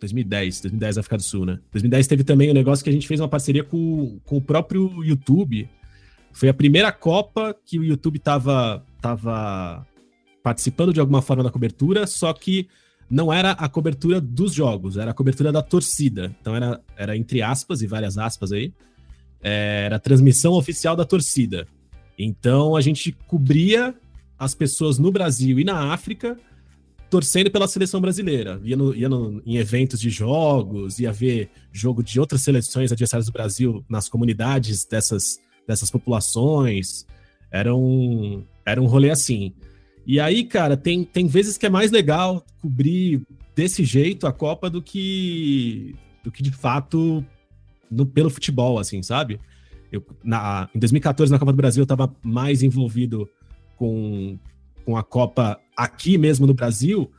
2010, 0.00 0.60
2010 0.62 0.98
África 0.98 1.16
do 1.18 1.22
Sul, 1.22 1.44
né? 1.44 1.60
2010 1.70 2.06
teve 2.06 2.24
também 2.24 2.50
um 2.50 2.54
negócio 2.54 2.82
que 2.82 2.88
a 2.88 2.92
gente 2.92 3.06
fez 3.06 3.20
uma 3.20 3.28
parceria 3.28 3.62
com, 3.62 4.18
com 4.24 4.38
o 4.38 4.40
próprio 4.40 5.04
YouTube. 5.04 5.68
Foi 6.32 6.48
a 6.48 6.54
primeira 6.54 6.90
Copa 6.90 7.54
que 7.66 7.78
o 7.78 7.84
YouTube 7.84 8.18
tava, 8.18 8.82
tava 8.98 9.86
participando 10.42 10.94
de 10.94 11.00
alguma 11.00 11.20
forma 11.20 11.42
da 11.44 11.50
cobertura, 11.50 12.06
só 12.06 12.32
que 12.32 12.66
não 13.10 13.32
era 13.32 13.52
a 13.52 13.68
cobertura 13.68 14.20
dos 14.20 14.52
jogos, 14.52 14.96
era 14.96 15.10
a 15.10 15.14
cobertura 15.14 15.50
da 15.50 15.62
torcida. 15.62 16.34
Então 16.40 16.54
era, 16.54 16.80
era 16.96 17.16
entre 17.16 17.42
aspas 17.42 17.82
e 17.82 17.86
várias 17.86 18.18
aspas 18.18 18.52
aí, 18.52 18.72
é, 19.42 19.84
era 19.86 19.96
a 19.96 20.00
transmissão 20.00 20.52
oficial 20.52 20.94
da 20.94 21.04
torcida. 21.04 21.66
Então 22.18 22.76
a 22.76 22.80
gente 22.80 23.12
cobria 23.26 23.94
as 24.38 24.54
pessoas 24.54 24.98
no 24.98 25.10
Brasil 25.10 25.58
e 25.58 25.64
na 25.64 25.92
África 25.92 26.36
torcendo 27.10 27.50
pela 27.50 27.66
seleção 27.66 28.00
brasileira. 28.00 28.60
Ia, 28.62 28.76
no, 28.76 28.94
ia 28.94 29.08
no, 29.08 29.42
em 29.44 29.56
eventos 29.56 30.00
de 30.00 30.10
jogos, 30.10 30.98
ia 30.98 31.12
ver 31.12 31.50
jogo 31.72 32.02
de 32.02 32.20
outras 32.20 32.42
seleções 32.42 32.92
adversárias 32.92 33.26
do 33.26 33.32
Brasil 33.32 33.84
nas 33.88 34.08
comunidades 34.08 34.84
dessas, 34.84 35.40
dessas 35.66 35.90
populações. 35.90 37.06
Era 37.50 37.74
um, 37.74 38.44
era 38.64 38.80
um 38.80 38.86
rolê 38.86 39.10
assim. 39.10 39.54
E 40.08 40.18
aí, 40.18 40.42
cara, 40.42 40.74
tem, 40.74 41.04
tem 41.04 41.26
vezes 41.26 41.58
que 41.58 41.66
é 41.66 41.68
mais 41.68 41.90
legal 41.90 42.42
cobrir 42.62 43.20
desse 43.54 43.84
jeito 43.84 44.26
a 44.26 44.32
Copa 44.32 44.70
do 44.70 44.80
que 44.80 45.94
do 46.24 46.32
que 46.32 46.42
de 46.42 46.50
fato 46.50 47.22
no, 47.90 48.06
pelo 48.06 48.30
futebol, 48.30 48.78
assim, 48.78 49.02
sabe? 49.02 49.38
Eu, 49.92 50.02
na, 50.24 50.66
em 50.74 50.78
2014, 50.78 51.30
na 51.30 51.38
Copa 51.38 51.52
do 51.52 51.56
Brasil, 51.56 51.82
eu 51.82 51.84
estava 51.84 52.10
mais 52.22 52.62
envolvido 52.62 53.28
com, 53.76 54.38
com 54.82 54.96
a 54.96 55.02
Copa 55.02 55.60
aqui 55.76 56.16
mesmo 56.16 56.46
no 56.46 56.54
Brasil. 56.54 57.12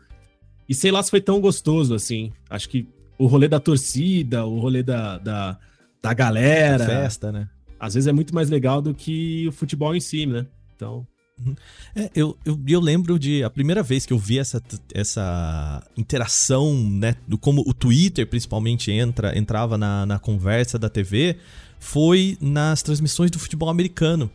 E 0.67 0.73
sei 0.73 0.89
lá 0.89 1.03
se 1.03 1.11
foi 1.11 1.21
tão 1.21 1.39
gostoso 1.39 1.93
assim. 1.93 2.31
Acho 2.49 2.67
que 2.69 2.87
o 3.19 3.27
rolê 3.27 3.47
da 3.47 3.59
torcida, 3.59 4.47
o 4.47 4.59
rolê 4.59 4.81
da, 4.81 5.19
da, 5.19 5.59
da 6.01 6.13
galera. 6.15 6.85
Festa, 6.85 7.31
né? 7.31 7.47
Às 7.79 7.93
vezes 7.93 8.07
é 8.07 8.11
muito 8.11 8.33
mais 8.33 8.49
legal 8.49 8.81
do 8.81 8.95
que 8.95 9.47
o 9.47 9.51
futebol 9.51 9.95
em 9.95 9.99
si, 9.99 10.25
né? 10.25 10.47
Então. 10.75 11.05
Uhum. 11.45 11.55
É, 11.95 12.09
eu, 12.15 12.37
eu, 12.45 12.59
eu, 12.67 12.79
lembro 12.79 13.17
de 13.17 13.43
a 13.43 13.49
primeira 13.49 13.81
vez 13.81 14.05
que 14.05 14.11
eu 14.11 14.19
vi 14.19 14.39
essa, 14.39 14.61
essa 14.93 15.81
interação, 15.95 16.73
né? 16.75 17.15
Do 17.27 17.37
como 17.37 17.63
o 17.65 17.73
Twitter 17.73 18.27
principalmente 18.27 18.91
entra, 18.91 19.37
entrava 19.37 19.77
na, 19.77 20.05
na 20.05 20.19
conversa 20.19 20.77
da 20.77 20.89
TV, 20.89 21.37
foi 21.79 22.37
nas 22.41 22.83
transmissões 22.83 23.31
do 23.31 23.39
futebol 23.39 23.69
americano, 23.69 24.29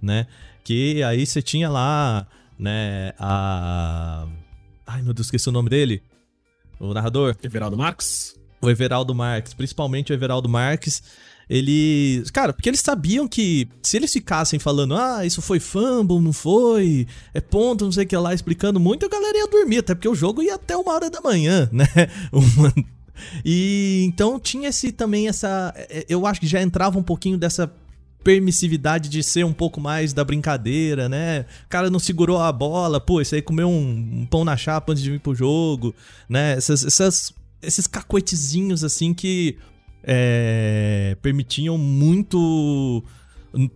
né? 0.00 0.26
Que 0.62 1.02
aí 1.02 1.26
você 1.26 1.42
tinha 1.42 1.68
lá, 1.68 2.26
né, 2.58 3.12
a. 3.18 4.26
Ai 4.86 5.02
meu 5.02 5.12
Deus, 5.12 5.26
esqueci 5.26 5.48
o 5.48 5.52
nome 5.52 5.68
dele. 5.68 6.02
O 6.78 6.94
narrador. 6.94 7.36
Everaldo 7.42 7.76
Marques? 7.76 8.36
O 8.60 8.70
Everaldo 8.70 9.14
Marques, 9.14 9.52
principalmente 9.52 10.12
o 10.12 10.14
Everaldo 10.14 10.48
Marques 10.48 11.02
eles. 11.48 12.30
Cara, 12.30 12.52
porque 12.52 12.68
eles 12.68 12.80
sabiam 12.80 13.28
que 13.28 13.68
se 13.82 13.96
eles 13.96 14.12
ficassem 14.12 14.58
falando, 14.58 14.96
ah, 14.96 15.24
isso 15.24 15.40
foi 15.40 15.60
fumble, 15.60 16.20
não 16.20 16.32
foi, 16.32 17.06
é 17.32 17.40
ponto, 17.40 17.84
não 17.84 17.92
sei 17.92 18.04
o 18.04 18.06
que 18.06 18.16
lá, 18.16 18.34
explicando 18.34 18.80
muito, 18.80 19.06
a 19.06 19.08
galera 19.08 19.38
ia 19.38 19.46
dormir, 19.46 19.78
até 19.78 19.94
porque 19.94 20.08
o 20.08 20.14
jogo 20.14 20.42
ia 20.42 20.56
até 20.56 20.76
uma 20.76 20.92
hora 20.92 21.08
da 21.08 21.20
manhã, 21.20 21.68
né? 21.72 21.86
e 23.44 24.04
então 24.06 24.38
tinha 24.40 24.68
esse 24.68 24.92
também 24.92 25.28
essa. 25.28 25.72
É, 25.76 26.04
eu 26.08 26.26
acho 26.26 26.40
que 26.40 26.46
já 26.46 26.60
entrava 26.60 26.98
um 26.98 27.02
pouquinho 27.02 27.38
dessa 27.38 27.72
permissividade 28.24 29.08
de 29.08 29.22
ser 29.22 29.44
um 29.44 29.52
pouco 29.52 29.80
mais 29.80 30.12
da 30.12 30.24
brincadeira, 30.24 31.08
né? 31.08 31.46
O 31.64 31.68
cara 31.68 31.88
não 31.88 32.00
segurou 32.00 32.38
a 32.42 32.50
bola, 32.50 33.00
pô, 33.00 33.20
esse 33.20 33.36
aí 33.36 33.40
comeu 33.40 33.68
um, 33.68 34.20
um 34.22 34.26
pão 34.26 34.44
na 34.44 34.56
chapa 34.56 34.90
antes 34.90 35.04
de 35.04 35.12
vir 35.12 35.20
pro 35.20 35.32
jogo, 35.32 35.94
né? 36.28 36.54
Essas, 36.54 36.84
essas, 36.84 37.32
esses 37.62 37.86
cacoetezinhos 37.86 38.82
assim 38.82 39.14
que 39.14 39.56
é, 40.06 41.16
permitiam 41.20 41.76
muito, 41.76 43.02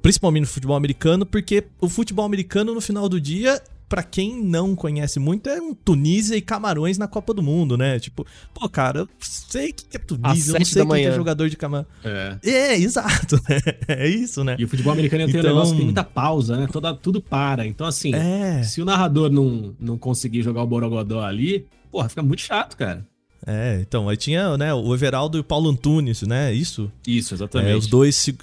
principalmente 0.00 0.42
no 0.42 0.46
futebol 0.46 0.76
americano, 0.76 1.26
porque 1.26 1.64
o 1.80 1.88
futebol 1.88 2.24
americano 2.24 2.72
no 2.72 2.80
final 2.80 3.08
do 3.08 3.20
dia 3.20 3.60
para 3.90 4.04
quem 4.04 4.40
não 4.40 4.76
conhece 4.76 5.18
muito, 5.18 5.50
é 5.50 5.60
um 5.60 5.74
Tunísia 5.74 6.36
e 6.36 6.40
Camarões 6.40 6.96
na 6.96 7.08
Copa 7.08 7.34
do 7.34 7.42
Mundo, 7.42 7.76
né? 7.76 7.98
Tipo, 7.98 8.24
pô, 8.54 8.68
cara, 8.68 9.00
eu 9.00 9.08
sei 9.18 9.72
que 9.72 9.96
é 9.96 9.98
Tunísia, 9.98 10.52
eu 10.52 10.58
não 10.60 10.64
sei 10.64 10.86
quem 10.86 11.06
é 11.06 11.12
jogador 11.12 11.50
de 11.50 11.56
Camarões. 11.56 11.88
É. 12.04 12.38
é, 12.44 12.78
exato, 12.78 13.34
né? 13.48 13.58
É 13.88 14.06
isso, 14.06 14.44
né? 14.44 14.54
E 14.60 14.64
o 14.64 14.68
futebol 14.68 14.92
americano 14.92 15.24
então... 15.24 15.32
tem 15.32 15.40
um 15.40 15.42
então 15.42 15.54
negócio 15.56 15.72
que 15.72 15.78
tem 15.78 15.86
muita 15.86 16.04
pausa, 16.04 16.56
né? 16.56 16.68
Toda, 16.70 16.94
tudo 16.94 17.20
para. 17.20 17.66
Então, 17.66 17.84
assim, 17.84 18.14
é. 18.14 18.62
se 18.62 18.80
o 18.80 18.84
narrador 18.84 19.28
não, 19.28 19.74
não 19.80 19.98
conseguir 19.98 20.42
jogar 20.42 20.62
o 20.62 20.66
Borogodó 20.68 21.24
ali, 21.24 21.66
porra, 21.90 22.08
fica 22.08 22.22
muito 22.22 22.42
chato, 22.42 22.76
cara. 22.76 23.04
É, 23.46 23.78
então, 23.80 24.08
aí 24.08 24.16
tinha 24.16 24.56
né, 24.58 24.72
o 24.74 24.94
Everaldo 24.94 25.38
e 25.38 25.40
o 25.40 25.44
Paulo 25.44 25.70
Antunes, 25.70 26.22
né? 26.22 26.52
Isso? 26.52 26.90
Isso, 27.06 27.34
exatamente. 27.34 27.70
É, 27.70 27.76
os 27.76 27.86
dois 27.86 28.14
se, 28.14 28.36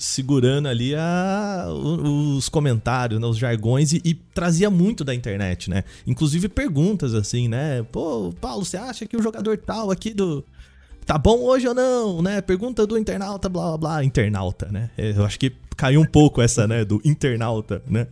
segurando 0.00 0.66
ali 0.66 0.94
a, 0.94 1.66
os 1.68 2.48
comentários, 2.48 3.20
né, 3.20 3.26
os 3.26 3.36
jargões 3.36 3.92
e, 3.92 4.00
e, 4.04 4.14
trazia 4.14 4.70
muito 4.70 5.04
da 5.04 5.14
internet, 5.14 5.68
né? 5.68 5.84
Inclusive 6.06 6.48
perguntas 6.48 7.12
assim, 7.12 7.48
né? 7.48 7.82
Pô, 7.92 8.32
Paulo, 8.40 8.64
você 8.64 8.78
acha 8.78 9.04
que 9.04 9.16
o 9.16 9.22
jogador 9.22 9.58
tal 9.58 9.90
aqui 9.90 10.14
do 10.14 10.42
tá 11.04 11.18
bom 11.18 11.40
hoje 11.40 11.68
ou 11.68 11.74
não, 11.74 12.22
né? 12.22 12.40
Pergunta 12.40 12.86
do 12.86 12.96
internauta, 12.96 13.48
blá 13.48 13.76
blá 13.76 13.78
blá, 13.78 14.04
internauta, 14.04 14.68
né? 14.70 14.90
É, 14.96 15.10
eu 15.10 15.24
acho 15.24 15.38
que 15.38 15.52
caiu 15.76 16.00
um 16.00 16.06
pouco 16.06 16.40
essa, 16.40 16.66
né, 16.66 16.84
do 16.84 17.00
internauta, 17.04 17.82
né? 17.86 18.06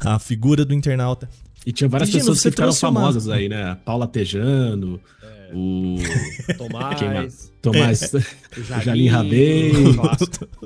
A 0.00 0.18
figura 0.18 0.64
do 0.64 0.72
internauta. 0.72 1.28
E 1.66 1.72
tinha 1.72 1.88
várias 1.88 2.10
Gino, 2.10 2.20
pessoas 2.20 2.42
que 2.42 2.50
ficaram 2.50 2.72
famosas 2.72 3.26
uma... 3.26 3.36
aí, 3.36 3.48
né? 3.48 3.76
Paula 3.84 4.06
Tejano, 4.06 5.00
é. 5.22 5.33
O 5.54 5.96
Tomás, 6.58 7.52
Tomás, 7.62 8.14
é. 8.14 8.18
o 8.58 8.64
Jalim 8.82 9.06
Rabei, 9.06 9.72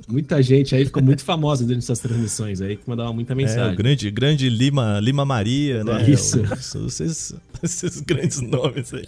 muita 0.08 0.42
gente 0.42 0.74
aí 0.74 0.86
ficou 0.86 1.02
muito 1.02 1.22
famosa 1.22 1.64
dentro 1.64 1.80
dessas 1.80 1.98
transmissões 1.98 2.60
aí, 2.60 2.76
que 2.76 2.88
mandava 2.88 3.12
muita 3.12 3.34
mensagem. 3.34 3.70
É, 3.70 3.74
o 3.74 3.76
grande, 3.76 4.10
grande 4.10 4.48
Lima, 4.48 4.98
Lima 5.00 5.24
Maria, 5.24 5.84
né? 5.84 6.08
Isso. 6.08 6.40
esses, 6.86 7.34
esses 7.62 8.00
grandes 8.00 8.40
nomes 8.40 8.94
aí. 8.94 9.06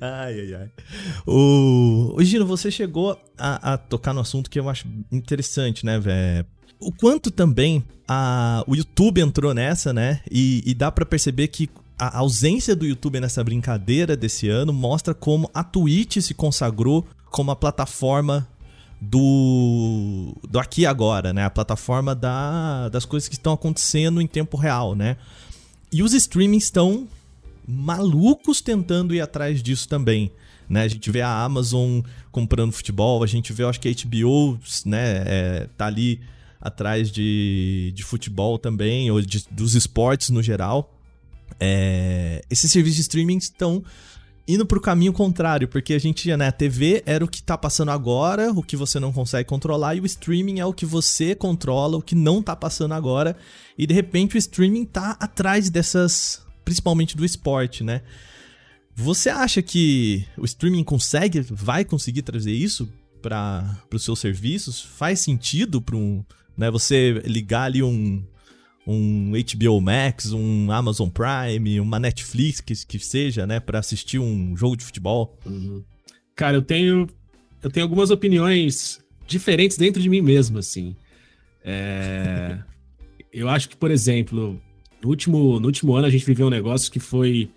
Ai, 0.00 0.40
ai, 0.40 0.54
ai. 0.54 0.70
O, 1.26 2.14
o 2.16 2.24
Gino, 2.24 2.46
você 2.46 2.70
chegou 2.70 3.20
a, 3.36 3.74
a, 3.74 3.78
tocar 3.78 4.12
no 4.12 4.20
assunto 4.20 4.48
que 4.48 4.58
eu 4.58 4.68
acho 4.68 4.86
interessante, 5.10 5.84
né, 5.84 5.98
velho? 5.98 6.46
O 6.80 6.92
quanto 6.92 7.30
também 7.30 7.84
a, 8.06 8.62
o 8.66 8.76
YouTube 8.76 9.20
entrou 9.20 9.52
nessa, 9.52 9.92
né? 9.92 10.20
E, 10.30 10.62
e 10.64 10.74
dá 10.74 10.92
para 10.92 11.04
perceber 11.04 11.48
que 11.48 11.68
a 11.98 12.18
ausência 12.18 12.76
do 12.76 12.86
YouTube 12.86 13.20
nessa 13.20 13.42
brincadeira 13.42 14.16
desse 14.16 14.48
ano 14.48 14.72
mostra 14.72 15.14
como 15.14 15.50
a 15.52 15.64
Twitch 15.64 16.18
se 16.18 16.32
consagrou 16.32 17.06
como 17.30 17.50
a 17.50 17.56
plataforma 17.56 18.48
do, 19.00 20.36
do 20.48 20.58
aqui 20.58 20.82
e 20.82 20.86
agora, 20.86 21.32
né? 21.32 21.44
A 21.44 21.50
plataforma 21.50 22.14
da, 22.14 22.88
das 22.88 23.04
coisas 23.04 23.28
que 23.28 23.34
estão 23.34 23.52
acontecendo 23.52 24.20
em 24.20 24.26
tempo 24.26 24.56
real, 24.56 24.94
né? 24.94 25.16
E 25.92 26.02
os 26.02 26.12
streamings 26.12 26.64
estão 26.64 27.08
malucos 27.66 28.60
tentando 28.60 29.14
ir 29.14 29.20
atrás 29.20 29.62
disso 29.62 29.88
também. 29.88 30.30
Né? 30.68 30.82
A 30.82 30.88
gente 30.88 31.10
vê 31.10 31.22
a 31.22 31.42
Amazon 31.42 32.00
comprando 32.30 32.72
futebol, 32.72 33.22
a 33.22 33.26
gente 33.26 33.52
vê, 33.52 33.64
acho 33.64 33.80
que 33.80 33.88
a 33.88 33.92
HBO 33.92 34.58
né, 34.84 35.22
é, 35.26 35.68
tá 35.76 35.86
ali 35.86 36.20
atrás 36.60 37.10
de, 37.10 37.92
de 37.94 38.02
futebol 38.02 38.58
também, 38.58 39.10
ou 39.10 39.20
de, 39.20 39.46
dos 39.50 39.74
esportes 39.74 40.28
no 40.30 40.42
geral. 40.42 40.97
É, 41.60 42.42
esses 42.50 42.70
serviços 42.70 42.96
de 42.96 43.02
streaming 43.02 43.38
estão 43.38 43.82
indo 44.46 44.64
para 44.64 44.78
o 44.78 44.80
caminho 44.80 45.12
contrário, 45.12 45.68
porque 45.68 45.92
a 45.92 45.98
gente, 45.98 46.34
né, 46.34 46.48
a 46.48 46.52
TV 46.52 47.02
era 47.04 47.22
o 47.22 47.28
que 47.28 47.40
está 47.40 47.58
passando 47.58 47.90
agora, 47.90 48.50
o 48.50 48.62
que 48.62 48.76
você 48.76 48.98
não 48.98 49.12
consegue 49.12 49.46
controlar, 49.46 49.94
e 49.94 50.00
o 50.00 50.06
streaming 50.06 50.58
é 50.58 50.64
o 50.64 50.72
que 50.72 50.86
você 50.86 51.34
controla, 51.34 51.98
o 51.98 52.02
que 52.02 52.14
não 52.14 52.40
está 52.40 52.56
passando 52.56 52.94
agora, 52.94 53.36
e 53.76 53.86
de 53.86 53.92
repente 53.92 54.36
o 54.36 54.38
streaming 54.38 54.84
está 54.84 55.10
atrás 55.20 55.68
dessas 55.68 56.42
principalmente 56.64 57.16
do 57.16 57.24
esporte, 57.24 57.82
né? 57.82 58.02
Você 58.94 59.30
acha 59.30 59.62
que 59.62 60.26
o 60.36 60.44
streaming 60.44 60.84
consegue, 60.84 61.40
vai 61.40 61.84
conseguir 61.84 62.22
trazer 62.22 62.52
isso 62.52 62.92
para 63.22 63.78
os 63.94 64.04
seus 64.04 64.18
serviços? 64.18 64.80
Faz 64.80 65.20
sentido 65.20 65.80
para 65.80 65.96
um, 65.96 66.22
né, 66.56 66.70
você 66.70 67.22
ligar 67.24 67.62
ali 67.62 67.82
um, 67.82 68.22
um 68.90 69.32
HBO 69.32 69.80
Max, 69.82 70.32
um 70.32 70.72
Amazon 70.72 71.10
Prime, 71.10 71.78
uma 71.78 71.98
Netflix 71.98 72.62
que, 72.62 72.74
que 72.86 72.98
seja, 72.98 73.46
né, 73.46 73.60
para 73.60 73.78
assistir 73.78 74.18
um 74.18 74.56
jogo 74.56 74.76
de 74.76 74.84
futebol? 74.84 75.38
Uhum. 75.44 75.84
Cara, 76.34 76.56
eu 76.56 76.62
tenho 76.62 77.06
eu 77.62 77.70
tenho 77.70 77.84
algumas 77.84 78.10
opiniões 78.10 79.04
diferentes 79.26 79.76
dentro 79.76 80.00
de 80.00 80.08
mim 80.08 80.22
mesmo, 80.22 80.58
assim. 80.58 80.96
É... 81.62 82.58
eu 83.30 83.48
acho 83.48 83.68
que, 83.68 83.76
por 83.76 83.90
exemplo, 83.90 84.58
no 85.02 85.08
último, 85.10 85.60
no 85.60 85.66
último 85.66 85.94
ano 85.94 86.06
a 86.06 86.10
gente 86.10 86.24
viveu 86.24 86.46
um 86.46 86.50
negócio 86.50 86.90
que 86.90 87.00
foi 87.00 87.50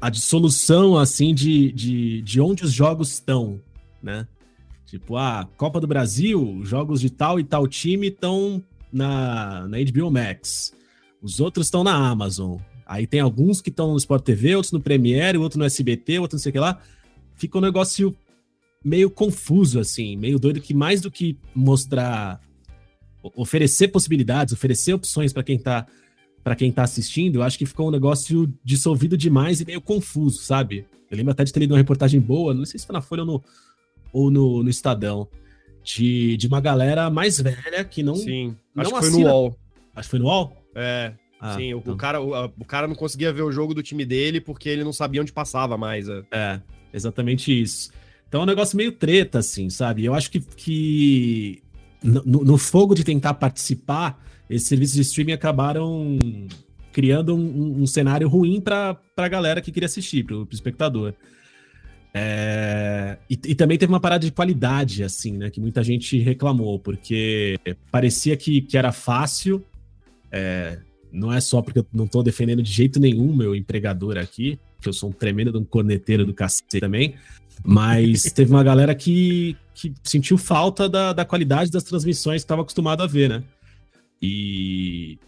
a 0.00 0.08
dissolução, 0.08 0.96
assim, 0.96 1.34
de, 1.34 1.72
de, 1.72 2.22
de 2.22 2.40
onde 2.40 2.64
os 2.64 2.72
jogos 2.72 3.10
estão, 3.12 3.60
né? 4.02 4.26
Tipo, 4.86 5.16
a 5.18 5.46
Copa 5.58 5.78
do 5.78 5.86
Brasil, 5.86 6.62
jogos 6.64 7.02
de 7.02 7.10
tal 7.10 7.38
e 7.38 7.44
tal 7.44 7.68
time 7.68 8.08
estão 8.08 8.64
na, 8.92 9.66
na 9.68 9.78
HBO 9.78 10.10
Max. 10.10 10.72
Os 11.22 11.40
outros 11.40 11.66
estão 11.66 11.84
na 11.84 11.94
Amazon. 11.94 12.58
Aí 12.86 13.06
tem 13.06 13.20
alguns 13.20 13.60
que 13.60 13.70
estão 13.70 13.92
no 13.92 13.96
Sport 13.98 14.24
TV, 14.24 14.56
outros 14.56 14.72
no 14.72 14.80
Premiere, 14.80 15.38
outro 15.38 15.58
no 15.58 15.64
SBT, 15.64 16.18
outro 16.18 16.36
não 16.36 16.42
sei 16.42 16.50
o 16.50 16.52
que 16.52 16.58
lá. 16.58 16.80
Fica 17.36 17.58
um 17.58 17.60
negócio 17.60 18.16
meio 18.84 19.10
confuso, 19.10 19.78
assim, 19.78 20.16
meio 20.16 20.38
doido 20.38 20.60
que 20.60 20.74
mais 20.74 21.00
do 21.00 21.10
que 21.10 21.38
mostrar, 21.54 22.40
oferecer 23.22 23.88
possibilidades, 23.88 24.54
oferecer 24.54 24.94
opções 24.94 25.32
para 25.32 25.42
quem 25.42 25.56
está 25.56 25.86
para 26.42 26.56
quem 26.56 26.72
tá 26.72 26.82
assistindo, 26.82 27.36
eu 27.36 27.42
acho 27.42 27.58
que 27.58 27.66
ficou 27.66 27.88
um 27.88 27.90
negócio 27.90 28.50
dissolvido 28.64 29.14
demais 29.14 29.60
e 29.60 29.64
meio 29.66 29.80
confuso, 29.80 30.42
sabe? 30.42 30.86
Eu 31.10 31.16
lembro 31.18 31.32
até 31.32 31.44
de 31.44 31.52
ter 31.52 31.60
lido 31.60 31.72
uma 31.72 31.78
reportagem 31.78 32.18
boa, 32.18 32.54
não 32.54 32.64
sei 32.64 32.80
se 32.80 32.86
foi 32.86 32.94
na 32.94 33.02
Folha 33.02 33.22
ou 33.22 33.26
no, 33.26 33.44
ou 34.10 34.30
no, 34.30 34.62
no 34.62 34.70
Estadão, 34.70 35.28
de, 35.82 36.36
de 36.36 36.46
uma 36.46 36.60
galera 36.60 37.10
mais 37.10 37.40
velha 37.40 37.84
que 37.84 38.02
não. 38.02 38.14
Sim, 38.14 38.56
não 38.74 38.82
acho 38.82 38.94
que 38.94 39.00
foi 39.00 39.10
no 39.10 39.28
UOL. 39.28 39.58
Acho 39.94 40.06
que 40.06 40.10
foi 40.10 40.18
no 40.18 40.26
UOL? 40.26 40.56
É. 40.74 41.12
Ah, 41.40 41.56
sim, 41.56 41.72
então. 41.72 41.94
o, 41.94 41.96
cara, 41.96 42.20
o, 42.20 42.44
o, 42.44 42.64
cara 42.66 42.86
não 42.86 42.94
conseguia 42.94 43.32
ver 43.32 43.42
o 43.42 43.50
jogo 43.50 43.72
do 43.72 43.82
time 43.82 44.04
dele 44.04 44.42
porque 44.42 44.68
ele 44.68 44.84
não 44.84 44.92
sabia 44.92 45.22
onde 45.22 45.32
passava 45.32 45.78
mais. 45.78 46.06
É, 46.08 46.22
é 46.30 46.60
exatamente 46.92 47.62
isso. 47.62 47.90
Então 48.28 48.42
é 48.42 48.44
um 48.44 48.46
negócio 48.46 48.76
meio 48.76 48.92
treta, 48.92 49.38
assim, 49.38 49.70
sabe? 49.70 50.04
Eu 50.04 50.14
acho 50.14 50.30
que, 50.30 50.38
que 50.40 51.62
no, 52.02 52.44
no 52.44 52.58
fogo 52.58 52.94
de 52.94 53.02
tentar 53.02 53.34
participar, 53.34 54.22
esses 54.48 54.68
serviços 54.68 54.96
de 54.96 55.02
streaming 55.02 55.32
acabaram 55.32 56.18
criando 56.92 57.34
um, 57.34 57.82
um 57.82 57.86
cenário 57.86 58.28
ruim 58.28 58.60
para 58.60 59.00
a 59.16 59.28
galera 59.28 59.60
que 59.60 59.72
queria 59.72 59.86
assistir, 59.86 60.24
para 60.24 60.36
o 60.36 60.48
espectador. 60.52 61.14
É, 62.12 63.18
e, 63.28 63.34
e, 63.34 63.54
também 63.54 63.78
teve 63.78 63.92
uma 63.92 64.00
parada 64.00 64.24
de 64.24 64.32
qualidade, 64.32 65.04
assim, 65.04 65.36
né? 65.36 65.50
Que 65.50 65.60
muita 65.60 65.82
gente 65.82 66.18
reclamou, 66.18 66.78
porque 66.78 67.58
parecia 67.90 68.36
que, 68.36 68.62
que 68.62 68.76
era 68.76 68.90
fácil. 68.90 69.64
É, 70.32 70.78
não 71.12 71.32
é 71.32 71.40
só 71.40 71.62
porque 71.62 71.80
eu 71.80 71.86
não 71.92 72.04
estou 72.04 72.22
defendendo 72.22 72.62
de 72.62 72.70
jeito 72.70 73.00
nenhum 73.00 73.34
meu 73.34 73.54
empregador 73.54 74.16
aqui, 74.16 74.58
que 74.80 74.88
eu 74.88 74.92
sou 74.92 75.10
um 75.10 75.12
tremendo 75.12 75.58
um 75.58 75.64
corneteiro 75.64 76.24
do 76.24 76.34
cacete 76.34 76.80
também. 76.80 77.14
Mas 77.64 78.22
teve 78.34 78.50
uma 78.50 78.64
galera 78.64 78.94
que, 78.94 79.56
que 79.74 79.92
sentiu 80.02 80.36
falta 80.38 80.88
da, 80.88 81.12
da 81.12 81.24
qualidade 81.24 81.70
das 81.70 81.84
transmissões 81.84 82.42
que 82.42 82.44
estava 82.44 82.62
acostumado 82.62 83.02
a 83.02 83.06
ver, 83.06 83.28
né? 83.28 83.44
E, 84.22 85.18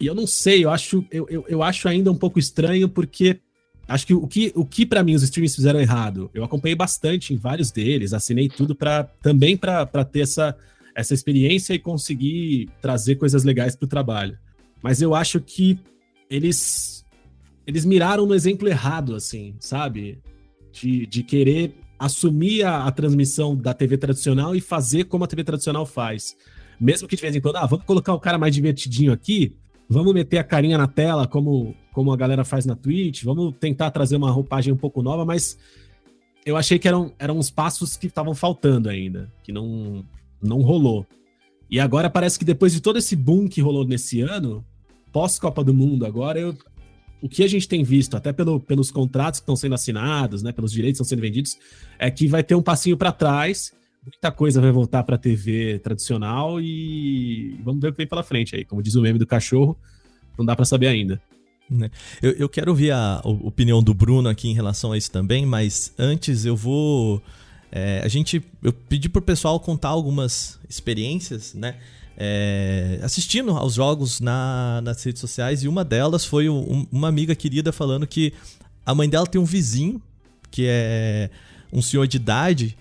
e 0.00 0.06
eu 0.06 0.14
não 0.14 0.26
sei, 0.26 0.64
eu 0.64 0.70
acho, 0.70 1.04
eu, 1.10 1.26
eu, 1.30 1.44
eu, 1.48 1.62
acho 1.62 1.88
ainda 1.88 2.10
um 2.10 2.16
pouco 2.16 2.38
estranho, 2.38 2.88
porque 2.88 3.38
acho 3.86 4.06
que 4.06 4.14
o 4.14 4.26
que, 4.26 4.52
o 4.54 4.64
que 4.64 4.86
para 4.86 5.02
mim 5.02 5.14
os 5.14 5.22
streams 5.22 5.54
fizeram 5.54 5.80
errado, 5.80 6.30
eu 6.34 6.44
acompanhei 6.44 6.74
bastante 6.74 7.34
em 7.34 7.36
vários 7.36 7.70
deles, 7.70 8.12
assinei 8.12 8.48
tudo 8.48 8.74
para 8.74 9.04
também 9.04 9.56
para 9.56 9.86
ter 10.04 10.20
essa, 10.20 10.56
essa 10.94 11.14
experiência 11.14 11.74
e 11.74 11.78
conseguir 11.78 12.68
trazer 12.80 13.16
coisas 13.16 13.44
legais 13.44 13.76
para 13.76 13.86
o 13.86 13.88
trabalho. 13.88 14.38
Mas 14.82 15.00
eu 15.00 15.14
acho 15.14 15.40
que 15.40 15.78
eles 16.28 17.04
eles 17.64 17.84
miraram 17.84 18.26
no 18.26 18.34
exemplo 18.34 18.68
errado, 18.68 19.14
assim, 19.14 19.54
sabe? 19.60 20.18
De, 20.72 21.06
de 21.06 21.22
querer 21.22 21.76
assumir 21.96 22.64
a, 22.64 22.84
a 22.84 22.90
transmissão 22.90 23.54
da 23.54 23.72
TV 23.72 23.96
tradicional 23.96 24.56
e 24.56 24.60
fazer 24.60 25.04
como 25.04 25.22
a 25.22 25.26
TV 25.28 25.44
tradicional 25.44 25.86
faz 25.86 26.36
mesmo 26.82 27.06
que 27.06 27.14
de 27.14 27.22
vez 27.22 27.36
em 27.36 27.40
quando, 27.40 27.56
ah, 27.56 27.66
vamos 27.66 27.86
colocar 27.86 28.12
o 28.12 28.18
cara 28.18 28.36
mais 28.36 28.52
divertidinho 28.52 29.12
aqui, 29.12 29.56
vamos 29.92 30.12
meter 30.14 30.38
a 30.38 30.44
carinha 30.44 30.78
na 30.78 30.88
tela, 30.88 31.26
como, 31.26 31.74
como 31.92 32.12
a 32.12 32.16
galera 32.16 32.44
faz 32.44 32.66
na 32.66 32.74
Twitch, 32.74 33.22
vamos 33.22 33.54
tentar 33.60 33.90
trazer 33.90 34.16
uma 34.16 34.30
roupagem 34.30 34.72
um 34.72 34.76
pouco 34.76 35.02
nova, 35.02 35.24
mas 35.24 35.58
eu 36.44 36.56
achei 36.56 36.78
que 36.78 36.88
eram, 36.88 37.12
eram 37.18 37.38
uns 37.38 37.50
passos 37.50 37.96
que 37.96 38.06
estavam 38.06 38.34
faltando 38.34 38.88
ainda, 38.88 39.32
que 39.44 39.52
não, 39.52 40.04
não 40.42 40.60
rolou. 40.62 41.06
E 41.70 41.78
agora 41.78 42.10
parece 42.10 42.38
que 42.38 42.44
depois 42.44 42.72
de 42.72 42.80
todo 42.80 42.98
esse 42.98 43.14
boom 43.14 43.48
que 43.48 43.60
rolou 43.60 43.86
nesse 43.86 44.20
ano, 44.20 44.64
pós-Copa 45.12 45.62
do 45.62 45.72
Mundo 45.72 46.04
agora, 46.04 46.38
eu, 46.38 46.56
o 47.20 47.28
que 47.28 47.44
a 47.44 47.48
gente 47.48 47.68
tem 47.68 47.84
visto, 47.84 48.16
até 48.16 48.32
pelo, 48.32 48.58
pelos 48.58 48.90
contratos 48.90 49.40
que 49.40 49.44
estão 49.44 49.56
sendo 49.56 49.74
assinados, 49.74 50.42
né, 50.42 50.52
pelos 50.52 50.72
direitos 50.72 50.98
que 50.98 51.02
estão 51.04 51.16
sendo 51.16 51.22
vendidos, 51.22 51.56
é 51.98 52.10
que 52.10 52.26
vai 52.26 52.42
ter 52.42 52.54
um 52.54 52.62
passinho 52.62 52.96
para 52.96 53.12
trás 53.12 53.72
muita 54.04 54.32
coisa 54.32 54.60
vai 54.60 54.72
voltar 54.72 55.02
para 55.04 55.16
a 55.16 55.18
TV 55.18 55.78
tradicional 55.78 56.60
e 56.60 57.58
vamos 57.62 57.80
ver 57.80 57.88
o 57.88 57.92
que 57.92 57.98
vem 57.98 58.06
pela 58.06 58.22
frente 58.22 58.56
aí. 58.56 58.64
Como 58.64 58.82
diz 58.82 58.94
o 58.94 59.02
meme 59.02 59.18
do 59.18 59.26
cachorro, 59.26 59.76
não 60.36 60.44
dá 60.44 60.56
para 60.56 60.64
saber 60.64 60.88
ainda. 60.88 61.20
Né. 61.70 61.90
Eu, 62.20 62.32
eu 62.32 62.48
quero 62.48 62.70
ouvir 62.70 62.90
a, 62.90 63.20
opinião 63.24 63.82
do 63.82 63.94
Bruno 63.94 64.28
aqui 64.28 64.48
em 64.48 64.54
relação 64.54 64.92
a 64.92 64.98
isso 64.98 65.10
também, 65.10 65.46
mas 65.46 65.92
antes 65.98 66.44
eu 66.44 66.56
vou. 66.56 67.22
É, 67.70 68.02
a 68.04 68.08
gente. 68.08 68.42
Eu 68.62 68.72
pedi 68.72 69.08
pro 69.08 69.22
pessoal 69.22 69.58
contar 69.60 69.88
algumas 69.88 70.58
experiências, 70.68 71.54
né? 71.54 71.76
É, 72.18 73.00
assistindo 73.02 73.52
aos 73.52 73.74
jogos 73.74 74.20
na, 74.20 74.80
nas 74.82 75.02
redes 75.02 75.20
sociais, 75.20 75.62
e 75.62 75.68
uma 75.68 75.82
delas 75.82 76.24
foi 76.24 76.48
um, 76.48 76.86
uma 76.92 77.08
amiga 77.08 77.34
querida 77.34 77.72
falando 77.72 78.06
que 78.06 78.34
a 78.84 78.94
mãe 78.94 79.08
dela 79.08 79.26
tem 79.26 79.40
um 79.40 79.46
vizinho 79.46 80.00
que 80.50 80.66
é 80.68 81.30
um 81.72 81.80
senhor 81.80 82.06
de 82.06 82.18
idade 82.18 82.76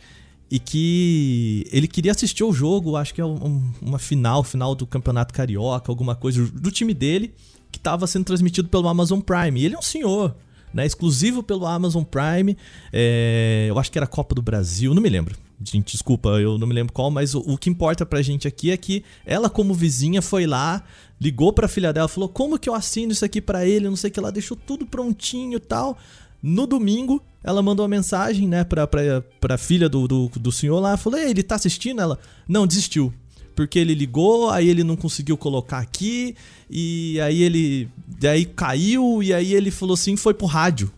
e 0.52 0.60
que 0.60 1.66
ele 1.72 1.88
queria 1.88 2.12
assistir 2.12 2.44
o 2.44 2.52
jogo, 2.52 2.98
acho 2.98 3.14
que 3.14 3.22
é 3.22 3.26
um, 3.26 3.72
uma 3.82 3.98
final, 3.98 4.44
final 4.44 4.76
do 4.76 4.86
Campeonato 4.86 5.34
Carioca, 5.34 5.90
alguma 5.90 6.14
coisa 6.14 6.46
do 6.46 6.70
time 6.70 6.94
dele, 6.94 7.34
que 7.72 7.80
estava 7.80 8.06
sendo 8.06 8.26
transmitido 8.26 8.68
pelo 8.68 8.90
Amazon 8.90 9.22
Prime. 9.22 9.62
E 9.62 9.66
ele 9.66 9.76
é 9.76 9.80
um 9.80 9.82
senhor, 9.82 10.36
né? 10.74 10.86
Exclusivo 10.86 11.42
pelo 11.42 11.66
Amazon 11.66 12.04
Prime. 12.04 12.58
É, 12.92 13.68
eu 13.70 13.80
acho 13.80 13.90
que 13.90 13.98
era 13.98 14.06
Copa 14.06 14.36
do 14.36 14.42
Brasil, 14.42 14.94
não 14.94 15.02
me 15.02 15.08
lembro. 15.08 15.38
Gente, 15.64 15.94
desculpa, 15.94 16.30
eu 16.32 16.58
não 16.58 16.68
me 16.68 16.74
lembro 16.74 16.92
qual, 16.92 17.10
mas 17.10 17.34
o, 17.34 17.40
o 17.40 17.58
que 17.58 17.70
importa 17.70 18.06
pra 18.06 18.22
gente 18.22 18.46
aqui 18.46 18.72
é 18.72 18.78
que 18.78 19.06
ela, 19.26 19.50
como 19.50 19.74
vizinha, 19.74 20.22
foi 20.22 20.46
lá, 20.46 20.84
ligou 21.20 21.54
pra 21.54 21.70
filha 21.70 21.94
dela, 21.94 22.10
falou: 22.10 22.28
Como 22.28 22.60
que 22.60 22.68
eu 22.68 22.74
assino 22.74 23.14
isso 23.14 23.24
aqui 23.24 23.40
para 23.40 23.66
ele? 23.66 23.88
Não 23.88 23.96
sei 23.96 24.10
o 24.10 24.14
que, 24.14 24.20
ela 24.20 24.32
deixou 24.34 24.58
tudo 24.58 24.86
prontinho 24.86 25.58
e 25.58 25.62
tal. 25.62 25.98
No 26.42 26.66
domingo, 26.66 27.22
ela 27.44 27.62
mandou 27.62 27.84
uma 27.84 27.90
mensagem, 27.90 28.48
né, 28.48 28.64
pra, 28.64 28.88
pra, 28.88 29.24
pra 29.40 29.58
filha 29.58 29.88
do, 29.88 30.08
do, 30.08 30.32
do 30.36 30.52
senhor 30.52 30.80
lá. 30.80 30.98
Falou, 30.98 31.20
ele 31.20 31.44
tá 31.44 31.56
assistindo? 31.56 32.02
Ela, 32.02 32.18
não, 32.48 32.66
desistiu. 32.66 33.14
Porque 33.56 33.78
ele 33.78 33.94
ligou, 33.94 34.50
aí 34.50 34.70
ele 34.70 34.84
não 34.84 34.96
conseguiu 34.96 35.38
colocar 35.38 35.80
aqui, 35.80 36.36
e 36.70 37.20
aí 37.22 37.44
ele. 37.44 37.90
Daí 38.08 38.46
caiu, 38.46 39.22
e 39.22 39.34
aí 39.34 39.54
ele 39.54 39.70
falou 39.70 39.94
assim: 39.94 40.16
foi 40.16 40.34
pro 40.34 40.48
rádio. 40.48 40.92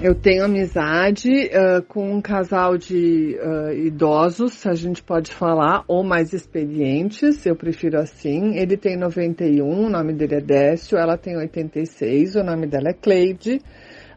Eu 0.00 0.14
tenho 0.14 0.44
amizade 0.44 1.30
uh, 1.30 1.80
com 1.86 2.16
um 2.16 2.20
casal 2.20 2.76
de 2.76 3.38
uh, 3.40 3.72
idosos, 3.72 4.66
a 4.66 4.74
gente 4.74 5.02
pode 5.02 5.32
falar, 5.32 5.84
ou 5.86 6.02
mais 6.02 6.32
experientes, 6.32 7.46
eu 7.46 7.54
prefiro 7.54 7.98
assim. 7.98 8.56
Ele 8.56 8.76
tem 8.76 8.96
91, 8.96 9.64
o 9.64 9.88
nome 9.88 10.12
dele 10.12 10.34
é 10.34 10.40
Décio, 10.40 10.98
ela 10.98 11.16
tem 11.16 11.36
86, 11.36 12.34
o 12.34 12.42
nome 12.42 12.66
dela 12.66 12.88
é 12.88 12.92
Cleide. 12.92 13.62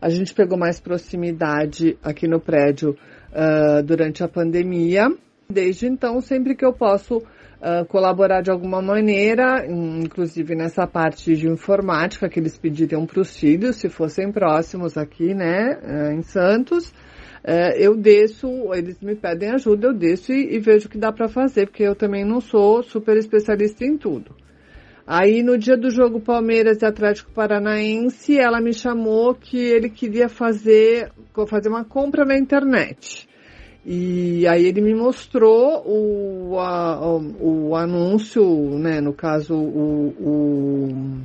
A 0.02 0.10
gente 0.10 0.34
pegou 0.34 0.58
mais 0.58 0.80
proximidade 0.80 1.98
aqui 2.04 2.28
no 2.28 2.40
prédio 2.40 2.92
uh, 3.32 3.84
durante 3.84 4.24
a 4.24 4.28
pandemia. 4.28 5.08
Desde 5.50 5.88
então, 5.88 6.20
sempre 6.22 6.56
que 6.56 6.66
eu 6.66 6.74
posso 6.74 7.18
uh, 7.18 7.86
colaborar 7.88 8.42
de 8.42 8.52
alguma 8.52 8.82
maneira, 8.82 9.66
inclusive 9.68 10.56
nessa 10.56 10.86
parte 10.86 11.36
de 11.36 11.48
informática 11.48 12.30
que 12.30 12.40
eles 12.40 12.58
pediriam 12.58 13.06
para 13.06 13.22
os 13.22 13.38
filhos, 13.38 13.78
se 13.78 13.90
fossem 13.90 14.32
próximos 14.32 14.98
aqui, 14.98 15.34
né, 15.34 15.80
uh, 15.82 16.12
em 16.12 16.22
Santos, 16.22 16.94
eu 17.78 17.96
desço, 17.96 18.46
eles 18.74 19.00
me 19.00 19.16
pedem 19.16 19.52
ajuda, 19.52 19.88
eu 19.88 19.94
desço 19.94 20.34
e, 20.34 20.58
e 20.58 20.60
vejo 20.60 20.88
o 20.88 20.90
que 20.90 20.98
dá 20.98 21.14
para 21.14 21.30
fazer, 21.30 21.68
porque 21.68 21.84
eu 21.84 21.96
também 21.96 22.26
não 22.26 22.42
sou 22.42 22.84
super 22.84 23.16
especialista 23.16 23.86
em 23.86 23.98
tudo. 23.98 24.36
Aí 25.10 25.42
no 25.42 25.58
dia 25.58 25.78
do 25.78 25.90
jogo 25.90 26.20
Palmeiras 26.20 26.82
e 26.82 26.86
Atlético 26.86 27.32
Paranaense, 27.32 28.38
ela 28.38 28.60
me 28.60 28.74
chamou 28.74 29.34
que 29.34 29.58
ele 29.58 29.90
queria 29.90 30.28
fazer, 30.28 31.10
fazer 31.48 31.70
uma 31.70 31.86
compra 31.86 32.26
na 32.26 32.38
internet. 32.38 33.26
E 33.86 34.46
aí 34.46 34.66
ele 34.66 34.82
me 34.82 34.94
mostrou 34.94 35.82
o, 35.88 36.60
a, 36.60 37.00
o, 37.10 37.70
o 37.70 37.76
anúncio, 37.78 38.44
né, 38.78 39.00
no 39.00 39.14
caso 39.14 39.56
o, 39.56 40.10
o, 40.20 41.18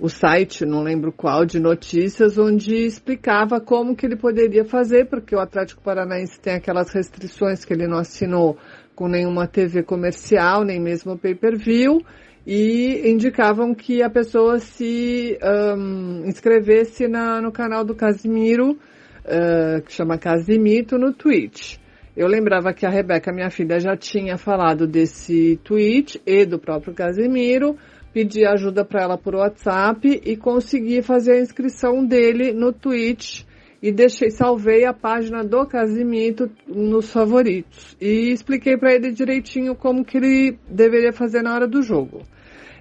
o 0.00 0.08
site, 0.08 0.66
não 0.66 0.82
lembro 0.82 1.12
qual, 1.12 1.46
de 1.46 1.60
notícias, 1.60 2.38
onde 2.38 2.74
explicava 2.74 3.60
como 3.60 3.94
que 3.94 4.04
ele 4.04 4.16
poderia 4.16 4.64
fazer, 4.64 5.06
porque 5.08 5.32
o 5.36 5.38
Atlético 5.38 5.80
Paranaense 5.80 6.40
tem 6.40 6.54
aquelas 6.54 6.90
restrições 6.90 7.64
que 7.64 7.72
ele 7.72 7.86
não 7.86 7.98
assinou 7.98 8.58
com 8.96 9.06
nenhuma 9.06 9.46
TV 9.46 9.84
comercial, 9.84 10.64
nem 10.64 10.80
mesmo 10.80 11.16
pay-per-view, 11.16 12.02
e 12.46 13.10
indicavam 13.10 13.74
que 13.74 14.02
a 14.02 14.10
pessoa 14.10 14.58
se 14.58 15.38
um, 15.42 16.24
inscrevesse 16.26 17.06
na, 17.06 17.40
no 17.40 17.52
canal 17.52 17.84
do 17.84 17.94
Casimiro, 17.94 18.72
uh, 18.72 19.82
que 19.82 19.92
chama 19.92 20.18
Casimito, 20.18 20.98
no 20.98 21.12
Twitch. 21.12 21.76
Eu 22.16 22.26
lembrava 22.26 22.72
que 22.72 22.84
a 22.84 22.90
Rebeca, 22.90 23.32
minha 23.32 23.50
filha, 23.50 23.78
já 23.78 23.96
tinha 23.96 24.36
falado 24.36 24.86
desse 24.86 25.58
tweet 25.62 26.20
e 26.26 26.44
do 26.44 26.58
próprio 26.58 26.94
Casimiro, 26.94 27.76
pedi 28.12 28.44
ajuda 28.44 28.84
para 28.84 29.02
ela 29.02 29.18
por 29.18 29.36
WhatsApp 29.36 30.20
e 30.24 30.36
consegui 30.36 31.02
fazer 31.02 31.32
a 31.32 31.40
inscrição 31.40 32.04
dele 32.04 32.52
no 32.52 32.72
Twitch 32.72 33.44
e 33.82 33.90
deixei, 33.90 34.30
salvei 34.30 34.84
a 34.84 34.92
página 34.92 35.42
do 35.42 35.66
Casimito 35.66 36.50
nos 36.66 37.10
favoritos 37.10 37.96
e 38.00 38.30
expliquei 38.30 38.76
para 38.76 38.94
ele 38.94 39.10
direitinho 39.10 39.74
como 39.74 40.04
que 40.04 40.18
ele 40.18 40.58
deveria 40.68 41.12
fazer 41.12 41.42
na 41.42 41.54
hora 41.54 41.66
do 41.66 41.82
jogo. 41.82 42.22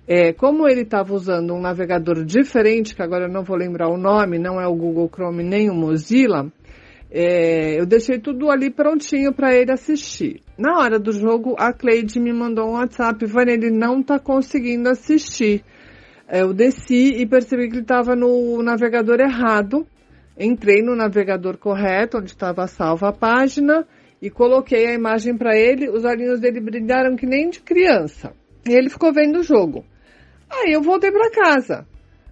É, 0.06 0.34
como 0.34 0.68
ele 0.68 0.82
estava 0.82 1.14
usando 1.14 1.54
um 1.54 1.62
navegador 1.62 2.26
diferente, 2.26 2.96
que 2.96 3.02
agora 3.02 3.26
eu 3.26 3.32
não 3.32 3.44
vou 3.44 3.56
lembrar 3.56 3.88
o 3.90 3.98
nome, 3.98 4.40
não 4.40 4.60
é 4.60 4.68
o 4.68 4.76
Google 4.76 5.10
Chrome 5.14 5.44
nem 5.44 5.70
o 5.70 5.74
Mozilla, 5.74 6.52
é, 7.12 7.80
eu 7.80 7.86
deixei 7.86 8.20
tudo 8.20 8.50
ali 8.50 8.70
prontinho 8.70 9.32
para 9.34 9.56
ele 9.56 9.72
assistir. 9.72 10.42
Na 10.58 10.80
hora 10.80 11.00
do 11.00 11.12
jogo, 11.12 11.56
a 11.58 11.72
Cleide 11.72 12.20
me 12.20 12.34
mandou 12.34 12.70
um 12.70 12.74
WhatsApp, 12.74 13.24
Vânia, 13.26 13.54
ele 13.54 13.72
não 13.72 14.02
está 14.02 14.20
conseguindo 14.20 14.90
assistir. 14.90 15.64
É, 16.28 16.42
eu 16.42 16.54
desci 16.54 17.14
e 17.22 17.26
percebi 17.26 17.68
que 17.68 17.76
ele 17.76 17.82
estava 17.82 18.16
no 18.16 18.62
navegador 18.62 19.20
errado 19.20 19.88
Entrei 20.40 20.82
no 20.82 20.96
navegador 20.96 21.58
correto, 21.58 22.18
onde 22.18 22.32
estava 22.32 22.66
salva 22.66 23.10
a 23.10 23.14
página, 23.14 23.86
e 24.22 24.30
coloquei 24.30 24.88
a 24.88 24.94
imagem 24.94 25.38
para 25.38 25.58
ele. 25.58 25.90
Os 25.90 26.06
olhinhos 26.06 26.40
dele 26.40 26.62
brilharam 26.62 27.18
que 27.18 27.26
nem 27.26 27.50
de 27.50 27.60
criança. 27.60 28.32
E 28.66 28.74
ele 28.74 28.90
ficou 28.90 29.12
vendo 29.12 29.40
o 29.40 29.44
jogo. 29.44 29.84
Aí 30.50 30.72
eu 30.72 30.82
voltei 30.82 31.12
para 31.12 31.30
casa. 31.30 31.86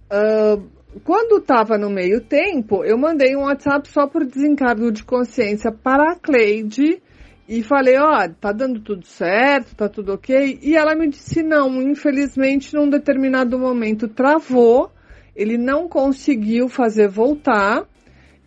Uh, 0.09 0.65
quando 1.03 1.39
estava 1.39 1.77
no 1.77 1.89
meio 1.89 2.21
tempo, 2.21 2.83
eu 2.85 2.97
mandei 2.97 3.35
um 3.35 3.41
WhatsApp 3.41 3.89
só 3.89 4.07
por 4.07 4.25
desencargo 4.25 4.89
de 4.91 5.03
consciência 5.03 5.71
para 5.71 6.13
a 6.13 6.15
Cleide 6.15 7.01
e 7.47 7.61
falei, 7.61 7.97
ó, 7.97 8.23
oh, 8.23 8.29
tá 8.39 8.51
dando 8.51 8.79
tudo 8.81 9.05
certo, 9.05 9.75
tá 9.75 9.87
tudo 9.87 10.13
ok. 10.13 10.59
E 10.61 10.75
ela 10.75 10.95
me 10.95 11.09
disse 11.09 11.43
não, 11.43 11.81
infelizmente 11.81 12.73
num 12.73 12.89
determinado 12.89 13.59
momento 13.59 14.07
travou, 14.07 14.91
ele 15.35 15.57
não 15.57 15.87
conseguiu 15.87 16.67
fazer 16.67 17.07
voltar 17.07 17.85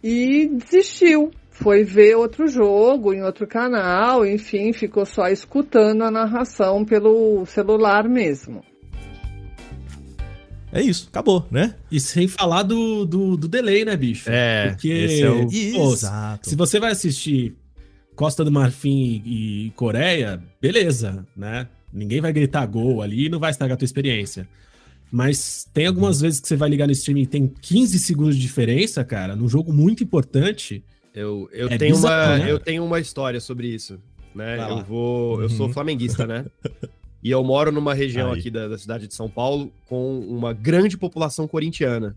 e 0.03 0.49
desistiu. 0.49 1.31
Foi 1.51 1.85
ver 1.85 2.17
outro 2.17 2.49
jogo 2.49 3.13
em 3.13 3.23
outro 3.23 3.47
canal, 3.47 4.25
enfim, 4.25 4.73
ficou 4.73 5.05
só 5.05 5.29
escutando 5.29 6.03
a 6.03 6.11
narração 6.11 6.85
pelo 6.85 7.45
celular 7.45 8.09
mesmo. 8.09 8.65
É 10.73 10.81
isso, 10.81 11.09
acabou, 11.11 11.47
né? 11.51 11.75
E 11.91 11.99
sem 12.01 12.29
falar 12.29 12.63
do, 12.63 13.05
do, 13.05 13.37
do 13.37 13.49
delay, 13.49 13.85
né, 13.85 13.97
bicho? 13.97 14.31
É, 14.31 14.69
Porque, 14.69 14.89
esse 14.89 15.23
é 15.23 15.31
o... 15.31 15.47
Pô, 15.75 15.93
Exato. 15.93 16.49
se 16.49 16.55
você 16.55 16.79
vai 16.79 16.93
assistir 16.93 17.57
Costa 18.15 18.45
do 18.45 18.53
Marfim 18.53 19.23
e 19.27 19.73
Coreia, 19.75 20.41
beleza, 20.61 21.27
né? 21.37 21.67
Ninguém 21.93 22.21
vai 22.21 22.33
gritar 22.33 22.65
gol 22.67 23.03
ali 23.03 23.27
e 23.27 23.29
não 23.29 23.41
vai 23.41 23.51
estragar 23.51 23.75
a 23.75 23.79
tua 23.79 23.85
experiência. 23.85 24.49
Mas 25.11 25.69
tem 25.73 25.87
algumas 25.87 26.21
vezes 26.21 26.39
que 26.41 26.47
você 26.47 26.57
vai 26.57 26.69
ligar 26.69 26.87
no 26.87 26.93
streaming 26.93 27.23
e 27.23 27.27
tem 27.27 27.49
15 27.49 27.99
segundos 27.99 28.37
de 28.37 28.43
diferença, 28.43 29.05
cara, 29.05 29.35
num 29.35 29.49
jogo 29.49 29.73
muito 29.73 30.05
importante. 30.05 30.85
Eu, 31.13 31.49
eu, 31.53 31.69
é 31.69 31.77
tenho, 31.77 31.97
bizarro, 31.97 32.33
uma, 32.33 32.45
né? 32.45 32.53
eu 32.53 32.59
tenho 32.59 32.85
uma 32.85 33.01
história 33.01 33.41
sobre 33.41 33.67
isso. 33.67 33.99
Né? 34.33 34.61
eu 34.71 34.85
vou. 34.85 35.37
Uhum. 35.37 35.43
Eu 35.43 35.51
sou 35.51 35.67
uhum. 35.67 35.73
flamenguista, 35.73 36.25
né? 36.27 36.47
e 37.23 37.31
eu 37.31 37.43
moro 37.43 37.73
numa 37.73 37.93
região 37.93 38.33
Aí. 38.33 38.39
aqui 38.39 38.51
da, 38.51 38.69
da 38.69 38.79
cidade 38.79 39.09
de 39.09 39.15
São 39.15 39.29
Paulo 39.29 39.73
com 39.87 40.21
uma 40.21 40.53
grande 40.53 40.97
população 40.97 41.49
corintiana. 41.49 42.17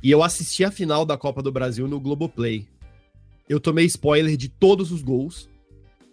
E 0.00 0.10
eu 0.10 0.22
assisti 0.22 0.64
a 0.64 0.70
final 0.70 1.04
da 1.04 1.16
Copa 1.16 1.42
do 1.42 1.50
Brasil 1.50 1.88
no 1.88 1.98
Globoplay. 1.98 2.66
Eu 3.48 3.58
tomei 3.58 3.86
spoiler 3.86 4.36
de 4.36 4.48
todos 4.48 4.92
os 4.92 5.02
gols, 5.02 5.48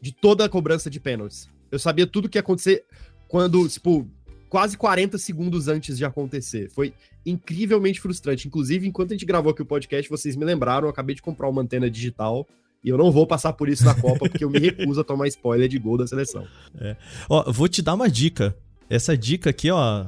de 0.01 0.11
toda 0.11 0.45
a 0.45 0.49
cobrança 0.49 0.89
de 0.89 0.99
pênaltis. 0.99 1.47
Eu 1.71 1.77
sabia 1.77 2.07
tudo 2.07 2.27
que 2.27 2.37
ia 2.37 2.41
acontecer 2.41 2.83
quando, 3.27 3.67
tipo, 3.67 4.09
quase 4.49 4.77
40 4.77 5.17
segundos 5.17 5.67
antes 5.67 5.97
de 5.97 6.05
acontecer. 6.05 6.69
Foi 6.71 6.93
incrivelmente 7.25 7.99
frustrante. 7.99 8.47
Inclusive, 8.47 8.87
enquanto 8.87 9.11
a 9.11 9.13
gente 9.13 9.25
gravou 9.25 9.51
aqui 9.51 9.61
o 9.61 9.65
podcast, 9.65 10.09
vocês 10.09 10.35
me 10.35 10.45
lembraram, 10.45 10.87
eu 10.87 10.91
acabei 10.91 11.15
de 11.15 11.21
comprar 11.21 11.49
uma 11.49 11.61
antena 11.61 11.89
digital 11.89 12.47
e 12.83 12.89
eu 12.89 12.97
não 12.97 13.11
vou 13.11 13.25
passar 13.25 13.53
por 13.53 13.67
isso 13.67 13.83
na 13.83 13.95
Copa, 13.95 14.29
porque 14.29 14.43
eu 14.43 14.49
me 14.49 14.59
recuso 14.59 15.01
a 15.01 15.03
tomar 15.03 15.27
spoiler 15.27 15.67
de 15.67 15.79
gol 15.79 15.97
da 15.97 16.05
seleção. 16.05 16.45
É. 16.79 16.95
Ó, 17.27 17.51
vou 17.51 17.67
te 17.67 17.81
dar 17.81 17.95
uma 17.95 18.07
dica. 18.07 18.55
Essa 18.87 19.17
dica 19.17 19.49
aqui, 19.49 19.71
ó, 19.71 20.05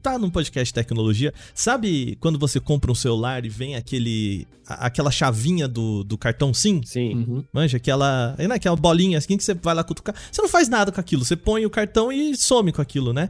tá 0.00 0.18
no 0.18 0.30
podcast 0.30 0.72
tecnologia. 0.72 1.34
Sabe 1.54 2.16
quando 2.18 2.38
você 2.38 2.58
compra 2.58 2.90
um 2.90 2.94
celular 2.94 3.44
e 3.44 3.50
vem 3.50 3.76
aquele 3.76 4.48
aquela 4.66 5.10
chavinha 5.10 5.68
do, 5.68 6.02
do 6.02 6.16
cartão 6.16 6.54
SIM? 6.54 6.80
Sim. 6.84 7.14
Uhum. 7.14 7.44
Manja, 7.52 7.76
aquela, 7.76 8.34
é 8.38 8.46
aquela 8.46 8.76
bolinha 8.76 9.18
assim 9.18 9.36
que 9.36 9.44
você 9.44 9.52
vai 9.52 9.74
lá 9.74 9.84
cutucar. 9.84 10.14
Você 10.32 10.40
não 10.40 10.48
faz 10.48 10.70
nada 10.70 10.90
com 10.90 10.98
aquilo, 10.98 11.22
você 11.22 11.36
põe 11.36 11.66
o 11.66 11.70
cartão 11.70 12.10
e 12.10 12.34
some 12.34 12.72
com 12.72 12.80
aquilo, 12.80 13.12
né? 13.12 13.28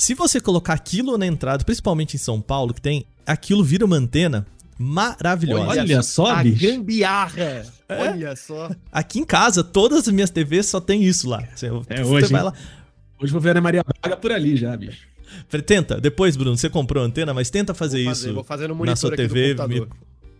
Se 0.00 0.14
você 0.14 0.40
colocar 0.40 0.72
aquilo 0.72 1.18
na 1.18 1.26
entrada, 1.26 1.62
principalmente 1.62 2.14
em 2.14 2.18
São 2.18 2.40
Paulo, 2.40 2.72
que 2.72 2.80
tem, 2.80 3.04
aquilo 3.26 3.62
vira 3.62 3.84
uma 3.84 3.96
antena 3.96 4.46
maravilhosa. 4.78 5.68
Olha, 5.68 5.82
Olha 5.82 6.02
só, 6.02 6.36
a 6.36 6.42
bicho. 6.42 6.66
gambiarra. 6.66 7.66
É? 7.86 8.08
Olha 8.08 8.34
só. 8.34 8.70
Aqui 8.90 9.18
em 9.18 9.26
casa, 9.26 9.62
todas 9.62 10.08
as 10.08 10.14
minhas 10.14 10.30
TVs 10.30 10.64
só 10.68 10.80
tem 10.80 11.04
isso 11.04 11.28
lá. 11.28 11.46
Você, 11.54 11.66
é, 11.66 12.02
hoje, 12.02 12.32
vai 12.32 12.42
lá. 12.42 12.54
Hoje 13.20 13.30
vou 13.30 13.42
ver 13.42 13.50
a 13.50 13.52
Ana 13.52 13.60
Maria 13.60 13.84
Braga 14.00 14.16
por 14.16 14.32
ali 14.32 14.56
já, 14.56 14.74
bicho. 14.74 15.06
Tenta, 15.66 16.00
depois, 16.00 16.34
Bruno, 16.34 16.56
você 16.56 16.70
comprou 16.70 17.02
a 17.02 17.06
antena, 17.06 17.34
mas 17.34 17.50
tenta 17.50 17.74
fazer, 17.74 18.04
vou 18.04 18.14
fazer 18.14 18.26
isso 18.28 18.34
vou 18.36 18.44
fazer 18.44 18.68
no 18.68 18.82
na 18.82 18.96
sua 18.96 19.14
TV. 19.14 19.54
Me, 19.68 19.86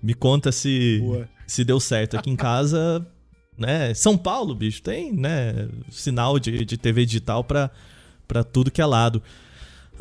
me, 0.03 0.15
conta 0.15 0.51
se, 0.51 1.03
se 1.47 1.67
deu 1.67 1.79
certo 1.79 2.17
aqui 2.17 2.31
em 2.31 2.35
casa, 2.35 3.07
né? 3.59 3.93
São 3.93 4.17
Paulo, 4.17 4.55
bicho, 4.55 4.81
tem, 4.81 5.13
né? 5.13 5.69
Sinal 5.91 6.39
de, 6.39 6.65
de 6.65 6.79
TV 6.79 7.05
digital 7.05 7.45
pra, 7.45 7.71
pra 8.27 8.43
tudo 8.43 8.71
que 8.71 8.81
é 8.81 8.87
lado. 8.87 9.23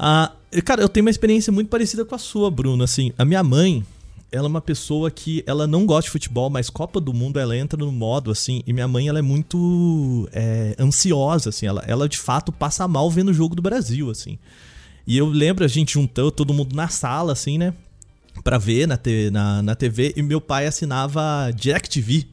Ah, 0.02 0.32
cara, 0.64 0.82
eu 0.82 0.88
tenho 0.88 1.06
uma 1.06 1.10
experiência 1.10 1.52
muito 1.52 1.68
parecida 1.68 2.06
com 2.06 2.16
a 2.16 2.18
sua, 2.18 2.50
Bruno. 2.50 2.86
Assim, 2.86 3.12
a 3.18 3.26
minha 3.26 3.44
mãe, 3.44 3.86
ela 4.32 4.46
é 4.46 4.48
uma 4.48 4.62
pessoa 4.62 5.12
que 5.12 5.44
ela 5.46 5.68
não 5.68 5.86
gosta 5.86 6.04
de 6.04 6.12
futebol, 6.12 6.50
mas 6.50 6.70
Copa 6.70 7.02
do 7.02 7.14
Mundo 7.14 7.38
ela 7.38 7.58
entra 7.58 7.78
no 7.78 7.92
modo 7.92 8.32
assim. 8.32 8.64
E 8.66 8.72
minha 8.72 8.88
mãe 8.88 9.10
ela 9.10 9.20
é 9.20 9.22
muito 9.22 10.30
é, 10.32 10.74
ansiosa, 10.80 11.50
assim. 11.50 11.66
Ela, 11.66 11.84
ela 11.86 12.08
de 12.08 12.18
fato 12.18 12.50
passa 12.50 12.88
mal 12.88 13.12
vendo 13.12 13.30
o 13.30 13.34
jogo 13.34 13.56
do 13.56 13.62
Brasil, 13.62 14.10
assim. 14.10 14.40
E 15.06 15.18
eu 15.18 15.28
lembro 15.28 15.66
a 15.66 15.68
gente 15.68 15.94
juntou 15.94 16.32
todo 16.32 16.54
mundo 16.54 16.74
na 16.74 16.88
sala, 16.88 17.34
assim, 17.34 17.58
né? 17.58 17.74
Pra 18.42 18.58
ver 18.58 18.88
na, 18.88 18.96
te, 18.96 19.30
na, 19.32 19.62
na 19.62 19.76
TV. 19.76 20.14
E 20.16 20.22
meu 20.22 20.40
pai 20.40 20.66
assinava 20.66 21.52
DirecTV. 21.54 22.26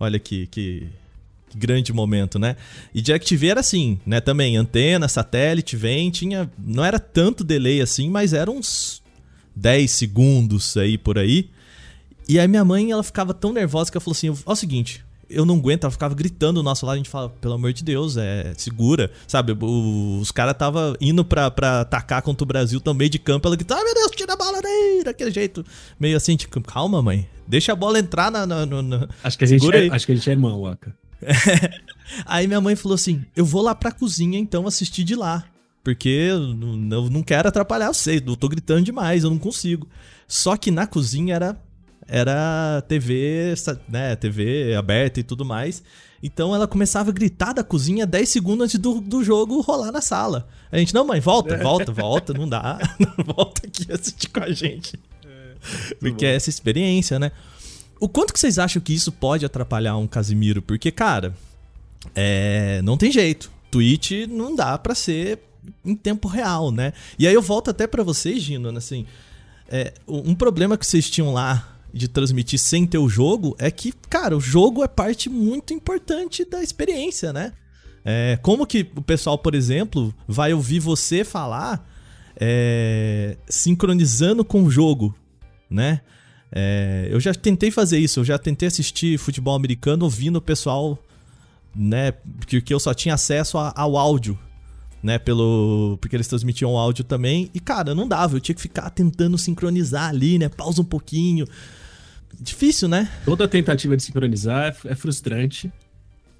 Olha 0.00 0.18
que, 0.18 0.48
que 0.48 0.88
grande 1.54 1.92
momento, 1.92 2.38
né? 2.38 2.56
E 2.94 3.00
DirecTV 3.00 3.48
era 3.48 3.60
assim, 3.60 3.98
né? 4.04 4.20
Também 4.20 4.56
antena, 4.56 5.08
satélite, 5.08 5.76
vem, 5.76 6.10
tinha. 6.10 6.50
Não 6.58 6.84
era 6.84 6.98
tanto 6.98 7.44
delay 7.44 7.80
assim, 7.80 8.08
mas 8.08 8.32
eram 8.32 8.58
uns 8.58 9.02
10 9.54 9.90
segundos 9.90 10.76
aí 10.76 10.96
por 10.96 11.18
aí. 11.18 11.50
E 12.28 12.38
aí 12.38 12.46
minha 12.46 12.64
mãe, 12.64 12.90
ela 12.90 13.02
ficava 13.02 13.34
tão 13.34 13.52
nervosa 13.52 13.90
que 13.90 13.96
ela 13.96 14.02
falou 14.02 14.12
assim: 14.12 14.30
ó, 14.30 14.34
é 14.50 14.52
o 14.52 14.56
seguinte, 14.56 15.04
eu 15.30 15.46
não 15.46 15.56
aguento, 15.56 15.84
ela 15.84 15.90
ficava 15.90 16.14
gritando 16.14 16.60
do 16.60 16.62
nosso 16.62 16.84
lado, 16.84 16.94
a 16.94 16.98
gente 16.98 17.08
fala, 17.08 17.28
pelo 17.28 17.54
amor 17.54 17.72
de 17.72 17.84
Deus, 17.84 18.16
é 18.16 18.52
segura, 18.56 19.10
sabe? 19.26 19.52
O, 19.52 20.18
os 20.20 20.32
caras 20.32 20.56
tava 20.56 20.96
indo 21.00 21.24
pra, 21.24 21.50
pra 21.50 21.82
atacar 21.82 22.20
contra 22.20 22.42
o 22.42 22.46
Brasil 22.46 22.80
também 22.80 23.08
de 23.08 23.18
campo, 23.18 23.46
ela 23.46 23.56
gritava, 23.56 23.80
ah, 23.80 23.84
meu 23.84 23.94
Deus, 23.94 24.10
tira 24.10 24.32
a 24.32 24.36
bola 24.36 24.60
daí, 24.60 25.02
daquele 25.04 25.30
jeito. 25.30 25.64
Meio 25.98 26.16
assim, 26.16 26.36
tipo, 26.36 26.60
calma, 26.60 27.00
mãe, 27.00 27.28
deixa 27.46 27.72
a 27.72 27.76
bola 27.76 27.98
entrar 27.98 28.30
na... 28.30 28.44
na, 28.44 28.66
na, 28.66 28.82
na... 28.82 29.08
Acho, 29.22 29.38
que 29.38 29.44
a 29.44 29.46
gente 29.46 29.74
é, 29.74 29.88
acho 29.88 30.06
que 30.06 30.12
a 30.12 30.14
gente 30.16 30.28
é 30.28 30.32
irmão, 30.32 30.62
Waka. 30.62 30.94
Aí 32.26 32.46
minha 32.46 32.60
mãe 32.60 32.76
falou 32.76 32.94
assim: 32.94 33.24
eu 33.36 33.44
vou 33.44 33.62
lá 33.62 33.74
pra 33.74 33.92
cozinha 33.92 34.38
então 34.38 34.66
assistir 34.66 35.04
de 35.04 35.14
lá. 35.14 35.44
Porque 35.82 36.08
eu 36.08 36.38
não 36.38 37.22
quero 37.22 37.48
atrapalhar 37.48 37.88
vocês, 37.88 38.22
eu 38.24 38.36
tô 38.36 38.48
gritando 38.48 38.82
demais, 38.82 39.24
eu 39.24 39.30
não 39.30 39.38
consigo. 39.38 39.88
Só 40.28 40.56
que 40.56 40.70
na 40.70 40.86
cozinha 40.86 41.34
era 41.34 41.56
era 42.06 42.82
TV, 42.88 43.54
né, 43.88 44.16
TV 44.16 44.74
aberta 44.74 45.20
e 45.20 45.22
tudo 45.22 45.44
mais. 45.44 45.82
Então 46.22 46.54
ela 46.54 46.66
começava 46.66 47.10
a 47.10 47.12
gritar 47.12 47.52
da 47.52 47.64
cozinha 47.64 48.06
10 48.06 48.28
segundos 48.28 48.64
antes 48.64 48.78
do, 48.78 49.00
do 49.00 49.24
jogo 49.24 49.60
rolar 49.60 49.90
na 49.90 50.02
sala. 50.02 50.46
A 50.70 50.76
gente, 50.76 50.92
não, 50.92 51.06
mãe, 51.06 51.20
volta, 51.20 51.56
volta, 51.56 51.92
volta, 51.92 52.34
não 52.34 52.48
dá. 52.48 52.78
volta 53.24 53.66
aqui 53.66 53.90
assistir 53.90 54.28
com 54.28 54.40
a 54.40 54.52
gente. 54.52 54.98
É, 55.24 55.94
Porque 55.98 56.26
é 56.26 56.34
essa 56.34 56.50
experiência, 56.50 57.18
né? 57.18 57.32
O 58.00 58.08
quanto 58.08 58.32
que 58.32 58.40
vocês 58.40 58.58
acham 58.58 58.80
que 58.80 58.94
isso 58.94 59.12
pode 59.12 59.44
atrapalhar 59.44 59.96
um 59.98 60.06
Casimiro? 60.06 60.62
Porque, 60.62 60.90
cara, 60.90 61.36
é, 62.14 62.80
não 62.82 62.96
tem 62.96 63.12
jeito. 63.12 63.50
Twitch 63.70 64.26
não 64.28 64.56
dá 64.56 64.76
para 64.78 64.94
ser 64.94 65.38
em 65.84 65.94
tempo 65.94 66.26
real, 66.26 66.72
né? 66.72 66.94
E 67.18 67.26
aí 67.26 67.34
eu 67.34 67.42
volto 67.42 67.70
até 67.70 67.86
para 67.86 68.02
vocês, 68.02 68.42
Gino, 68.42 68.76
assim, 68.76 69.06
é, 69.68 69.92
um 70.08 70.34
problema 70.34 70.78
que 70.78 70.86
vocês 70.86 71.08
tinham 71.10 71.32
lá 71.32 71.76
de 71.92 72.08
transmitir 72.08 72.58
sem 72.58 72.86
ter 72.86 72.98
o 72.98 73.08
jogo 73.08 73.54
é 73.58 73.70
que, 73.70 73.92
cara, 74.08 74.36
o 74.36 74.40
jogo 74.40 74.82
é 74.82 74.88
parte 74.88 75.28
muito 75.28 75.74
importante 75.74 76.44
da 76.44 76.62
experiência, 76.62 77.32
né? 77.32 77.52
É, 78.04 78.38
como 78.40 78.66
que 78.66 78.90
o 78.96 79.02
pessoal, 79.02 79.36
por 79.36 79.54
exemplo, 79.54 80.14
vai 80.26 80.54
ouvir 80.54 80.78
você 80.78 81.22
falar 81.22 81.86
é, 82.36 83.36
sincronizando 83.48 84.44
com 84.44 84.62
o 84.64 84.70
jogo, 84.70 85.14
né? 85.68 86.00
É, 86.52 87.08
eu 87.10 87.20
já 87.20 87.32
tentei 87.32 87.70
fazer 87.70 87.98
isso, 87.98 88.20
eu 88.20 88.24
já 88.24 88.38
tentei 88.38 88.66
assistir 88.66 89.18
futebol 89.18 89.54
americano 89.54 90.04
ouvindo 90.04 90.36
o 90.36 90.42
pessoal, 90.42 90.98
né? 91.74 92.12
Porque 92.12 92.74
eu 92.74 92.80
só 92.80 92.92
tinha 92.92 93.14
acesso 93.14 93.56
a, 93.56 93.72
ao 93.76 93.96
áudio, 93.96 94.38
né? 95.02 95.18
Pelo, 95.18 95.96
porque 96.00 96.16
eles 96.16 96.26
transmitiam 96.26 96.76
áudio 96.76 97.04
também. 97.04 97.50
E, 97.54 97.60
cara, 97.60 97.94
não 97.94 98.08
dava, 98.08 98.36
eu 98.36 98.40
tinha 98.40 98.54
que 98.54 98.60
ficar 98.60 98.90
tentando 98.90 99.38
sincronizar 99.38 100.08
ali, 100.08 100.38
né? 100.38 100.48
Pausa 100.48 100.82
um 100.82 100.84
pouquinho. 100.84 101.46
Difícil, 102.40 102.88
né? 102.88 103.10
Toda 103.24 103.46
tentativa 103.46 103.96
de 103.96 104.02
sincronizar 104.02 104.76
é, 104.84 104.92
é 104.92 104.94
frustrante. 104.94 105.70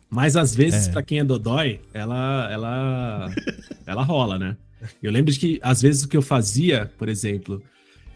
Mas 0.08 0.36
às 0.36 0.54
vezes, 0.54 0.88
é. 0.88 0.90
para 0.90 1.02
quem 1.04 1.20
é 1.20 1.24
dodói, 1.24 1.80
ela, 1.94 2.48
ela, 2.50 3.34
ela 3.86 4.02
rola, 4.02 4.38
né? 4.38 4.56
Eu 5.00 5.12
lembro 5.12 5.32
de 5.32 5.38
que, 5.38 5.60
às 5.62 5.80
vezes, 5.80 6.02
o 6.02 6.08
que 6.08 6.16
eu 6.16 6.22
fazia, 6.22 6.90
por 6.98 7.08
exemplo, 7.08 7.62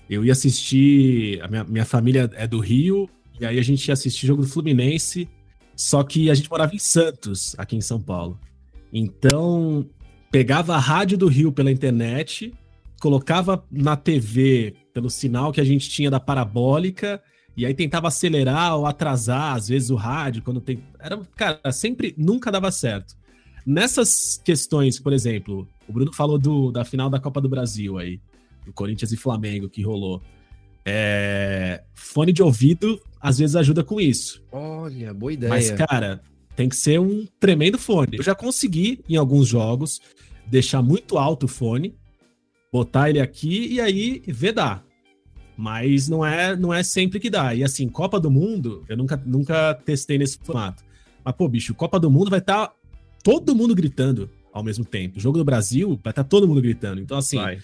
eu 0.08 0.24
ia 0.24 0.32
assistir. 0.32 1.42
A 1.42 1.48
minha, 1.48 1.64
minha 1.64 1.84
família 1.84 2.30
é 2.34 2.46
do 2.46 2.58
Rio, 2.58 3.08
e 3.40 3.46
aí 3.46 3.58
a 3.58 3.62
gente 3.62 3.86
ia 3.88 3.94
assistir 3.94 4.26
jogo 4.26 4.42
do 4.42 4.48
Fluminense, 4.48 5.28
só 5.76 6.02
que 6.02 6.30
a 6.30 6.34
gente 6.34 6.50
morava 6.50 6.74
em 6.74 6.78
Santos, 6.78 7.54
aqui 7.58 7.76
em 7.76 7.80
São 7.80 8.00
Paulo. 8.00 8.38
Então, 8.92 9.88
pegava 10.30 10.74
a 10.74 10.78
rádio 10.78 11.18
do 11.18 11.26
Rio 11.26 11.50
pela 11.50 11.70
internet, 11.70 12.52
colocava 13.00 13.64
na 13.70 13.96
TV 13.96 14.74
pelo 14.92 15.10
sinal 15.10 15.52
que 15.52 15.60
a 15.60 15.64
gente 15.64 15.90
tinha 15.90 16.10
da 16.10 16.20
parabólica, 16.20 17.20
e 17.56 17.66
aí 17.66 17.74
tentava 17.74 18.08
acelerar 18.08 18.76
ou 18.76 18.86
atrasar, 18.86 19.54
às 19.54 19.68
vezes, 19.68 19.90
o 19.90 19.96
rádio, 19.96 20.42
quando 20.42 20.60
tem. 20.60 20.82
Era, 20.98 21.20
cara, 21.36 21.72
sempre 21.72 22.14
nunca 22.16 22.50
dava 22.50 22.70
certo. 22.70 23.16
Nessas 23.66 24.40
questões, 24.44 24.98
por 25.00 25.12
exemplo, 25.12 25.66
o 25.88 25.92
Bruno 25.92 26.12
falou 26.12 26.38
do, 26.38 26.70
da 26.70 26.84
final 26.84 27.08
da 27.08 27.18
Copa 27.18 27.40
do 27.40 27.48
Brasil 27.48 27.96
aí 27.96 28.20
Corinthians 28.72 29.12
e 29.12 29.16
Flamengo 29.16 29.68
que 29.68 29.82
rolou. 29.82 30.22
É, 30.86 31.82
fone 31.94 32.32
de 32.32 32.42
ouvido 32.42 33.00
às 33.20 33.38
vezes 33.38 33.56
ajuda 33.56 33.82
com 33.82 34.00
isso. 34.00 34.42
Olha, 34.52 35.14
boa 35.14 35.32
ideia. 35.32 35.48
Mas, 35.48 35.70
cara, 35.70 36.20
tem 36.54 36.68
que 36.68 36.76
ser 36.76 37.00
um 37.00 37.26
tremendo 37.40 37.78
fone. 37.78 38.18
Eu 38.18 38.22
já 38.22 38.34
consegui, 38.34 39.02
em 39.08 39.16
alguns 39.16 39.48
jogos, 39.48 40.00
deixar 40.46 40.82
muito 40.82 41.16
alto 41.16 41.46
o 41.46 41.48
fone, 41.48 41.96
botar 42.70 43.08
ele 43.08 43.20
aqui 43.20 43.72
e 43.72 43.80
aí 43.80 44.22
vedar. 44.26 44.84
Mas 45.56 46.08
não 46.08 46.24
é, 46.26 46.56
não 46.56 46.74
é 46.74 46.82
sempre 46.82 47.18
que 47.18 47.30
dá. 47.30 47.54
E 47.54 47.62
assim, 47.64 47.88
Copa 47.88 48.20
do 48.20 48.30
Mundo, 48.30 48.84
eu 48.88 48.96
nunca, 48.96 49.16
nunca 49.24 49.74
testei 49.74 50.18
nesse 50.18 50.38
formato. 50.38 50.84
Mas, 51.24 51.34
pô, 51.34 51.48
bicho, 51.48 51.74
Copa 51.74 51.98
do 51.98 52.10
Mundo 52.10 52.28
vai 52.28 52.40
estar 52.40 52.66
tá 52.66 52.74
todo 53.22 53.54
mundo 53.54 53.74
gritando 53.74 54.28
ao 54.52 54.62
mesmo 54.62 54.84
tempo. 54.84 55.18
O 55.18 55.20
jogo 55.20 55.38
do 55.38 55.44
Brasil 55.44 55.98
vai 56.02 56.10
estar 56.10 56.24
tá 56.24 56.24
todo 56.24 56.46
mundo 56.46 56.60
gritando. 56.60 57.00
Então, 57.00 57.16
assim, 57.16 57.36
vai. 57.36 57.58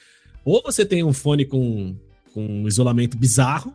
Ou 0.44 0.62
você 0.62 0.84
tem 0.84 1.04
um 1.04 1.12
fone 1.12 1.44
com, 1.44 1.94
com 2.32 2.44
um 2.44 2.68
isolamento 2.68 3.16
bizarro, 3.16 3.74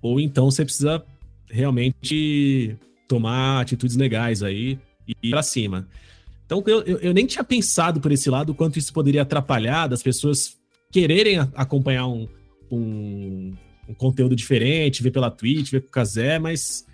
ou 0.00 0.20
então 0.20 0.50
você 0.50 0.64
precisa 0.64 1.04
realmente 1.48 2.76
tomar 3.08 3.60
atitudes 3.60 3.96
legais 3.96 4.42
aí 4.42 4.78
e 5.06 5.14
ir 5.22 5.30
pra 5.30 5.42
cima. 5.42 5.88
Então 6.46 6.62
eu, 6.66 6.98
eu, 6.98 7.12
nem 7.12 7.26
tinha 7.26 7.44
pensado 7.44 8.00
por 8.00 8.10
esse 8.10 8.28
lado 8.30 8.50
o 8.50 8.54
quanto 8.54 8.78
isso 8.78 8.92
poderia 8.92 9.22
atrapalhar 9.22 9.86
das 9.86 10.02
pessoas 10.02 10.56
quererem 10.90 11.38
acompanhar 11.54 12.06
um, 12.06 12.28
um, 12.70 13.54
um, 13.88 13.94
conteúdo 13.94 14.34
diferente, 14.34 15.02
ver 15.02 15.10
pela 15.10 15.30
Twitch, 15.30 15.70
ver 15.70 15.82
com 15.82 15.88
o 15.88 15.90
Kazé, 15.90 16.38
mas 16.38 16.84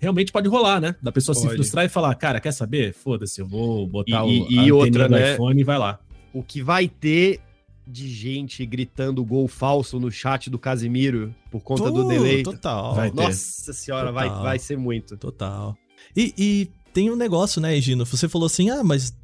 realmente 0.00 0.32
pode 0.32 0.48
rolar, 0.48 0.80
né? 0.80 0.96
Da 1.00 1.12
pessoa 1.12 1.34
pode. 1.34 1.48
se 1.48 1.54
frustrar 1.54 1.84
e 1.84 1.88
falar, 1.88 2.14
cara, 2.16 2.40
quer 2.40 2.52
saber? 2.52 2.92
Foda-se, 2.92 3.40
eu 3.40 3.46
vou 3.46 3.86
botar 3.86 4.26
e, 4.26 4.40
o 4.40 4.50
e 4.50 4.72
outra, 4.72 5.08
né? 5.08 5.34
iPhone 5.34 5.60
e 5.60 5.64
vai 5.64 5.78
lá. 5.78 6.00
O 6.32 6.42
que 6.42 6.62
vai 6.62 6.88
ter 6.88 7.40
de 7.88 8.08
gente 8.08 8.64
gritando 8.66 9.24
gol 9.24 9.48
falso 9.48 9.98
no 9.98 10.10
chat 10.10 10.50
do 10.50 10.58
Casimiro 10.58 11.34
por 11.50 11.62
conta 11.62 11.90
do 11.90 12.06
delay. 12.06 12.42
Total. 12.42 12.94
Vai 12.94 13.10
Nossa 13.10 13.72
senhora, 13.72 14.12
vai, 14.12 14.28
vai 14.28 14.58
ser 14.58 14.76
muito. 14.76 15.16
Total. 15.16 15.76
E, 16.16 16.34
e 16.36 16.70
tem 16.92 17.10
um 17.10 17.16
negócio, 17.16 17.60
né, 17.60 17.80
Gino? 17.80 18.04
Você 18.04 18.28
falou 18.28 18.46
assim, 18.46 18.70
ah, 18.70 18.84
mas 18.84 19.14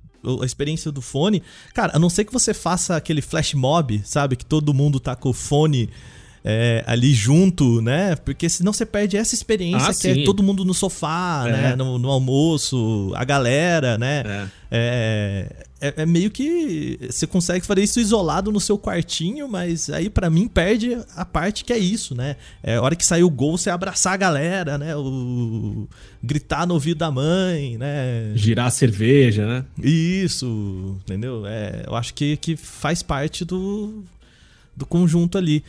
a 0.41 0.45
experiência 0.47 0.91
do 0.91 1.03
fone. 1.03 1.43
Cara, 1.75 1.93
a 1.95 1.99
não 1.99 2.09
ser 2.09 2.25
que 2.25 2.33
você 2.33 2.55
faça 2.55 2.97
aquele 2.97 3.21
flash 3.21 3.55
mob, 3.55 4.01
sabe? 4.05 4.37
Que 4.37 4.47
todo 4.47 4.73
mundo 4.73 4.99
tá 4.99 5.15
com 5.15 5.29
o 5.29 5.35
fone 5.35 5.91
é, 6.45 6.85
ali 6.87 7.13
junto, 7.15 7.81
né? 7.81 8.17
Porque 8.17 8.49
senão 8.49 8.73
você 8.73 8.85
perde 8.85 9.17
essa 9.17 9.35
experiência 9.35 9.89
ah, 9.89 9.95
que 9.95 10.09
é 10.09 10.15
sim. 10.15 10.23
é 10.23 10.25
todo 10.25 10.43
mundo 10.43 10.65
no 10.65 10.75
sofá, 10.75 11.45
é. 11.47 11.53
né? 11.53 11.77
No, 11.77 11.99
no, 11.99 12.11
almoço, 12.11 13.13
a 13.15 13.25
galera, 13.25 13.97
né? 13.97 14.49
É. 14.71 15.64
é. 15.81 16.03
É, 16.03 16.07
meio 16.07 16.31
que 16.31 16.99
você 17.11 17.27
consegue 17.27 17.65
fazer 17.67 17.83
isso 17.83 18.01
isolado 18.01 18.51
no 18.51 18.61
seu 18.61 18.79
quartinho, 18.79 19.49
mas 19.49 19.91
aí 19.91 20.09
para 20.09 20.31
mim 20.31 20.49
perde 20.49 20.97
a 21.15 21.25
parte 21.25 21.65
que 21.65 21.73
é 21.73 21.79
isso, 21.79 22.15
né? 22.15 22.37
É 22.63 22.77
a 22.77 22.83
hora 22.83 22.97
que 22.97 23.05
sair 23.05 23.23
o 23.23 23.31
gol, 23.31 23.59
você 23.59 23.71
abraçar 23.71 24.15
a 24.15 24.17
galera, 24.17 24.79
né? 24.79 24.97
O, 24.97 25.87
gritar 26.23 26.67
no 26.67 26.75
ouvido 26.75 26.99
da 26.99 27.11
mãe, 27.11 27.77
né? 27.77 28.33
Girar 28.35 28.67
a 28.67 28.71
cerveja, 28.71 29.47
né? 29.47 29.65
Isso, 29.83 30.97
entendeu? 31.03 31.47
É, 31.47 31.85
eu 31.87 31.95
acho 31.95 32.15
que, 32.15 32.37
que 32.37 32.57
faz 32.57 33.03
parte 33.03 33.45
do, 33.45 34.05
do 34.77 34.87
conjunto 34.87 35.37
ali. 35.37 35.63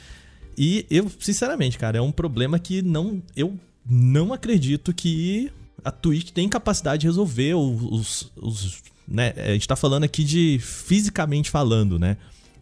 E 0.57 0.85
eu, 0.89 1.11
sinceramente, 1.19 1.77
cara, 1.77 1.97
é 1.97 2.01
um 2.01 2.11
problema 2.11 2.57
que 2.57 2.81
não. 2.81 3.21
Eu 3.35 3.59
não 3.87 4.33
acredito 4.33 4.93
que 4.93 5.51
a 5.83 5.91
Twitch 5.91 6.31
tem 6.31 6.47
capacidade 6.47 7.01
de 7.01 7.07
resolver 7.07 7.53
os. 7.55 8.31
os 8.35 8.83
né? 9.07 9.33
A 9.37 9.53
gente 9.53 9.67
tá 9.67 9.75
falando 9.75 10.03
aqui 10.03 10.23
de 10.23 10.59
fisicamente 10.61 11.49
falando, 11.49 11.99
né? 11.99 12.17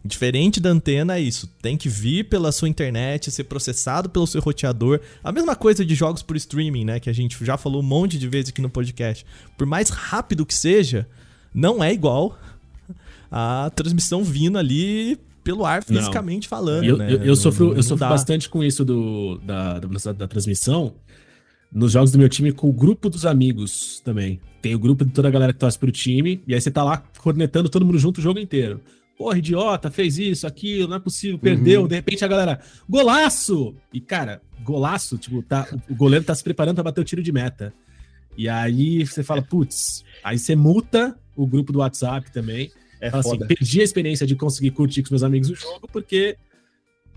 Diferente 0.06 0.60
da 0.60 0.68
antena 0.68 1.16
é 1.16 1.20
isso. 1.20 1.48
Tem 1.62 1.78
que 1.78 1.88
vir 1.88 2.24
pela 2.24 2.52
sua 2.52 2.68
internet, 2.68 3.30
ser 3.30 3.44
processado 3.44 4.10
pelo 4.10 4.26
seu 4.26 4.40
roteador. 4.40 5.00
A 5.22 5.32
mesma 5.32 5.56
coisa 5.56 5.82
de 5.82 5.94
jogos 5.94 6.22
por 6.22 6.36
streaming, 6.36 6.84
né? 6.84 7.00
Que 7.00 7.08
a 7.08 7.12
gente 7.12 7.42
já 7.42 7.56
falou 7.56 7.80
um 7.80 7.86
monte 7.86 8.18
de 8.18 8.28
vezes 8.28 8.50
aqui 8.50 8.60
no 8.60 8.68
podcast. 8.68 9.24
Por 9.56 9.66
mais 9.66 9.88
rápido 9.88 10.44
que 10.44 10.54
seja, 10.54 11.08
não 11.54 11.82
é 11.82 11.90
igual 11.90 12.38
a 13.32 13.70
transmissão 13.74 14.22
vindo 14.22 14.58
ali 14.58 15.18
pelo 15.42 15.64
ar 15.64 15.82
fisicamente 15.82 16.50
não. 16.50 16.50
falando. 16.50 16.84
Eu, 16.84 16.96
né? 16.98 17.10
eu, 17.10 17.24
eu 17.24 17.36
sofro, 17.36 17.74
eu 17.74 17.82
sofro 17.82 18.06
bastante 18.06 18.48
com 18.50 18.62
isso 18.62 18.84
do, 18.84 19.38
da, 19.38 19.78
da 19.78 20.12
da 20.12 20.28
transmissão. 20.28 20.94
Nos 21.74 21.90
jogos 21.90 22.12
do 22.12 22.18
meu 22.18 22.28
time, 22.28 22.52
com 22.52 22.68
o 22.68 22.72
grupo 22.72 23.10
dos 23.10 23.26
amigos 23.26 24.00
também. 24.04 24.40
Tem 24.62 24.76
o 24.76 24.78
grupo 24.78 25.04
de 25.04 25.10
toda 25.10 25.26
a 25.26 25.30
galera 25.30 25.52
que 25.52 25.58
torce 25.58 25.76
pro 25.76 25.90
time, 25.90 26.40
e 26.46 26.54
aí 26.54 26.60
você 26.60 26.70
tá 26.70 26.84
lá 26.84 27.02
cornetando 27.18 27.68
todo 27.68 27.84
mundo 27.84 27.98
junto 27.98 28.18
o 28.18 28.22
jogo 28.22 28.38
inteiro. 28.38 28.80
Porra, 29.18 29.38
idiota, 29.38 29.90
fez 29.90 30.16
isso, 30.16 30.46
aquilo, 30.46 30.88
não 30.88 30.96
é 30.96 31.00
possível, 31.00 31.36
perdeu. 31.36 31.82
Uhum. 31.82 31.88
De 31.88 31.96
repente 31.96 32.24
a 32.24 32.28
galera, 32.28 32.60
golaço! 32.88 33.74
E 33.92 34.00
cara, 34.00 34.40
golaço, 34.62 35.18
tipo, 35.18 35.42
tá, 35.42 35.68
o 35.90 35.94
goleiro 35.96 36.24
tá 36.24 36.32
se 36.32 36.44
preparando 36.44 36.76
para 36.76 36.84
bater 36.84 37.00
o 37.00 37.04
tiro 37.04 37.22
de 37.22 37.32
meta. 37.32 37.74
E 38.36 38.48
aí 38.48 39.04
você 39.04 39.24
fala, 39.24 39.42
putz, 39.42 40.04
aí 40.22 40.38
você 40.38 40.54
multa 40.54 41.18
o 41.36 41.44
grupo 41.44 41.72
do 41.72 41.80
WhatsApp 41.80 42.30
também. 42.32 42.70
É 43.00 43.10
fala 43.10 43.20
assim, 43.20 43.38
perdi 43.38 43.80
a 43.80 43.84
experiência 43.84 44.26
de 44.26 44.36
conseguir 44.36 44.70
curtir 44.70 45.02
com 45.02 45.06
os 45.06 45.10
meus 45.10 45.22
amigos 45.24 45.50
o 45.50 45.56
jogo 45.56 45.88
porque, 45.92 46.36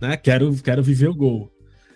né, 0.02 0.18
quero, 0.18 0.52
quero 0.64 0.82
viver 0.82 1.10
o 1.10 1.16
gol. 1.16 1.52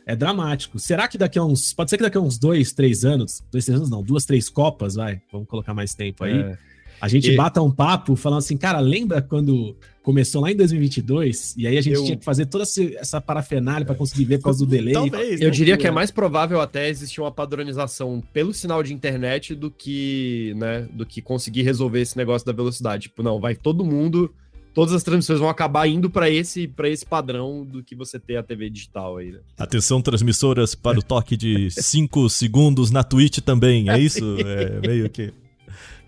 É 0.05 0.15
dramático. 0.15 0.79
Será 0.79 1.07
que 1.07 1.17
daqui 1.17 1.37
a 1.37 1.43
uns. 1.43 1.73
Pode 1.73 1.89
ser 1.89 1.97
que 1.97 2.03
daqui 2.03 2.17
a 2.17 2.21
uns 2.21 2.37
dois, 2.37 2.71
três 2.73 3.05
anos. 3.05 3.43
Dois, 3.51 3.65
três 3.65 3.77
anos 3.77 3.89
não, 3.89 4.01
duas, 4.01 4.25
três 4.25 4.49
Copas, 4.49 4.95
vai. 4.95 5.21
Vamos 5.31 5.47
colocar 5.47 5.73
mais 5.73 5.93
tempo 5.93 6.23
aí. 6.23 6.39
É. 6.39 6.57
A 7.01 7.07
gente 7.07 7.31
e... 7.31 7.35
bata 7.35 7.59
um 7.63 7.71
papo 7.71 8.15
falando 8.15 8.39
assim, 8.39 8.55
cara, 8.55 8.79
lembra 8.79 9.23
quando 9.23 9.75
começou 10.03 10.41
lá 10.41 10.51
em 10.51 10.55
2022 10.55 11.55
e 11.57 11.65
aí 11.65 11.77
a 11.77 11.81
gente 11.81 11.95
eu... 11.95 12.03
tinha 12.03 12.17
que 12.17 12.23
fazer 12.23 12.45
toda 12.45 12.63
essa 12.63 13.19
parafernália 13.19 13.85
para 13.85 13.95
conseguir 13.95 14.25
ver 14.25 14.37
por 14.37 14.45
causa 14.45 14.59
do 14.59 14.65
delay? 14.69 14.93
Talvez. 14.93 15.41
Eu 15.41 15.47
né? 15.47 15.51
diria 15.51 15.77
que 15.77 15.87
é 15.87 15.91
mais 15.91 16.11
provável 16.11 16.61
até 16.61 16.89
existir 16.89 17.19
uma 17.19 17.31
padronização 17.31 18.21
pelo 18.31 18.53
sinal 18.53 18.83
de 18.83 18.93
internet 18.93 19.55
do 19.55 19.71
que, 19.71 20.53
né, 20.57 20.87
do 20.93 21.03
que 21.03 21.23
conseguir 21.23 21.63
resolver 21.63 22.01
esse 22.01 22.15
negócio 22.15 22.45
da 22.45 22.53
velocidade. 22.53 23.03
Tipo, 23.03 23.23
não, 23.23 23.39
vai 23.39 23.55
todo 23.55 23.83
mundo, 23.83 24.31
todas 24.73 24.93
as 24.93 25.03
transmissões 25.03 25.39
vão 25.39 25.49
acabar 25.49 25.87
indo 25.87 26.09
para 26.09 26.29
esse 26.29 26.67
para 26.67 26.89
esse 26.89 27.05
padrão 27.05 27.65
do 27.65 27.83
que 27.83 27.95
você 27.95 28.19
tem 28.19 28.37
a 28.37 28.43
TV 28.43 28.69
digital 28.69 29.17
aí. 29.17 29.31
Né? 29.31 29.39
Atenção 29.57 30.01
transmissoras 30.01 30.75
para 30.75 30.99
o 30.99 31.03
toque 31.03 31.35
de 31.35 31.69
5 31.71 32.29
segundos 32.29 32.91
na 32.91 33.03
Twitch 33.03 33.39
também, 33.39 33.89
é 33.89 33.99
isso? 33.99 34.37
É 34.39 34.87
meio 34.87 35.09
que 35.09 35.33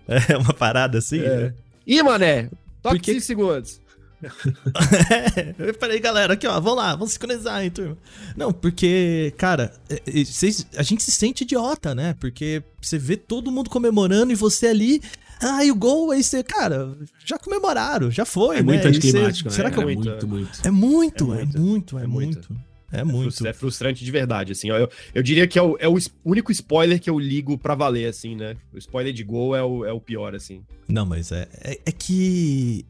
é 0.06 0.36
uma 0.36 0.52
parada 0.52 0.98
assim, 0.98 1.20
é. 1.20 1.36
né? 1.36 1.54
Ih, 1.86 2.02
mané, 2.02 2.50
toque 2.82 2.96
Porque... 2.96 3.12
5 3.12 3.20
segundos. 3.22 3.80
é, 4.24 5.54
eu 5.68 5.74
falei, 5.74 6.00
galera, 6.00 6.34
aqui 6.34 6.46
ó, 6.46 6.58
vamos 6.60 6.76
lá, 6.76 6.92
vamos 6.94 7.12
sincronizar, 7.12 7.62
hein, 7.62 7.70
turma. 7.70 7.98
Não, 8.36 8.52
porque, 8.52 9.34
cara, 9.36 9.72
é, 9.88 10.02
é, 10.06 10.24
vocês, 10.24 10.66
a 10.76 10.82
gente 10.82 11.02
se 11.02 11.10
sente 11.10 11.44
idiota, 11.44 11.94
né? 11.94 12.14
Porque 12.18 12.62
você 12.80 12.98
vê 12.98 13.16
todo 13.16 13.52
mundo 13.52 13.68
comemorando 13.68 14.32
e 14.32 14.36
você 14.36 14.68
ali, 14.68 15.02
ah, 15.40 15.64
e 15.64 15.70
o 15.70 15.74
gol, 15.74 16.10
aí 16.10 16.22
você, 16.22 16.42
cara, 16.42 16.96
já 17.24 17.38
comemoraram, 17.38 18.10
já 18.10 18.24
foi, 18.24 18.56
é 18.56 18.62
né? 18.62 18.72
Muito 18.72 18.88
anticlimático, 18.88 19.48
né? 19.48 19.54
Será 19.54 19.70
que 19.70 19.78
é, 19.78 19.82
é 19.82 19.84
muito, 19.84 20.28
muito. 20.28 20.60
É 20.66 20.70
muito, 20.70 21.34
é 21.34 21.44
muito, 21.44 21.54
é 21.54 21.54
muito. 21.54 21.98
É 21.98 22.06
muito. 22.06 22.56
É, 22.92 23.00
é 23.00 23.04
muito. 23.04 23.46
É 23.46 23.52
frustrante 23.52 24.04
de 24.04 24.10
verdade, 24.10 24.52
assim. 24.52 24.68
Eu, 24.68 24.88
eu 25.14 25.22
diria 25.22 25.46
que 25.46 25.58
é 25.58 25.62
o, 25.62 25.76
é 25.78 25.88
o 25.88 25.96
único 26.24 26.52
spoiler 26.52 27.00
que 27.00 27.10
eu 27.10 27.18
ligo 27.18 27.58
pra 27.58 27.74
valer, 27.74 28.08
assim, 28.08 28.36
né? 28.36 28.56
O 28.72 28.78
spoiler 28.78 29.12
de 29.12 29.24
gol 29.24 29.56
é 29.56 29.62
o, 29.62 29.84
é 29.84 29.92
o 29.92 30.00
pior, 30.00 30.34
assim. 30.34 30.62
Não, 30.88 31.04
mas 31.04 31.32
é, 31.32 31.48
é, 31.60 31.80
é 31.86 31.92
que. 31.92 32.86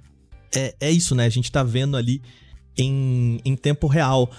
É, 0.54 0.74
é 0.78 0.90
isso, 0.90 1.14
né? 1.14 1.24
A 1.24 1.30
gente 1.30 1.50
tá 1.50 1.62
vendo 1.62 1.96
ali 1.96 2.20
em, 2.76 3.40
em 3.44 3.56
tempo 3.56 3.86
real. 3.86 4.30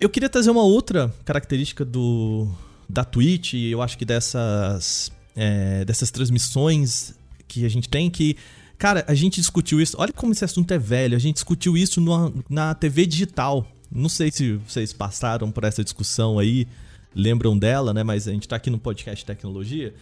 Eu 0.00 0.08
queria 0.08 0.28
trazer 0.28 0.50
uma 0.50 0.64
outra 0.64 1.14
característica 1.24 1.84
do 1.84 2.48
da 2.88 3.04
Twitch, 3.04 3.54
eu 3.54 3.80
acho 3.80 3.96
que 3.96 4.04
dessas, 4.04 5.10
é, 5.34 5.84
dessas 5.84 6.10
transmissões 6.10 7.14
que 7.48 7.64
a 7.64 7.68
gente 7.68 7.88
tem, 7.88 8.10
que 8.10 8.36
Cara, 8.82 9.04
a 9.06 9.14
gente 9.14 9.40
discutiu 9.40 9.80
isso. 9.80 9.96
Olha 9.96 10.12
como 10.12 10.32
esse 10.32 10.44
assunto 10.44 10.74
é 10.74 10.78
velho. 10.78 11.14
A 11.14 11.20
gente 11.20 11.34
discutiu 11.34 11.76
isso 11.76 12.00
no, 12.00 12.34
na 12.50 12.74
TV 12.74 13.06
digital. 13.06 13.64
Não 13.88 14.08
sei 14.08 14.32
se 14.32 14.54
vocês 14.54 14.92
passaram 14.92 15.52
por 15.52 15.62
essa 15.62 15.84
discussão 15.84 16.36
aí, 16.36 16.66
lembram 17.14 17.56
dela, 17.56 17.94
né? 17.94 18.02
Mas 18.02 18.26
a 18.26 18.32
gente 18.32 18.48
tá 18.48 18.56
aqui 18.56 18.70
no 18.70 18.80
podcast 18.80 19.24
Tecnologia. 19.24 19.94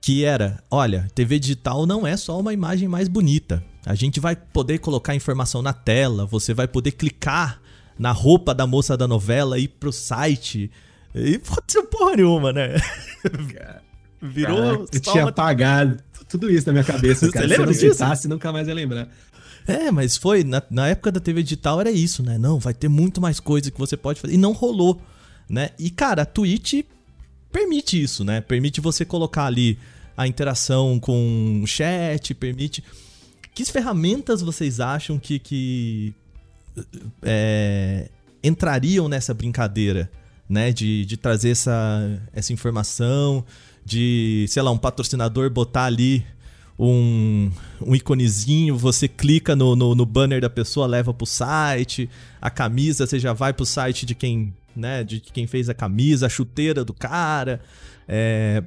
Que 0.00 0.24
era, 0.24 0.62
olha, 0.70 1.08
TV 1.12 1.40
digital 1.40 1.84
não 1.86 2.06
é 2.06 2.16
só 2.16 2.38
uma 2.38 2.52
imagem 2.52 2.86
mais 2.86 3.08
bonita. 3.08 3.64
A 3.84 3.96
gente 3.96 4.20
vai 4.20 4.36
poder 4.36 4.78
colocar 4.78 5.12
informação 5.12 5.60
na 5.60 5.72
tela, 5.72 6.24
você 6.24 6.54
vai 6.54 6.68
poder 6.68 6.92
clicar 6.92 7.60
na 7.98 8.12
roupa 8.12 8.54
da 8.54 8.64
moça 8.64 8.96
da 8.96 9.08
novela, 9.08 9.58
ir 9.58 9.66
pro 9.66 9.92
site. 9.92 10.70
E 11.12 11.36
pode 11.42 11.64
ser 11.66 11.82
porra 11.82 12.14
nenhuma, 12.14 12.52
né? 12.52 12.76
Virou. 14.20 14.86
Eu 14.92 15.00
tinha 15.00 15.24
apagado 15.24 15.98
tudo 16.30 16.50
isso 16.50 16.66
na 16.66 16.72
minha 16.72 16.84
cabeça, 16.84 17.28
cara. 17.30 17.46
Você 17.46 17.56
lembra 17.56 17.74
Se 17.74 17.84
eu 17.84 17.88
não 17.88 17.94
citasse, 17.94 18.28
nunca 18.28 18.52
mais 18.52 18.68
ia 18.68 18.74
lembrar. 18.74 19.08
É, 19.66 19.90
mas 19.90 20.16
foi, 20.16 20.44
na, 20.44 20.62
na 20.70 20.88
época 20.88 21.12
da 21.12 21.20
TV 21.20 21.42
digital 21.42 21.80
era 21.80 21.90
isso, 21.90 22.22
né? 22.22 22.38
Não, 22.38 22.58
vai 22.58 22.72
ter 22.72 22.88
muito 22.88 23.20
mais 23.20 23.40
coisa 23.40 23.70
que 23.70 23.78
você 23.78 23.96
pode 23.96 24.20
fazer. 24.20 24.34
E 24.34 24.38
não 24.38 24.52
rolou, 24.52 25.00
né? 25.48 25.70
E, 25.78 25.90
cara, 25.90 26.22
a 26.22 26.26
Twitch 26.26 26.82
permite 27.52 28.00
isso, 28.00 28.24
né? 28.24 28.40
Permite 28.40 28.80
você 28.80 29.04
colocar 29.04 29.46
ali 29.46 29.78
a 30.16 30.26
interação 30.26 30.98
com 30.98 31.60
o 31.62 31.66
chat, 31.66 32.34
permite. 32.34 32.82
Que 33.54 33.64
ferramentas 33.64 34.40
vocês 34.40 34.80
acham 34.80 35.18
que, 35.18 35.38
que 35.38 36.14
é, 37.22 38.08
entrariam 38.42 39.08
nessa 39.08 39.34
brincadeira, 39.34 40.10
né? 40.48 40.72
De, 40.72 41.04
de 41.04 41.16
trazer 41.16 41.50
essa, 41.50 42.22
essa 42.32 42.52
informação, 42.52 43.44
de, 43.90 44.46
sei 44.48 44.62
lá, 44.62 44.70
um 44.70 44.78
patrocinador 44.78 45.50
botar 45.50 45.86
ali 45.86 46.24
um, 46.78 47.50
um 47.84 47.94
iconezinho, 47.94 48.76
você 48.76 49.08
clica 49.08 49.56
no, 49.56 49.74
no, 49.74 49.96
no, 49.96 50.06
banner 50.06 50.40
da 50.40 50.48
pessoa, 50.48 50.86
leva 50.86 51.12
pro 51.12 51.26
site, 51.26 52.08
a 52.40 52.48
camisa 52.48 53.04
você 53.04 53.18
já 53.18 53.32
vai 53.32 53.52
pro 53.52 53.66
site 53.66 54.06
de 54.06 54.14
quem, 54.14 54.54
né, 54.76 55.02
de 55.02 55.18
quem 55.18 55.44
fez 55.48 55.68
a 55.68 55.74
camisa, 55.74 56.26
a 56.26 56.28
chuteira 56.28 56.84
do 56.84 56.94
cara, 56.94 57.60
é... 58.06 58.62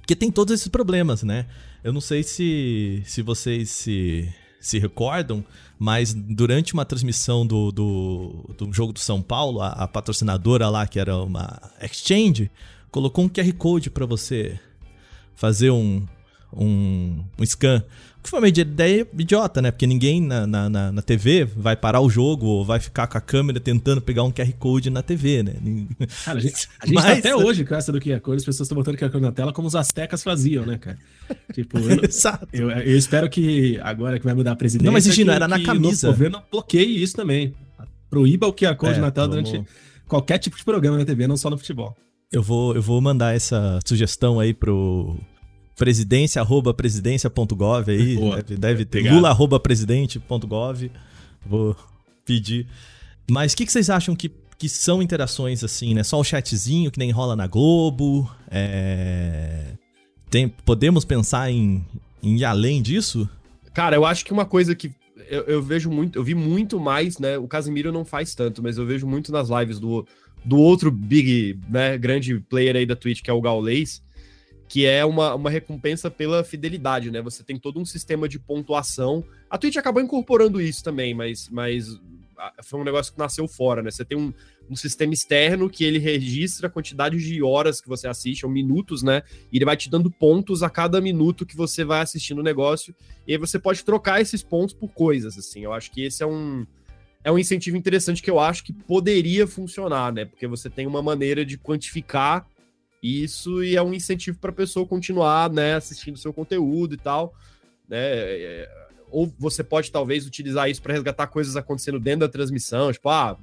Porque 0.00 0.16
tem 0.16 0.30
todos 0.30 0.54
esses 0.54 0.68
problemas, 0.68 1.22
né? 1.22 1.44
Eu 1.84 1.92
não 1.92 2.00
sei 2.00 2.22
se, 2.22 3.02
se 3.04 3.20
vocês 3.20 3.68
se, 3.68 4.26
se 4.58 4.78
recordam, 4.78 5.44
mas 5.78 6.14
durante 6.14 6.72
uma 6.72 6.86
transmissão 6.86 7.46
do, 7.46 7.70
do, 7.70 8.54
do 8.56 8.72
jogo 8.72 8.94
do 8.94 9.00
São 9.00 9.20
Paulo, 9.20 9.60
a, 9.60 9.68
a 9.68 9.86
patrocinadora 9.86 10.70
lá, 10.70 10.86
que 10.86 10.98
era 10.98 11.14
uma 11.18 11.60
Exchange, 11.82 12.50
colocou 12.90 13.24
um 13.24 13.28
QR 13.28 13.52
Code 13.54 13.90
para 13.90 14.06
você 14.06 14.58
fazer 15.34 15.70
um, 15.70 16.04
um, 16.52 17.24
um 17.38 17.44
scan. 17.44 17.82
Que 18.22 18.28
foi 18.28 18.40
uma 18.40 18.48
ideia 18.48 19.06
idiota, 19.16 19.62
né? 19.62 19.70
Porque 19.70 19.86
ninguém 19.86 20.20
na, 20.20 20.46
na, 20.46 20.68
na, 20.68 20.92
na, 20.92 21.02
TV 21.02 21.44
vai 21.44 21.76
parar 21.76 22.00
o 22.00 22.10
jogo 22.10 22.46
ou 22.46 22.64
vai 22.64 22.80
ficar 22.80 23.06
com 23.06 23.16
a 23.16 23.20
câmera 23.20 23.60
tentando 23.60 24.00
pegar 24.00 24.24
um 24.24 24.32
QR 24.32 24.52
Code 24.58 24.90
na 24.90 25.02
TV, 25.02 25.44
né? 25.44 25.54
Cara, 26.24 26.38
a 26.38 26.40
gente, 26.40 26.68
a 26.80 26.86
gente 26.86 26.96
tá 26.96 27.02
Mas... 27.02 27.04
tá 27.04 27.12
até 27.12 27.36
hoje 27.36 27.64
com 27.64 27.74
essa 27.76 27.92
do 27.92 28.00
QR 28.00 28.20
Code, 28.20 28.38
as 28.38 28.44
pessoas 28.44 28.66
estão 28.66 28.76
botando 28.76 28.96
QR 28.96 29.10
Code 29.10 29.22
na 29.22 29.32
tela 29.32 29.52
como 29.52 29.68
os 29.68 29.76
astecas 29.76 30.24
faziam, 30.24 30.66
né, 30.66 30.78
cara? 30.78 30.98
Tipo, 31.52 31.78
eu, 31.78 32.02
Exato. 32.04 32.48
Eu, 32.52 32.70
eu, 32.70 32.98
espero 32.98 33.30
que 33.30 33.78
agora 33.82 34.18
que 34.18 34.24
vai 34.24 34.34
mudar 34.34 34.52
a 34.52 34.56
presidência. 34.56 34.86
Não, 34.86 34.92
mas 34.92 35.04
Gino, 35.04 35.30
era 35.30 35.46
na 35.46 35.62
camisa. 35.62 36.08
O 36.08 36.12
governo 36.12 36.42
bloqueie 36.50 37.00
isso 37.00 37.14
também. 37.14 37.54
Proíba 38.10 38.48
o 38.48 38.52
QR 38.52 38.74
Code 38.74 38.98
é, 38.98 39.00
na 39.00 39.12
tela 39.12 39.28
durante 39.28 39.62
qualquer 40.08 40.38
tipo 40.38 40.56
de 40.56 40.64
programa 40.64 40.98
na 40.98 41.04
TV, 41.04 41.28
não 41.28 41.36
só 41.36 41.48
no 41.48 41.56
futebol. 41.56 41.96
Eu 42.30 42.42
vou, 42.42 42.74
eu 42.74 42.82
vou 42.82 43.00
mandar 43.00 43.34
essa 43.34 43.80
sugestão 43.86 44.38
aí 44.38 44.52
pro 44.52 45.16
presidência 45.74 46.42
arroba 46.42 46.74
presidência.gov 46.74 47.90
aí, 47.90 48.16
Boa, 48.16 48.42
deve, 48.42 48.56
deve 48.56 48.84
ter 48.84 49.10
lula 49.10 49.30
arroba 49.30 49.58
presidente.gov, 49.58 50.90
vou 51.46 51.76
pedir. 52.26 52.66
Mas 53.30 53.52
o 53.52 53.56
que, 53.56 53.64
que, 53.64 53.72
vocês 53.72 53.88
acham 53.88 54.14
que, 54.14 54.30
que 54.58 54.68
são 54.68 55.00
interações 55.00 55.64
assim, 55.64 55.94
né? 55.94 56.02
Só 56.02 56.20
o 56.20 56.24
chatzinho 56.24 56.90
que 56.90 56.98
nem 56.98 57.10
rola 57.10 57.34
na 57.34 57.46
Globo? 57.46 58.30
É... 58.50 59.72
Tem, 60.28 60.48
podemos 60.48 61.06
pensar 61.06 61.50
em, 61.50 61.82
em 62.22 62.36
ir 62.36 62.44
além 62.44 62.82
disso? 62.82 63.26
Cara, 63.72 63.96
eu 63.96 64.04
acho 64.04 64.24
que 64.24 64.32
uma 64.32 64.44
coisa 64.44 64.74
que 64.74 64.92
eu, 65.30 65.42
eu, 65.44 65.62
vejo 65.62 65.90
muito, 65.90 66.18
eu 66.18 66.24
vi 66.24 66.34
muito 66.34 66.78
mais, 66.78 67.18
né? 67.18 67.38
O 67.38 67.48
Casimiro 67.48 67.90
não 67.90 68.04
faz 68.04 68.34
tanto, 68.34 68.62
mas 68.62 68.76
eu 68.76 68.84
vejo 68.84 69.06
muito 69.06 69.32
nas 69.32 69.48
lives 69.48 69.78
do, 69.78 70.06
do 70.44 70.58
outro 70.58 70.90
big, 70.90 71.58
né, 71.68 71.98
grande 71.98 72.40
player 72.40 72.76
aí 72.76 72.86
da 72.86 72.96
Twitch, 72.96 73.22
que 73.22 73.30
é 73.30 73.32
o 73.32 73.40
Gaulês, 73.40 74.02
que 74.68 74.84
é 74.84 75.04
uma, 75.04 75.34
uma 75.34 75.50
recompensa 75.50 76.10
pela 76.10 76.44
fidelidade, 76.44 77.10
né? 77.10 77.22
Você 77.22 77.42
tem 77.42 77.58
todo 77.58 77.80
um 77.80 77.86
sistema 77.86 78.28
de 78.28 78.38
pontuação. 78.38 79.24
A 79.48 79.56
Twitch 79.56 79.76
acabou 79.76 80.02
incorporando 80.02 80.60
isso 80.60 80.84
também, 80.84 81.14
mas, 81.14 81.48
mas 81.48 81.98
foi 82.62 82.78
um 82.78 82.84
negócio 82.84 83.12
que 83.12 83.18
nasceu 83.18 83.48
fora, 83.48 83.82
né? 83.82 83.90
Você 83.90 84.04
tem 84.04 84.16
um, 84.16 84.32
um 84.70 84.76
sistema 84.76 85.12
externo 85.12 85.70
que 85.70 85.84
ele 85.84 85.98
registra 85.98 86.68
a 86.68 86.70
quantidade 86.70 87.18
de 87.18 87.42
horas 87.42 87.80
que 87.80 87.88
você 87.88 88.06
assiste, 88.06 88.44
ou 88.44 88.52
minutos, 88.52 89.02
né? 89.02 89.22
E 89.50 89.56
ele 89.56 89.64
vai 89.64 89.76
te 89.76 89.90
dando 89.90 90.10
pontos 90.10 90.62
a 90.62 90.68
cada 90.68 91.00
minuto 91.00 91.46
que 91.46 91.56
você 91.56 91.82
vai 91.82 92.02
assistindo 92.02 92.40
o 92.40 92.44
negócio. 92.44 92.94
E 93.26 93.32
aí 93.32 93.38
você 93.38 93.58
pode 93.58 93.84
trocar 93.84 94.20
esses 94.20 94.42
pontos 94.42 94.74
por 94.74 94.88
coisas, 94.92 95.36
assim. 95.38 95.64
Eu 95.64 95.72
acho 95.72 95.90
que 95.90 96.02
esse 96.02 96.22
é 96.22 96.26
um, 96.26 96.66
é 97.24 97.32
um 97.32 97.38
incentivo 97.38 97.76
interessante 97.76 98.22
que 98.22 98.30
eu 98.30 98.38
acho 98.38 98.64
que 98.64 98.72
poderia 98.72 99.46
funcionar, 99.46 100.12
né? 100.12 100.24
Porque 100.24 100.46
você 100.46 100.70
tem 100.70 100.86
uma 100.86 101.02
maneira 101.02 101.44
de 101.44 101.58
quantificar 101.58 102.46
isso 103.02 103.62
e 103.62 103.76
é 103.76 103.82
um 103.82 103.94
incentivo 103.94 104.38
para 104.38 104.50
a 104.50 104.54
pessoa 104.54 104.86
continuar, 104.86 105.50
né, 105.50 105.74
assistindo 105.74 106.18
seu 106.18 106.32
conteúdo 106.32 106.94
e 106.94 106.98
tal, 106.98 107.34
né? 107.88 107.98
É, 108.00 108.70
ou 109.10 109.32
você 109.38 109.64
pode 109.64 109.90
talvez 109.90 110.26
utilizar 110.26 110.68
isso 110.68 110.82
para 110.82 110.92
resgatar 110.92 111.26
coisas 111.28 111.56
acontecendo 111.56 111.98
dentro 111.98 112.20
da 112.20 112.28
transmissão, 112.28 112.92
tipo, 112.92 113.08
ah, 113.08 113.38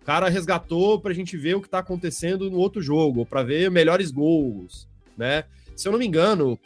o 0.00 0.04
cara 0.04 0.28
resgatou 0.28 1.00
para 1.00 1.12
a 1.12 1.14
gente 1.14 1.36
ver 1.36 1.54
o 1.54 1.60
que 1.60 1.66
está 1.66 1.78
acontecendo 1.78 2.50
no 2.50 2.58
outro 2.58 2.82
jogo, 2.82 3.20
ou 3.20 3.26
para 3.26 3.42
ver 3.42 3.70
melhores 3.70 4.10
gols, 4.10 4.88
né? 5.16 5.44
Se 5.76 5.88
eu 5.88 5.92
não 5.92 5.98
me 5.98 6.06
engano, 6.06 6.58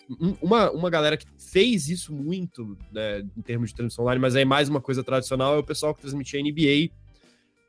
uma, 0.42 0.70
uma 0.70 0.90
galera 0.90 1.16
que 1.16 1.26
fez 1.38 1.88
isso 1.88 2.12
muito, 2.12 2.76
né, 2.92 3.24
em 3.36 3.42
termos 3.42 3.70
de 3.70 3.76
transmissão 3.76 4.04
online, 4.04 4.20
mas 4.20 4.36
é 4.36 4.44
mais 4.44 4.68
uma 4.68 4.80
coisa 4.80 5.02
tradicional, 5.02 5.54
é 5.54 5.58
o 5.58 5.64
pessoal 5.64 5.94
que 5.94 6.02
transmitia 6.02 6.42
NBA 6.42 6.90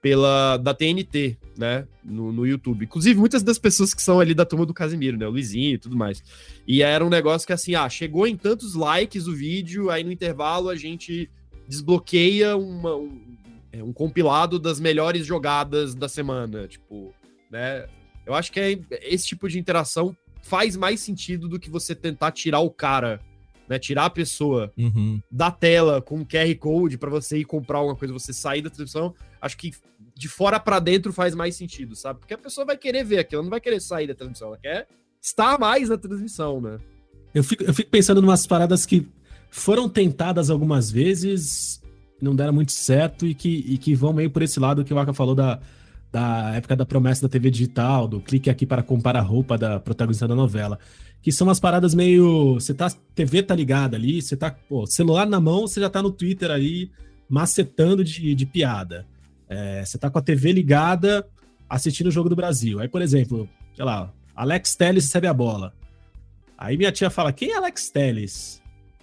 pela 0.01 0.57
da 0.57 0.73
TNT, 0.73 1.37
né, 1.57 1.87
no, 2.03 2.31
no 2.31 2.45
YouTube. 2.45 2.85
Inclusive, 2.85 3.19
muitas 3.19 3.43
das 3.43 3.57
pessoas 3.57 3.93
que 3.93 4.01
são 4.01 4.19
ali 4.19 4.33
da 4.33 4.45
turma 4.45 4.65
do 4.65 4.73
Casimiro, 4.73 5.17
né, 5.17 5.27
o 5.27 5.31
Luizinho 5.31 5.75
e 5.75 5.77
tudo 5.77 5.97
mais. 5.97 6.23
E 6.67 6.81
era 6.81 7.05
um 7.05 7.09
negócio 7.09 7.45
que, 7.45 7.53
assim, 7.53 7.75
ah, 7.75 7.89
chegou 7.89 8.25
em 8.25 8.35
tantos 8.35 8.75
likes 8.75 9.27
o 9.27 9.33
vídeo, 9.33 9.89
aí 9.89 10.03
no 10.03 10.11
intervalo 10.11 10.69
a 10.69 10.75
gente 10.75 11.29
desbloqueia 11.67 12.55
uma, 12.57 12.95
um, 12.95 13.37
é, 13.71 13.83
um 13.83 13.93
compilado 13.93 14.57
das 14.57 14.79
melhores 14.79 15.25
jogadas 15.25 15.93
da 15.93 16.07
semana, 16.07 16.67
tipo, 16.67 17.13
né. 17.51 17.85
Eu 18.25 18.33
acho 18.33 18.51
que 18.51 18.59
é, 18.59 18.79
esse 19.01 19.27
tipo 19.27 19.49
de 19.49 19.59
interação 19.59 20.15
faz 20.49 20.75
mais 20.75 20.99
sentido 20.99 21.47
do 21.47 21.59
que 21.59 21.69
você 21.69 21.93
tentar 21.93 22.31
tirar 22.31 22.59
o 22.59 22.71
cara 22.71 23.21
né, 23.69 23.77
tirar 23.77 24.05
a 24.05 24.09
pessoa 24.09 24.73
uhum. 24.75 25.21
da 25.29 25.51
tela 25.51 26.01
com 26.01 26.25
QR 26.25 26.55
Code 26.57 26.97
para 26.97 27.11
você 27.11 27.37
ir 27.37 27.45
comprar 27.45 27.77
alguma 27.77 27.95
coisa, 27.95 28.11
você 28.11 28.33
sair 28.33 28.63
da 28.63 28.69
transmissão, 28.69 29.13
acho 29.39 29.55
que 29.55 29.71
de 30.15 30.27
fora 30.27 30.59
para 30.59 30.79
dentro 30.79 31.13
faz 31.13 31.35
mais 31.35 31.55
sentido, 31.55 31.95
sabe? 31.95 32.19
Porque 32.19 32.33
a 32.33 32.37
pessoa 32.37 32.65
vai 32.65 32.75
querer 32.75 33.03
ver 33.05 33.19
aquilo, 33.19 33.41
ela 33.41 33.43
não 33.43 33.51
vai 33.51 33.61
querer 33.61 33.79
sair 33.79 34.07
da 34.07 34.15
transmissão, 34.15 34.47
ela 34.47 34.57
quer 34.57 34.87
estar 35.21 35.59
mais 35.59 35.87
na 35.87 35.99
transmissão, 35.99 36.59
né? 36.59 36.79
Eu 37.31 37.43
fico, 37.43 37.63
eu 37.63 37.73
fico 37.73 37.91
pensando 37.91 38.19
em 38.19 38.23
umas 38.23 38.47
paradas 38.47 38.87
que 38.87 39.07
foram 39.51 39.87
tentadas 39.87 40.49
algumas 40.49 40.89
vezes, 40.89 41.79
não 42.19 42.35
deram 42.35 42.53
muito 42.53 42.71
certo 42.71 43.27
e 43.27 43.35
que, 43.35 43.63
e 43.67 43.77
que 43.77 43.93
vão 43.93 44.11
meio 44.11 44.31
por 44.31 44.41
esse 44.41 44.59
lado 44.59 44.83
que 44.83 44.93
o 44.93 44.97
Aka 44.97 45.13
falou 45.13 45.35
da, 45.35 45.59
da 46.11 46.55
época 46.55 46.75
da 46.75 46.85
promessa 46.85 47.21
da 47.21 47.29
TV 47.29 47.51
digital, 47.51 48.07
do 48.07 48.19
clique 48.19 48.49
aqui 48.49 48.65
para 48.65 48.81
comprar 48.81 49.15
a 49.15 49.21
roupa 49.21 49.57
da 49.57 49.79
protagonista 49.79 50.27
da 50.27 50.35
novela 50.35 50.79
que 51.21 51.31
são 51.31 51.47
umas 51.47 51.59
paradas 51.59 51.93
meio. 51.93 52.55
Você 52.55 52.73
tá. 52.73 52.89
TV 53.13 53.43
tá 53.43 53.55
ligada 53.55 53.97
ali, 53.97 54.21
você 54.21 54.35
tá. 54.37 54.51
Pô, 54.51 54.85
celular 54.85 55.25
na 55.25 55.39
mão, 55.39 55.67
você 55.67 55.79
já 55.79 55.89
tá 55.89 56.01
no 56.01 56.11
Twitter 56.11 56.51
aí 56.51 56.91
macetando 57.29 58.03
de, 58.03 58.33
de 58.33 58.45
piada. 58.45 59.05
É, 59.47 59.83
você 59.83 59.97
tá 59.97 60.09
com 60.09 60.17
a 60.19 60.21
TV 60.21 60.51
ligada 60.51 61.27
assistindo 61.69 62.07
o 62.07 62.11
Jogo 62.11 62.29
do 62.29 62.35
Brasil. 62.35 62.79
Aí, 62.79 62.87
por 62.87 63.01
exemplo, 63.01 63.49
sei 63.75 63.85
lá, 63.85 64.11
Alex 64.35 64.75
Telles 64.75 65.05
recebe 65.05 65.27
a 65.27 65.33
bola. 65.33 65.73
Aí 66.57 66.77
minha 66.77 66.91
tia 66.91 67.09
fala: 67.09 67.33
quem 67.33 67.51
é 67.51 67.57
Alex 67.57 67.89
Telles? 67.89 68.61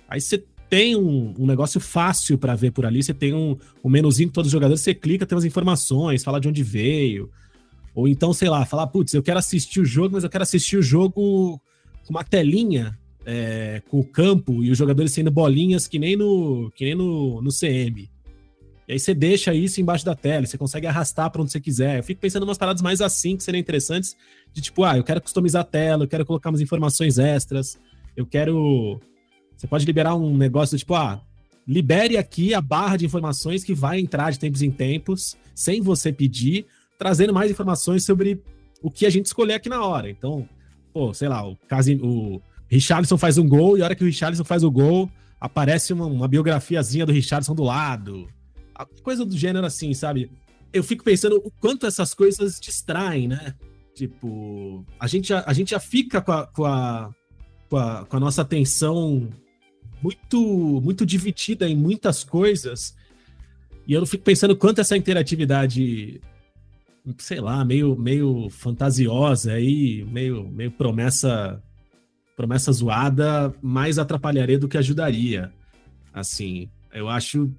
Aí 0.08 0.20
você 0.20 0.42
tem 0.68 0.96
um, 0.96 1.34
um 1.38 1.46
negócio 1.46 1.80
fácil 1.80 2.36
para 2.38 2.54
ver 2.54 2.70
por 2.72 2.84
ali. 2.86 3.02
Você 3.02 3.14
tem 3.14 3.32
um, 3.34 3.56
um 3.82 3.88
menuzinho 3.88 4.28
com 4.28 4.34
todos 4.34 4.48
os 4.48 4.52
jogadores, 4.52 4.80
você 4.80 4.94
clica, 4.94 5.26
tem 5.26 5.36
umas 5.36 5.44
informações, 5.44 6.24
fala 6.24 6.40
de 6.40 6.48
onde 6.48 6.62
veio. 6.62 7.30
Ou 7.94 8.06
então, 8.06 8.32
sei 8.32 8.48
lá, 8.48 8.64
falar, 8.66 8.86
putz, 8.88 9.14
eu 9.14 9.22
quero 9.22 9.38
assistir 9.38 9.80
o 9.80 9.84
jogo, 9.84 10.14
mas 10.14 10.24
eu 10.24 10.30
quero 10.30 10.42
assistir 10.42 10.76
o 10.76 10.82
jogo 10.82 11.60
com 12.04 12.10
uma 12.10 12.22
telinha 12.22 12.98
é, 13.24 13.82
com 13.88 13.98
o 13.98 14.04
campo 14.04 14.62
e 14.62 14.70
os 14.70 14.78
jogadores 14.78 15.12
sendo 15.12 15.30
bolinhas 15.30 15.88
que 15.88 15.98
nem 15.98 16.16
no, 16.16 16.70
que 16.76 16.84
nem 16.84 16.94
no, 16.94 17.42
no 17.42 17.50
CM. 17.50 18.08
E 18.88 18.92
aí 18.92 19.00
você 19.00 19.12
deixa 19.12 19.52
isso 19.52 19.80
embaixo 19.80 20.04
da 20.04 20.14
tela, 20.14 20.46
você 20.46 20.56
consegue 20.56 20.86
arrastar 20.86 21.28
para 21.30 21.42
onde 21.42 21.50
você 21.50 21.60
quiser. 21.60 21.98
Eu 21.98 22.04
fico 22.04 22.20
pensando 22.20 22.44
em 22.44 22.48
umas 22.48 22.56
paradas 22.56 22.80
mais 22.80 23.00
assim 23.00 23.36
que 23.36 23.42
seriam 23.42 23.60
interessantes, 23.60 24.16
de 24.52 24.60
tipo, 24.60 24.84
ah, 24.84 24.96
eu 24.96 25.02
quero 25.02 25.20
customizar 25.20 25.62
a 25.62 25.64
tela, 25.64 26.04
eu 26.04 26.08
quero 26.08 26.24
colocar 26.24 26.50
umas 26.50 26.60
informações 26.60 27.18
extras, 27.18 27.78
eu 28.16 28.24
quero. 28.24 29.00
Você 29.56 29.66
pode 29.66 29.84
liberar 29.84 30.14
um 30.14 30.36
negócio 30.36 30.76
tipo, 30.76 30.94
ah, 30.94 31.20
libere 31.66 32.16
aqui 32.16 32.54
a 32.54 32.60
barra 32.60 32.96
de 32.96 33.06
informações 33.06 33.64
que 33.64 33.74
vai 33.74 33.98
entrar 33.98 34.30
de 34.30 34.38
tempos 34.38 34.62
em 34.62 34.70
tempos, 34.70 35.36
sem 35.54 35.80
você 35.80 36.12
pedir, 36.12 36.66
trazendo 36.98 37.32
mais 37.32 37.50
informações 37.50 38.04
sobre 38.04 38.42
o 38.82 38.90
que 38.90 39.06
a 39.06 39.10
gente 39.10 39.26
escolher 39.26 39.54
aqui 39.54 39.68
na 39.68 39.84
hora. 39.84 40.08
Então, 40.08 40.48
pô, 40.92 41.12
sei 41.12 41.28
lá, 41.28 41.46
o, 41.46 41.56
Casim, 41.68 41.98
o 42.02 42.40
Richarlison 42.68 43.18
faz 43.18 43.38
um 43.38 43.48
gol 43.48 43.76
e 43.76 43.82
a 43.82 43.86
hora 43.86 43.94
que 43.94 44.04
o 44.04 44.06
Richarlison 44.06 44.44
faz 44.44 44.62
o 44.62 44.70
gol, 44.70 45.10
aparece 45.40 45.92
uma, 45.92 46.06
uma 46.06 46.28
biografiazinha 46.28 47.06
do 47.06 47.12
Richarlison 47.12 47.54
do 47.54 47.64
lado. 47.64 48.28
Coisa 49.02 49.24
do 49.24 49.36
gênero 49.36 49.66
assim, 49.66 49.94
sabe? 49.94 50.30
Eu 50.72 50.84
fico 50.84 51.02
pensando 51.02 51.40
o 51.42 51.50
quanto 51.50 51.86
essas 51.86 52.12
coisas 52.12 52.60
distraem, 52.60 53.26
né? 53.26 53.54
Tipo, 53.94 54.84
a 55.00 55.06
gente 55.06 55.28
já, 55.28 55.42
a 55.46 55.52
gente 55.54 55.70
já 55.70 55.80
fica 55.80 56.20
com 56.20 56.32
a, 56.32 56.46
com 56.46 56.64
a, 56.66 57.10
com 57.70 57.76
a, 57.78 58.04
com 58.04 58.16
a 58.16 58.20
nossa 58.20 58.42
atenção 58.42 59.30
muito, 60.06 60.80
muito 60.82 61.04
dividida 61.04 61.68
em 61.68 61.74
muitas 61.74 62.22
coisas. 62.22 62.94
E 63.86 63.92
eu 63.92 64.06
fico 64.06 64.22
pensando 64.22 64.56
quanto 64.56 64.80
essa 64.80 64.96
interatividade 64.96 66.20
sei 67.18 67.40
lá, 67.40 67.64
meio, 67.64 67.96
meio 67.96 68.48
fantasiosa 68.50 69.52
aí, 69.52 70.04
meio, 70.10 70.48
meio 70.48 70.70
promessa 70.72 71.62
promessa 72.36 72.70
zoada, 72.70 73.54
mais 73.62 73.98
atrapalharia 73.98 74.58
do 74.58 74.68
que 74.68 74.76
ajudaria. 74.76 75.50
Assim, 76.12 76.68
eu 76.92 77.08
acho, 77.08 77.50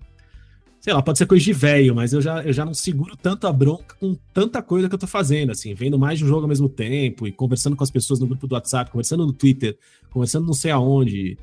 sei 0.80 0.94
lá, 0.94 1.02
pode 1.02 1.18
ser 1.18 1.26
coisa 1.26 1.44
de 1.44 1.54
velho, 1.54 1.96
mas 1.96 2.14
eu 2.14 2.22
já, 2.22 2.44
eu 2.44 2.54
já 2.54 2.64
não 2.64 2.76
seguro 2.76 3.18
tanto 3.18 3.48
a 3.48 3.52
bronca 3.52 3.96
com 4.00 4.16
tanta 4.32 4.62
coisa 4.62 4.88
que 4.88 4.94
eu 4.94 5.00
tô 5.00 5.08
fazendo, 5.08 5.52
assim, 5.52 5.74
vendo 5.74 5.98
mais 5.98 6.20
de 6.20 6.26
um 6.26 6.28
jogo 6.28 6.42
ao 6.42 6.48
mesmo 6.48 6.70
tempo 6.70 7.28
e 7.28 7.32
conversando 7.32 7.76
com 7.76 7.84
as 7.84 7.90
pessoas 7.90 8.20
no 8.20 8.28
grupo 8.28 8.46
do 8.46 8.54
WhatsApp, 8.54 8.92
conversando 8.92 9.26
no 9.26 9.34
Twitter, 9.34 9.76
conversando 10.12 10.46
não 10.46 10.54
sei 10.54 10.70
aonde. 10.70 11.40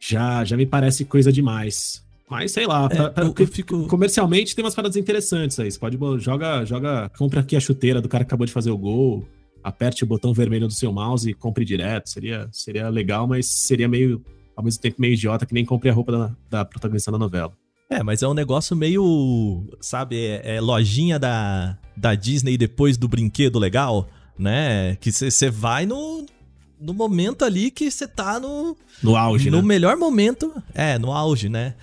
Já, 0.00 0.42
já 0.44 0.56
me 0.56 0.64
parece 0.64 1.04
coisa 1.04 1.30
demais. 1.30 2.02
Mas 2.28 2.52
sei 2.52 2.66
lá, 2.66 2.88
pra, 2.88 3.04
é, 3.04 3.08
pra, 3.10 3.24
eu, 3.24 3.34
eu 3.36 3.46
fico... 3.46 3.86
comercialmente 3.86 4.54
tem 4.54 4.64
umas 4.64 4.74
paradas 4.74 4.96
interessantes 4.96 5.58
aí. 5.58 5.70
Você 5.70 5.78
pode 5.78 5.98
joga, 6.18 6.64
joga, 6.64 7.10
compra 7.18 7.40
aqui 7.40 7.56
a 7.56 7.60
chuteira 7.60 8.00
do 8.00 8.08
cara 8.08 8.24
que 8.24 8.28
acabou 8.28 8.46
de 8.46 8.52
fazer 8.52 8.70
o 8.70 8.78
gol, 8.78 9.26
aperte 9.62 10.04
o 10.04 10.06
botão 10.06 10.32
vermelho 10.32 10.66
do 10.66 10.72
seu 10.72 10.92
mouse 10.92 11.28
e 11.28 11.34
compre 11.34 11.64
direto. 11.64 12.08
Seria, 12.08 12.48
seria 12.52 12.88
legal, 12.88 13.26
mas 13.26 13.46
seria 13.46 13.88
meio, 13.88 14.24
ao 14.56 14.64
mesmo 14.64 14.80
tempo, 14.80 14.96
meio 15.00 15.14
idiota 15.14 15.44
que 15.44 15.52
nem 15.52 15.64
compre 15.64 15.90
a 15.90 15.92
roupa 15.92 16.12
da, 16.12 16.36
da 16.48 16.64
protagonista 16.64 17.10
da 17.10 17.18
novela. 17.18 17.52
É, 17.90 18.04
mas 18.04 18.22
é 18.22 18.28
um 18.28 18.34
negócio 18.34 18.76
meio, 18.76 19.66
sabe, 19.80 20.16
é, 20.16 20.56
é 20.56 20.60
lojinha 20.60 21.18
da, 21.18 21.76
da 21.96 22.14
Disney 22.14 22.56
depois 22.56 22.96
do 22.96 23.08
brinquedo 23.08 23.58
legal, 23.58 24.08
né? 24.38 24.96
Que 25.00 25.10
você 25.10 25.50
vai 25.50 25.84
no, 25.84 26.24
no 26.80 26.94
momento 26.94 27.44
ali 27.44 27.70
que 27.70 27.90
você 27.90 28.08
tá 28.08 28.40
no. 28.40 28.76
No 29.02 29.16
auge, 29.16 29.50
No 29.50 29.58
né? 29.58 29.62
melhor 29.62 29.96
momento. 29.96 30.52
É, 30.74 30.98
no 30.98 31.12
auge, 31.12 31.48
né? 31.48 31.74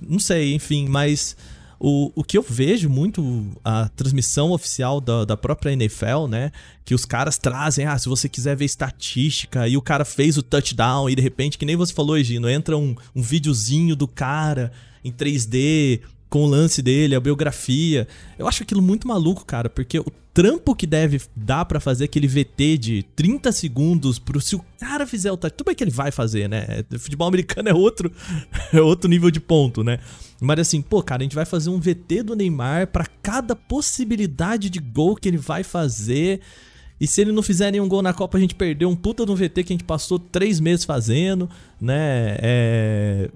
Não 0.00 0.18
sei, 0.18 0.54
enfim, 0.54 0.88
mas 0.88 1.36
o, 1.78 2.10
o 2.14 2.24
que 2.24 2.38
eu 2.38 2.42
vejo 2.42 2.88
muito, 2.88 3.46
a 3.64 3.88
transmissão 3.90 4.50
oficial 4.50 5.00
da, 5.00 5.24
da 5.24 5.36
própria 5.36 5.72
NFL, 5.72 6.26
né? 6.28 6.50
Que 6.84 6.94
os 6.94 7.04
caras 7.04 7.38
trazem, 7.38 7.86
ah, 7.86 7.98
se 7.98 8.08
você 8.08 8.28
quiser 8.28 8.56
ver 8.56 8.64
estatística, 8.64 9.68
e 9.68 9.76
o 9.76 9.82
cara 9.82 10.04
fez 10.04 10.36
o 10.38 10.42
touchdown, 10.42 11.08
e 11.10 11.14
de 11.14 11.22
repente, 11.22 11.58
que 11.58 11.66
nem 11.66 11.76
você 11.76 11.92
falou, 11.92 12.16
Egino, 12.16 12.48
entra 12.48 12.76
um, 12.76 12.94
um 13.14 13.22
videozinho 13.22 13.94
do 13.94 14.08
cara 14.08 14.72
em 15.04 15.12
3D, 15.12 16.00
com 16.28 16.44
o 16.44 16.46
lance 16.46 16.82
dele, 16.82 17.14
a 17.14 17.20
biografia. 17.20 18.08
Eu 18.38 18.48
acho 18.48 18.62
aquilo 18.62 18.82
muito 18.82 19.06
maluco, 19.06 19.44
cara, 19.44 19.68
porque 19.68 19.98
o 19.98 20.06
trampo 20.36 20.76
que 20.76 20.86
deve 20.86 21.18
dar 21.34 21.64
para 21.64 21.80
fazer 21.80 22.04
aquele 22.04 22.28
VT 22.28 22.76
de 22.76 23.02
30 23.16 23.50
segundos 23.52 24.18
pro 24.18 24.38
se 24.38 24.54
o 24.54 24.62
cara 24.78 25.06
fizer 25.06 25.32
o 25.32 25.36
touch, 25.36 25.56
tudo 25.56 25.68
bem 25.68 25.74
que 25.74 25.82
ele 25.82 25.90
vai 25.90 26.10
fazer, 26.10 26.46
né? 26.46 26.84
Futebol 26.98 27.26
americano 27.26 27.70
é 27.70 27.74
outro 27.74 28.12
é 28.70 28.82
outro 28.82 29.08
nível 29.08 29.30
de 29.30 29.40
ponto, 29.40 29.82
né? 29.82 29.98
Mas 30.38 30.58
assim, 30.58 30.82
pô, 30.82 31.02
cara, 31.02 31.22
a 31.22 31.24
gente 31.24 31.34
vai 31.34 31.46
fazer 31.46 31.70
um 31.70 31.80
VT 31.80 32.22
do 32.22 32.36
Neymar 32.36 32.88
para 32.88 33.06
cada 33.22 33.56
possibilidade 33.56 34.68
de 34.68 34.78
gol 34.78 35.16
que 35.16 35.26
ele 35.26 35.38
vai 35.38 35.62
fazer. 35.62 36.42
E 37.00 37.06
se 37.06 37.22
ele 37.22 37.32
não 37.32 37.42
fizer 37.42 37.70
nenhum 37.70 37.88
gol 37.88 38.02
na 38.02 38.12
Copa, 38.12 38.36
a 38.36 38.40
gente 38.40 38.54
perdeu 38.54 38.90
um 38.90 38.96
puta 38.96 39.24
no 39.24 39.34
VT 39.34 39.64
que 39.64 39.72
a 39.72 39.74
gente 39.74 39.84
passou 39.84 40.18
três 40.18 40.60
meses 40.60 40.84
fazendo, 40.84 41.48
né? 41.80 42.36
É 42.42 43.30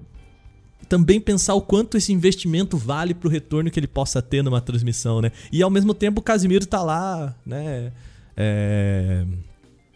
também 0.91 1.21
pensar 1.21 1.53
o 1.53 1.61
quanto 1.61 1.95
esse 1.95 2.11
investimento 2.11 2.75
vale 2.75 3.13
pro 3.13 3.29
retorno 3.29 3.71
que 3.71 3.79
ele 3.79 3.87
possa 3.87 4.21
ter 4.21 4.43
numa 4.43 4.59
transmissão, 4.59 5.21
né? 5.21 5.31
E 5.49 5.63
ao 5.63 5.69
mesmo 5.69 5.93
tempo 5.93 6.19
o 6.19 6.21
Casimiro 6.21 6.65
tá 6.65 6.83
lá, 6.83 7.33
né? 7.45 7.93
É, 8.35 9.25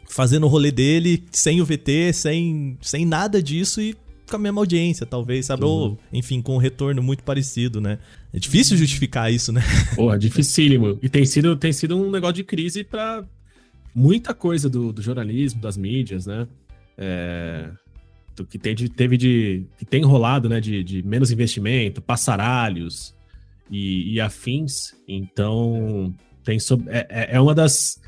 fazendo 0.08 0.46
o 0.46 0.48
rolê 0.48 0.72
dele 0.72 1.22
sem 1.32 1.60
o 1.60 1.66
VT, 1.66 2.14
sem, 2.14 2.78
sem 2.82 3.06
nada 3.06 3.44
disso 3.44 3.82
e 3.82 3.94
com 4.30 4.38
a 4.38 4.40
mesma 4.40 4.62
audiência, 4.62 5.06
talvez, 5.06 5.48
sabe? 5.48 5.66
Uhum. 5.66 5.70
Ou, 5.70 6.00
enfim, 6.14 6.42
com 6.42 6.56
um 6.56 6.60
retorno 6.60 7.04
muito 7.04 7.24
parecido, 7.24 7.82
né? 7.82 8.00
É 8.32 8.40
difícil 8.40 8.78
justificar 8.78 9.30
isso, 9.30 9.52
né? 9.52 9.62
Porra, 9.98 10.18
dificílimo. 10.18 10.98
E 11.02 11.10
tem 11.10 11.26
sido, 11.26 11.58
tem 11.58 11.74
sido 11.74 11.98
um 11.98 12.10
negócio 12.10 12.36
de 12.36 12.46
crise 12.46 12.86
para 12.86 13.22
muita 13.94 14.34
coisa 14.34 14.70
do, 14.70 14.94
do, 14.94 15.02
jornalismo, 15.02 15.60
das 15.60 15.76
mídias, 15.76 16.26
né? 16.26 16.48
É, 16.98 17.70
do 18.36 18.46
que 18.46 18.58
tem 18.58 18.76
de, 18.76 18.90
teve 18.90 19.18
de. 19.18 19.66
que 19.78 19.86
tem 19.86 20.04
rolado, 20.04 20.50
né? 20.50 20.60
De, 20.60 20.84
de 20.84 21.04
menos 21.04 21.32
investimento, 21.32 22.02
passaralhos 22.02 23.16
e, 23.70 24.14
e 24.14 24.22
afins. 24.22 24.94
Então, 25.08 26.14
tem 26.44 26.58
é, 26.88 27.08
é, 27.10 27.36
é 27.36 27.42
uma 27.42 27.56
das 27.56 28.00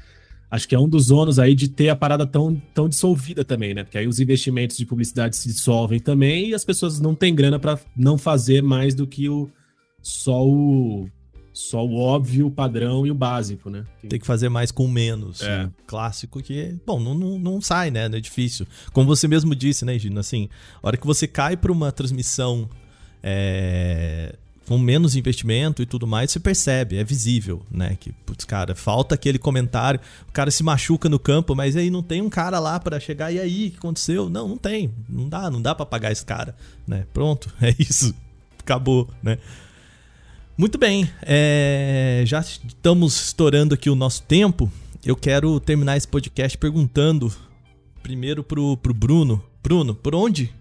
acho 0.49 0.67
que 0.67 0.75
é 0.75 0.79
um 0.79 0.87
dos 0.87 1.11
ônus 1.11 1.39
aí 1.39 1.53
de 1.53 1.67
ter 1.67 1.89
a 1.89 1.95
parada 1.95 2.25
tão, 2.25 2.55
tão 2.73 2.87
dissolvida 2.87 3.43
também, 3.43 3.73
né? 3.73 3.83
Porque 3.83 3.97
aí 3.97 4.07
os 4.07 4.19
investimentos 4.19 4.77
de 4.77 4.85
publicidade 4.85 5.35
se 5.35 5.49
dissolvem 5.49 5.99
também 5.99 6.49
e 6.49 6.53
as 6.53 6.63
pessoas 6.63 6.99
não 6.99 7.13
têm 7.13 7.35
grana 7.35 7.59
para 7.59 7.79
não 7.95 8.17
fazer 8.17 8.63
mais 8.63 8.95
do 8.95 9.05
que 9.05 9.27
o 9.27 9.49
só 10.01 10.45
o 10.45 11.09
só 11.57 11.83
o 11.83 11.97
óbvio, 11.97 12.45
o 12.45 12.51
padrão 12.51 13.05
e 13.07 13.09
o 13.09 13.15
básico, 13.15 13.67
né? 13.67 13.83
Tem 14.07 14.19
que 14.19 14.27
fazer 14.27 14.47
mais 14.47 14.69
com 14.71 14.87
menos. 14.87 15.41
É. 15.41 15.65
Um 15.65 15.71
clássico 15.87 16.39
que, 16.39 16.75
bom, 16.85 16.99
não, 16.99 17.15
não, 17.15 17.39
não 17.39 17.59
sai, 17.59 17.89
né? 17.89 18.05
É 18.05 18.19
difícil. 18.19 18.67
Como 18.93 19.07
você 19.07 19.27
mesmo 19.27 19.55
disse, 19.55 19.83
né, 19.83 19.97
Gino? 19.97 20.19
Assim, 20.19 20.49
a 20.83 20.87
hora 20.87 20.97
que 20.97 21.07
você 21.07 21.27
cai 21.27 21.57
para 21.57 21.71
uma 21.71 21.91
transmissão 21.91 22.69
é, 23.23 24.35
com 24.67 24.77
menos 24.77 25.15
investimento 25.15 25.81
e 25.81 25.87
tudo 25.87 26.05
mais, 26.05 26.29
você 26.29 26.39
percebe, 26.39 26.97
é 26.97 27.03
visível, 27.03 27.63
né? 27.71 27.97
Que, 27.99 28.11
putz, 28.11 28.45
cara, 28.45 28.75
falta 28.75 29.15
aquele 29.15 29.39
comentário, 29.39 29.99
o 30.29 30.31
cara 30.31 30.51
se 30.51 30.61
machuca 30.61 31.09
no 31.09 31.17
campo, 31.17 31.55
mas 31.55 31.75
aí 31.75 31.89
não 31.89 32.03
tem 32.03 32.21
um 32.21 32.29
cara 32.29 32.59
lá 32.59 32.79
para 32.79 32.99
chegar, 32.99 33.31
e 33.31 33.39
aí, 33.39 33.69
o 33.69 33.71
que 33.71 33.77
aconteceu? 33.77 34.29
Não, 34.29 34.47
não 34.47 34.57
tem, 34.57 34.93
não 35.09 35.27
dá, 35.27 35.49
não 35.49 35.59
dá 35.59 35.73
para 35.73 35.87
pagar 35.87 36.11
esse 36.11 36.23
cara, 36.23 36.55
né? 36.85 37.07
Pronto, 37.11 37.51
é 37.59 37.73
isso, 37.79 38.13
acabou, 38.59 39.09
né? 39.23 39.39
Muito 40.57 40.79
bem, 40.79 41.07
é, 41.21 42.23
já 42.25 42.39
estamos 42.39 43.27
estourando 43.27 43.75
aqui 43.75 43.91
o 43.91 43.95
nosso 43.95 44.23
tempo, 44.23 44.71
eu 45.05 45.15
quero 45.15 45.59
terminar 45.59 45.97
esse 45.97 46.07
podcast 46.07 46.57
perguntando 46.57 47.31
primeiro 48.01 48.43
pro, 48.43 48.75
pro 48.75 48.91
Bruno, 48.91 49.43
Bruno, 49.61 49.93
por 49.93 50.15
onde 50.15 50.51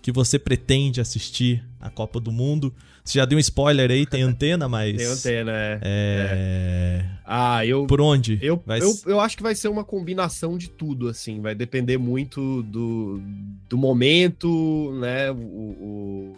que 0.00 0.10
você 0.10 0.38
pretende 0.38 1.02
assistir 1.02 1.62
a 1.78 1.90
Copa 1.90 2.18
do 2.18 2.32
Mundo? 2.32 2.72
Você 3.04 3.18
já 3.18 3.26
deu 3.26 3.36
um 3.36 3.40
spoiler 3.40 3.90
aí, 3.90 4.06
tem 4.06 4.22
antena, 4.22 4.66
mas. 4.70 4.96
tem 4.96 5.06
antena, 5.06 5.52
é. 5.52 5.80
é. 5.82 5.82
é. 5.82 7.04
Ah, 7.26 7.66
eu. 7.66 7.86
Por 7.86 8.00
onde? 8.00 8.38
Eu, 8.40 8.62
vai... 8.64 8.80
eu, 8.80 8.94
eu 9.04 9.20
acho 9.20 9.36
que 9.36 9.42
vai 9.42 9.54
ser 9.54 9.68
uma 9.68 9.84
combinação 9.84 10.56
de 10.56 10.70
tudo, 10.70 11.08
assim. 11.08 11.40
Vai 11.42 11.54
depender 11.54 11.98
muito 11.98 12.62
do, 12.62 13.20
do 13.68 13.76
momento, 13.76 14.92
né? 14.98 15.30
O, 15.30 15.34
o... 15.34 16.36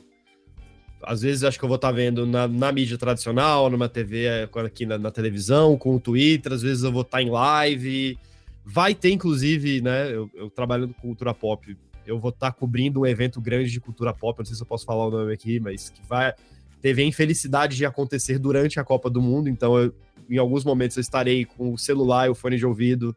Às 1.02 1.22
vezes 1.22 1.44
acho 1.44 1.58
que 1.58 1.64
eu 1.64 1.68
vou 1.68 1.76
estar 1.76 1.88
tá 1.88 1.94
vendo 1.94 2.26
na, 2.26 2.48
na 2.48 2.72
mídia 2.72 2.98
tradicional, 2.98 3.70
numa 3.70 3.88
TV, 3.88 4.48
aqui 4.64 4.84
na, 4.84 4.98
na, 4.98 5.10
televisão, 5.10 5.76
com 5.76 5.94
o 5.94 6.00
Twitter, 6.00 6.52
às 6.52 6.62
vezes 6.62 6.82
eu 6.82 6.92
vou 6.92 7.02
estar 7.02 7.18
tá 7.18 7.22
em 7.22 7.30
live. 7.30 8.18
Vai 8.64 8.94
ter, 8.94 9.10
inclusive, 9.10 9.80
né? 9.80 10.12
Eu, 10.12 10.30
eu 10.34 10.50
trabalhando 10.50 10.92
com 10.94 11.00
cultura 11.00 11.32
pop, 11.32 11.76
eu 12.06 12.18
vou 12.18 12.30
estar 12.30 12.50
tá 12.50 12.52
cobrindo 12.52 13.00
um 13.00 13.06
evento 13.06 13.40
grande 13.40 13.70
de 13.70 13.80
cultura 13.80 14.12
pop, 14.12 14.38
não 14.38 14.46
sei 14.46 14.56
se 14.56 14.62
eu 14.62 14.66
posso 14.66 14.84
falar 14.84 15.06
o 15.06 15.10
nome 15.10 15.32
aqui, 15.32 15.60
mas 15.60 15.90
que 15.90 16.00
vai 16.08 16.34
teve 16.80 17.02
a 17.02 17.04
infelicidade 17.04 17.76
de 17.76 17.84
acontecer 17.84 18.38
durante 18.38 18.78
a 18.78 18.84
Copa 18.84 19.10
do 19.10 19.20
Mundo, 19.20 19.48
então 19.48 19.76
eu, 19.76 19.92
em 20.28 20.38
alguns 20.38 20.64
momentos 20.64 20.96
eu 20.96 21.00
estarei 21.00 21.44
com 21.44 21.72
o 21.72 21.78
celular 21.78 22.30
o 22.30 22.34
fone 22.34 22.56
de 22.56 22.66
ouvido 22.66 23.16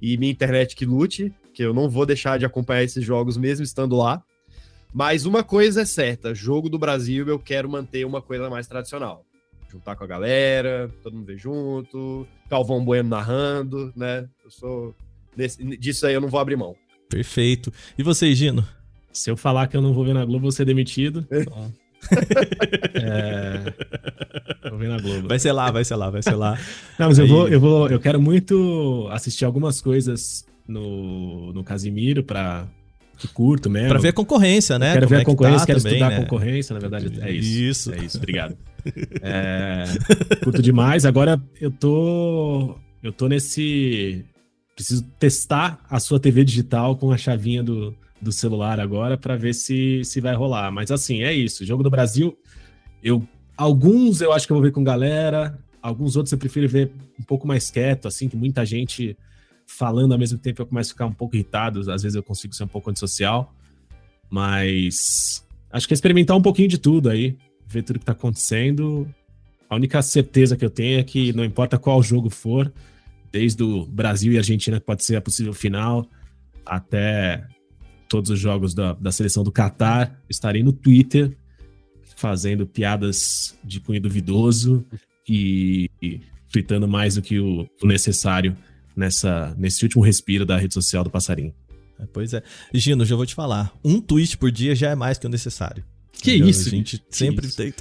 e 0.00 0.16
minha 0.16 0.32
internet 0.32 0.74
que 0.74 0.84
lute, 0.84 1.32
que 1.52 1.62
eu 1.62 1.74
não 1.74 1.88
vou 1.88 2.06
deixar 2.06 2.38
de 2.38 2.44
acompanhar 2.44 2.82
esses 2.82 3.04
jogos 3.04 3.36
mesmo 3.36 3.64
estando 3.64 3.96
lá. 3.96 4.22
Mas 4.92 5.24
uma 5.24 5.44
coisa 5.44 5.82
é 5.82 5.84
certa, 5.84 6.34
jogo 6.34 6.68
do 6.68 6.78
Brasil 6.78 7.28
eu 7.28 7.38
quero 7.38 7.68
manter 7.68 8.04
uma 8.04 8.20
coisa 8.20 8.50
mais 8.50 8.66
tradicional. 8.66 9.24
Juntar 9.70 9.94
com 9.94 10.02
a 10.02 10.06
galera, 10.06 10.90
todo 11.02 11.14
mundo 11.14 11.26
ver 11.26 11.38
junto, 11.38 12.26
Calvão 12.48 12.84
Bueno 12.84 13.08
narrando, 13.08 13.92
né? 13.94 14.28
Eu 14.44 14.50
sou. 14.50 14.94
Desse, 15.36 15.62
disso 15.76 16.06
aí 16.06 16.14
eu 16.14 16.20
não 16.20 16.28
vou 16.28 16.40
abrir 16.40 16.56
mão. 16.56 16.74
Perfeito. 17.08 17.72
E 17.96 18.02
você, 18.02 18.34
Gino? 18.34 18.66
Se 19.12 19.30
eu 19.30 19.36
falar 19.36 19.68
que 19.68 19.76
eu 19.76 19.82
não 19.82 19.92
vou 19.92 20.04
ver 20.04 20.14
na 20.14 20.24
Globo, 20.24 20.42
vou 20.42 20.52
ser 20.52 20.64
demitido. 20.64 21.26
é... 22.94 23.62
Vou 24.70 24.78
ver 24.78 24.88
na 24.88 25.00
Globo. 25.00 25.28
Vai 25.28 25.38
ser 25.38 25.52
lá, 25.52 25.70
vai 25.70 25.84
ser 25.84 25.96
lá, 25.96 26.10
vai 26.10 26.22
ser 26.22 26.34
lá. 26.34 26.58
Não, 26.98 27.08
mas 27.08 27.18
Aí... 27.18 27.24
eu 27.24 27.28
vou, 27.28 27.48
eu 27.48 27.60
vou, 27.60 27.88
eu 27.88 28.00
quero 28.00 28.20
muito 28.20 29.08
assistir 29.10 29.44
algumas 29.44 29.80
coisas 29.80 30.46
no, 30.66 31.52
no 31.52 31.64
Casimiro 31.64 32.22
para 32.22 32.66
que 33.20 33.28
curto 33.28 33.68
mesmo. 33.68 33.90
Pra 33.90 33.98
ver 33.98 34.08
a 34.08 34.12
concorrência, 34.12 34.78
né? 34.78 34.88
Eu 34.88 34.92
quero 34.94 35.06
Como 35.06 35.16
ver 35.16 35.22
a 35.22 35.24
concorrência, 35.24 35.60
tá 35.60 35.66
quero 35.66 35.78
também, 35.78 35.92
estudar 35.92 36.10
né? 36.10 36.16
a 36.16 36.20
concorrência, 36.20 36.74
na 36.74 36.80
verdade. 36.80 37.20
É 37.20 37.30
isso. 37.30 37.60
Isso. 37.60 37.92
É 37.92 38.04
isso, 38.04 38.18
obrigado. 38.18 38.56
É, 39.20 39.84
curto 40.42 40.62
demais. 40.62 41.04
Agora 41.04 41.38
eu 41.60 41.70
tô. 41.70 42.78
Eu 43.02 43.12
tô 43.12 43.28
nesse. 43.28 44.24
Preciso 44.74 45.02
testar 45.18 45.78
a 45.90 46.00
sua 46.00 46.18
TV 46.18 46.42
digital 46.44 46.96
com 46.96 47.12
a 47.12 47.18
chavinha 47.18 47.62
do, 47.62 47.94
do 48.22 48.32
celular 48.32 48.80
agora 48.80 49.18
para 49.18 49.36
ver 49.36 49.52
se, 49.52 50.02
se 50.02 50.18
vai 50.18 50.34
rolar. 50.34 50.70
Mas 50.70 50.90
assim, 50.90 51.22
é 51.22 51.30
isso. 51.30 51.62
Jogo 51.66 51.82
do 51.82 51.90
Brasil, 51.90 52.38
eu 53.02 53.22
alguns 53.54 54.22
eu 54.22 54.32
acho 54.32 54.46
que 54.46 54.52
eu 54.52 54.56
vou 54.56 54.64
ver 54.64 54.72
com 54.72 54.82
galera, 54.82 55.58
alguns 55.82 56.16
outros 56.16 56.32
eu 56.32 56.38
prefiro 56.38 56.66
ver 56.66 56.90
um 57.18 57.22
pouco 57.22 57.46
mais 57.46 57.70
quieto, 57.70 58.08
assim, 58.08 58.30
que 58.30 58.36
muita 58.36 58.64
gente 58.64 59.14
falando 59.76 60.12
ao 60.12 60.18
mesmo 60.18 60.38
tempo 60.38 60.60
eu 60.60 60.66
começo 60.66 60.90
a 60.90 60.94
ficar 60.94 61.06
um 61.06 61.12
pouco 61.12 61.36
irritado, 61.36 61.80
às 61.90 62.02
vezes 62.02 62.14
eu 62.14 62.22
consigo 62.22 62.54
ser 62.54 62.64
um 62.64 62.68
pouco 62.68 62.90
antissocial. 62.90 63.54
Mas 64.28 65.46
acho 65.70 65.86
que 65.86 65.94
é 65.94 65.96
experimentar 65.96 66.36
um 66.36 66.42
pouquinho 66.42 66.68
de 66.68 66.78
tudo 66.78 67.08
aí, 67.08 67.36
ver 67.66 67.82
tudo 67.82 67.98
que 67.98 68.04
tá 68.04 68.12
acontecendo. 68.12 69.08
A 69.68 69.76
única 69.76 70.02
certeza 70.02 70.56
que 70.56 70.64
eu 70.64 70.70
tenho 70.70 70.98
é 70.98 71.02
que 71.02 71.32
não 71.32 71.44
importa 71.44 71.78
qual 71.78 72.02
jogo 72.02 72.28
for, 72.28 72.72
desde 73.32 73.62
o 73.62 73.86
Brasil 73.86 74.32
e 74.32 74.38
Argentina, 74.38 74.80
que 74.80 74.86
pode 74.86 75.04
ser 75.04 75.16
a 75.16 75.20
possível 75.20 75.52
final, 75.52 76.06
até 76.66 77.46
todos 78.08 78.30
os 78.30 78.38
jogos 78.38 78.74
da, 78.74 78.92
da 78.94 79.12
seleção 79.12 79.44
do 79.44 79.52
Catar, 79.52 80.20
estarei 80.28 80.62
no 80.62 80.72
Twitter 80.72 81.36
fazendo 82.16 82.66
piadas 82.66 83.56
de 83.64 83.80
cunho 83.80 84.00
duvidoso 84.00 84.84
e, 85.28 85.88
e 86.02 86.20
tweetando 86.52 86.86
mais 86.88 87.14
do 87.14 87.22
que 87.22 87.38
o, 87.38 87.66
o, 87.80 87.86
necessário 87.86 88.56
nessa, 89.00 89.54
nesse 89.58 89.82
último 89.82 90.04
respiro 90.04 90.44
da 90.44 90.56
rede 90.56 90.74
social 90.74 91.02
do 91.02 91.10
passarinho. 91.10 91.52
É, 91.98 92.04
pois 92.12 92.32
é. 92.32 92.42
Gino, 92.72 93.04
já 93.04 93.16
vou 93.16 93.26
te 93.26 93.34
falar. 93.34 93.72
Um 93.82 94.00
tweet 94.00 94.36
por 94.36 94.52
dia 94.52 94.74
já 94.74 94.90
é 94.90 94.94
mais 94.94 95.18
que 95.18 95.26
o 95.26 95.30
necessário. 95.30 95.82
Que 96.12 96.32
isso? 96.32 96.68
A 96.68 96.70
gente 96.70 97.02
sempre 97.10 97.46
isso? 97.46 97.56
tem. 97.56 97.72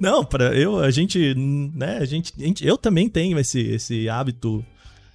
Não, 0.00 0.16
Não 0.18 0.24
para 0.24 0.56
eu, 0.56 0.78
a 0.78 0.90
gente, 0.90 1.34
né, 1.34 1.98
a 1.98 2.04
gente, 2.06 2.32
a 2.38 2.42
gente, 2.42 2.66
eu 2.66 2.78
também 2.78 3.08
tenho 3.10 3.38
esse, 3.38 3.60
esse 3.60 4.08
hábito 4.08 4.64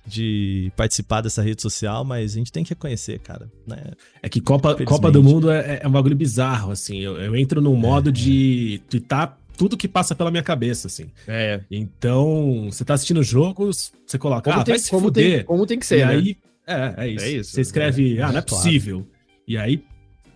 de 0.05 0.71
participar 0.75 1.21
dessa 1.21 1.41
rede 1.41 1.61
social, 1.61 2.03
mas 2.03 2.33
a 2.33 2.37
gente 2.37 2.51
tem 2.51 2.63
que 2.63 2.69
reconhecer, 2.69 3.19
cara. 3.19 3.49
Né? 3.65 3.77
É 4.21 4.29
que 4.29 4.39
Copa, 4.39 4.75
Copa 4.83 5.09
do 5.09 5.23
Mundo 5.23 5.49
é, 5.49 5.79
é 5.81 5.87
um 5.87 5.91
bagulho 5.91 6.15
bizarro, 6.15 6.71
assim. 6.71 6.99
Eu, 6.99 7.17
eu 7.17 7.35
entro 7.35 7.59
num 7.61 7.75
modo 7.75 8.09
é, 8.09 8.11
de 8.11 8.81
é. 8.83 8.89
twittar 8.89 9.39
tudo 9.57 9.77
que 9.77 9.87
passa 9.87 10.15
pela 10.15 10.31
minha 10.31 10.43
cabeça, 10.43 10.87
assim. 10.87 11.07
É. 11.27 11.61
Então, 11.69 12.67
você 12.71 12.83
tá 12.83 12.93
assistindo 12.93 13.23
jogos, 13.23 13.91
você 14.05 14.17
coloca, 14.17 14.49
como 14.49 14.61
ah, 14.61 14.63
tem, 14.63 14.73
vai 14.73 14.79
se 14.79 14.89
como 14.89 15.03
fuder. 15.03 15.37
Tem, 15.37 15.45
como 15.45 15.65
tem 15.65 15.79
que 15.79 15.85
ser, 15.85 15.99
e 15.99 16.05
né? 16.05 16.11
aí, 16.11 16.37
é, 16.67 16.93
é 16.97 17.07
isso. 17.07 17.25
É 17.25 17.29
isso. 17.29 17.51
Você 17.51 17.61
escreve, 17.61 18.17
é, 18.17 18.21
ah, 18.23 18.31
não 18.31 18.39
é, 18.39 18.41
possível. 18.41 19.07
E 19.47 19.57
aí, 19.57 19.83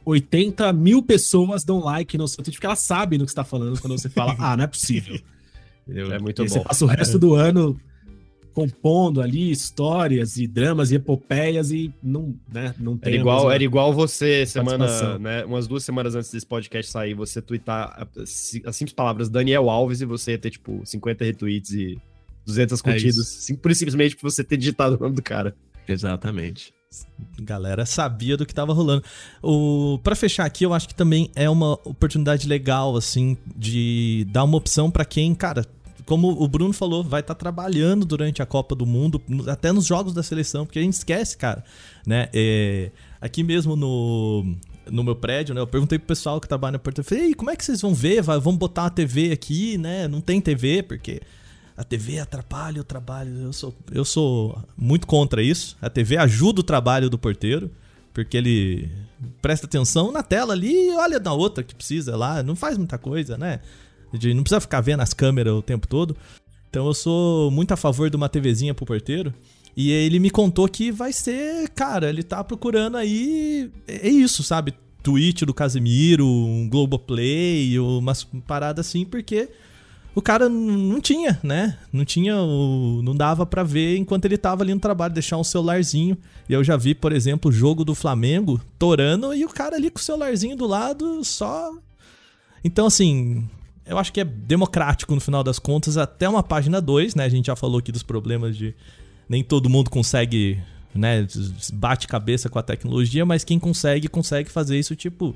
80 0.05 0.72
mil 0.74 1.01
pessoas 1.03 1.63
dão 1.63 1.80
like 1.80 2.18
no 2.18 2.28
seu 2.28 2.43
tweet, 2.43 2.55
porque 2.55 2.65
elas 2.65 2.80
sabem 2.80 3.20
do 3.20 3.26
que 3.26 3.32
você 3.32 3.36
tá 3.36 3.43
falando 3.43 3.80
quando 3.80 3.97
você 3.97 4.09
fala, 4.09 4.36
ah, 4.39 4.55
não 4.55 4.63
é 4.63 4.68
possível. 4.68 5.20
Entendeu? 5.88 6.13
É 6.13 6.20
muito 6.20 6.41
e 6.41 6.47
bom. 6.47 6.53
Você 6.53 6.59
passa 6.61 6.86
o 6.86 6.88
resto 6.88 7.18
do 7.18 7.34
ano 7.36 7.80
compondo 8.58 9.22
ali 9.22 9.51
histórias 9.51 10.38
e 10.38 10.47
dramas 10.47 10.91
e 10.91 10.95
epopeias 10.95 11.70
e 11.70 11.93
não, 12.01 12.34
né, 12.51 12.74
não 12.80 12.97
tem. 12.97 13.14
Era 13.14 13.22
igual, 13.22 13.51
era 13.51 13.64
igual 13.64 13.93
você, 13.93 14.47
semana, 14.47 15.20
né, 15.20 15.45
umas 15.45 15.68
duas 15.68 15.84
semanas 15.84 16.16
antes 16.16 16.32
desse 16.32 16.45
podcast 16.47 16.91
sair, 16.91 17.14
você 17.14 17.39
twittar 17.39 18.08
as 18.18 18.76
simples 18.76 18.93
palavras 18.93 19.30
Daniel 19.30 19.70
Alves 19.70 20.01
e 20.01 20.05
você 20.05 20.32
ia 20.32 20.39
ter, 20.39 20.49
tipo, 20.49 20.82
50 20.84 21.24
retweets 21.24 21.70
e 21.70 22.01
200 22.47 22.80
é 22.80 22.84
curtidas, 22.84 23.49
é 23.51 23.55
por 23.58 23.76
simplesmente 23.76 24.16
por 24.16 24.32
você 24.32 24.43
ter 24.43 24.58
digitado 24.58 24.95
o 24.95 24.99
nome 24.99 25.16
do 25.16 25.22
cara. 25.22 25.55
Exatamente. 25.88 26.74
galera 27.39 27.86
sabia 27.86 28.36
do 28.36 28.43
que 28.43 28.55
tava 28.55 28.74
rolando. 28.74 29.03
O 29.39 29.99
para 30.03 30.16
fechar 30.16 30.45
aqui, 30.45 30.64
eu 30.64 30.74
acho 30.74 30.88
que 30.88 30.95
também 30.95 31.30
é 31.36 31.47
uma 31.47 31.74
oportunidade 31.74 32.47
legal 32.47 32.97
assim 32.97 33.38
de 33.55 34.26
dar 34.32 34.45
uma 34.45 34.58
opção 34.58 34.89
para 34.89 35.05
quem, 35.05 35.36
cara, 35.36 35.64
como 36.08 36.41
o 36.41 36.47
Bruno 36.47 36.74
falou, 36.74 37.03
vai 37.03 37.20
estar 37.20 37.36
tá 37.36 37.39
trabalhando 37.39 38.05
durante 38.05 38.41
a 38.41 38.45
Copa 38.45 38.74
do 38.74 38.86
Mundo, 38.86 39.22
até 39.47 39.74
nos 39.74 39.86
jogos 39.86 40.14
da 40.14 40.24
seleção, 40.24 40.66
porque 40.66 40.80
a 40.80 40.82
gente 40.82 40.93
esquece, 40.93 41.38
cara, 41.38 41.64
né? 42.05 42.30
É, 42.34 42.91
aqui 43.20 43.43
mesmo 43.43 43.76
no, 43.76 44.55
no 44.89 45.03
meu 45.03 45.16
prédio, 45.16 45.53
né? 45.53 45.60
Eu 45.60 45.68
perguntei 45.68 45.99
pro 45.99 46.08
pessoal 46.08 46.39
que 46.39 46.47
trabalha 46.47 46.74
no 46.74 46.80
portão, 46.80 47.03
falei, 47.03 47.34
como 47.34 47.51
é 47.51 47.58
que 47.58 47.64
vocês 47.64 47.82
vão 47.82 47.93
ver? 47.93 48.22
Vamos 48.22 48.55
botar 48.55 48.84
uma 48.84 48.89
TV 48.89 49.34
aqui, 49.34 49.78
né? 49.78 50.08
Não 50.08 50.22
tem 50.22 50.39
TV, 50.39 50.82
porque 50.82 51.22
a 51.76 51.84
TV 51.84 52.20
atrapalha 52.20 52.80
o 52.80 52.86
trabalho. 52.86 53.38
Eu 53.41 53.51
sou, 53.51 53.76
eu 53.91 54.05
sou 54.05 54.58
muito 54.78 55.05
contra 55.05 55.43
isso. 55.43 55.76
A 55.82 55.89
TV 55.89 56.16
ajuda 56.16 56.62
o 56.62 56.64
trabalho 56.64 57.10
do 57.10 57.20
porteiro 57.20 57.70
Porque 58.14 58.36
ele 58.36 58.89
presta 59.41 59.68
atenção 59.68 60.12
na 60.12 60.24
tela 60.24 60.53
ali 60.53 60.88
e 60.88 60.95
olha 60.95 61.20
na 61.20 61.34
outra 61.34 61.64
que 61.64 61.76
precisa 61.76 62.16
lá. 62.16 62.41
Não 62.41 62.55
faz 62.55 62.78
muita 62.78 62.97
coisa, 62.97 63.38
né? 63.38 63.60
De, 64.18 64.34
não 64.34 64.43
precisa 64.43 64.61
ficar 64.61 64.82
vendo 64.82 65.01
as 65.01 65.13
câmeras 65.13 65.53
o 65.53 65.61
tempo 65.61 65.88
todo. 65.88 66.15
Então 66.70 66.86
eu 66.88 66.93
sou 66.93 67.49
muito 67.51 67.72
a 67.72 67.78
favor 67.78 68.09
de 68.09 68.15
uma 68.15 68.30
TVzinha 68.30 68.74
pro 68.74 68.86
porteiro. 68.86 69.34
E 69.76 69.91
ele 69.91 70.20
me 70.20 70.30
contou 70.30 70.68
que 70.68 70.91
vai 70.91 71.13
ser, 71.13 71.70
cara, 71.70 72.09
ele 72.09 72.24
tá 72.24 72.43
procurando 72.43 72.97
aí. 72.97 73.70
É 73.88 74.09
isso, 74.09 74.43
sabe? 74.43 74.74
Twitch 75.03 75.43
do 75.43 75.53
Casemiro, 75.53 76.26
um 76.26 76.68
Globoplay, 76.68 77.80
umas 77.80 78.24
paradas 78.24 78.88
assim, 78.88 79.05
porque 79.05 79.49
o 80.18 80.22
cara 80.22 80.49
não 80.49 80.99
tinha, 80.99 81.39
né? 81.43 81.78
Não 81.93 82.03
tinha 82.03 82.36
o. 82.36 83.01
Não 83.03 83.15
dava 83.15 83.45
para 83.45 83.61
ver 83.61 83.97
enquanto 83.97 84.26
ele 84.26 84.36
tava 84.36 84.63
ali 84.63 84.74
no 84.74 84.80
trabalho, 84.80 85.13
deixar 85.13 85.38
um 85.38 85.43
celularzinho. 85.43 86.18
E 86.49 86.53
eu 86.53 86.63
já 86.63 86.76
vi, 86.76 86.95
por 86.95 87.11
exemplo, 87.11 87.49
o 87.49 87.53
jogo 87.53 87.86
do 87.86 87.93
Flamengo 87.93 88.59
torando 88.80 89.32
e 89.32 89.45
o 89.45 89.49
cara 89.49 89.76
ali 89.76 89.91
com 89.91 89.99
o 89.99 90.01
celularzinho 90.01 90.57
do 90.57 90.65
lado 90.65 91.24
só. 91.24 91.72
Então, 92.63 92.88
assim, 92.88 93.47
eu 93.88 93.98
acho 93.98 94.12
que 94.12 94.20
é 94.20 94.24
democrático 94.24 95.14
no 95.16 95.22
final 95.22 95.44
das 95.44 95.60
contas, 95.60 95.98
até 95.98 96.28
uma 96.28 96.44
página 96.44 96.82
2, 96.82 97.16
né? 97.16 97.26
A 97.26 97.30
gente 97.30 97.48
já 97.48 97.56
falou 97.56 97.80
aqui 97.80 97.92
dos 97.92 98.04
problemas 98.04 98.58
de 98.58 98.74
nem 99.30 99.44
todo 99.44 99.70
mundo 99.70 99.90
consegue, 99.90 100.60
né, 100.96 101.28
bate 101.74 102.08
cabeça 102.08 102.50
com 102.50 102.58
a 102.58 102.64
tecnologia, 102.64 103.26
mas 103.26 103.44
quem 103.44 103.60
consegue, 103.60 104.08
consegue 104.08 104.50
fazer 104.50 104.80
isso, 104.80 104.96
tipo, 104.96 105.36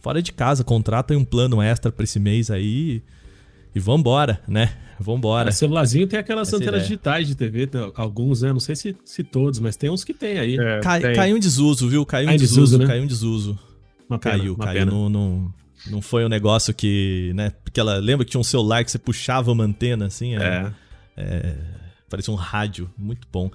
fora 0.00 0.22
de 0.22 0.32
casa, 0.32 0.62
contrata 0.62 1.16
um 1.16 1.24
plano 1.24 1.60
extra 1.60 1.90
para 1.90 2.04
esse 2.04 2.20
mês 2.20 2.50
aí 2.50 3.02
e 3.74 3.80
vambora, 3.80 4.40
né? 4.46 4.72
Vambora. 4.98 5.50
O 5.50 5.52
celularzinho 5.52 6.06
tem 6.06 6.18
aquelas 6.18 6.48
Essa 6.48 6.58
antenas 6.58 6.74
ideia. 6.74 6.88
digitais 6.88 7.26
de 7.26 7.34
TV, 7.34 7.68
alguns, 7.96 8.42
né? 8.42 8.52
Não 8.52 8.60
sei 8.60 8.76
se, 8.76 8.96
se 9.04 9.24
todos, 9.24 9.58
mas 9.58 9.76
tem 9.76 9.90
uns 9.90 10.04
que 10.04 10.14
tem 10.14 10.38
aí. 10.38 10.56
É, 10.56 10.80
Cai, 10.80 11.00
tem. 11.00 11.14
Caiu 11.14 11.36
em 11.36 11.40
desuso, 11.40 11.88
viu? 11.88 12.06
Caiu 12.06 12.30
em 12.30 12.36
desuso, 12.36 12.60
desuso 12.60 12.78
né? 12.78 12.86
caiu 12.86 13.02
em 13.02 13.06
desuso. 13.06 13.58
Uma 14.08 14.18
pena, 14.18 14.38
caiu, 14.38 14.54
uma 14.54 14.64
caiu. 14.64 14.86
Não, 14.86 15.08
não, 15.08 15.54
não 15.86 16.00
foi 16.00 16.24
um 16.24 16.28
negócio 16.28 16.72
que, 16.72 17.32
né? 17.34 17.52
Porque 17.64 17.80
ela 17.80 17.96
lembra 17.96 18.24
que 18.24 18.30
tinha 18.30 18.40
um 18.40 18.44
celular 18.44 18.84
que 18.84 18.90
você 18.90 18.98
puxava 18.98 19.50
uma 19.50 19.64
antena, 19.64 20.06
assim. 20.06 20.36
É. 20.36 20.72
é 21.16 21.54
Parecia 22.08 22.32
um 22.32 22.36
rádio. 22.36 22.92
Muito 22.96 23.26
bom. 23.32 23.50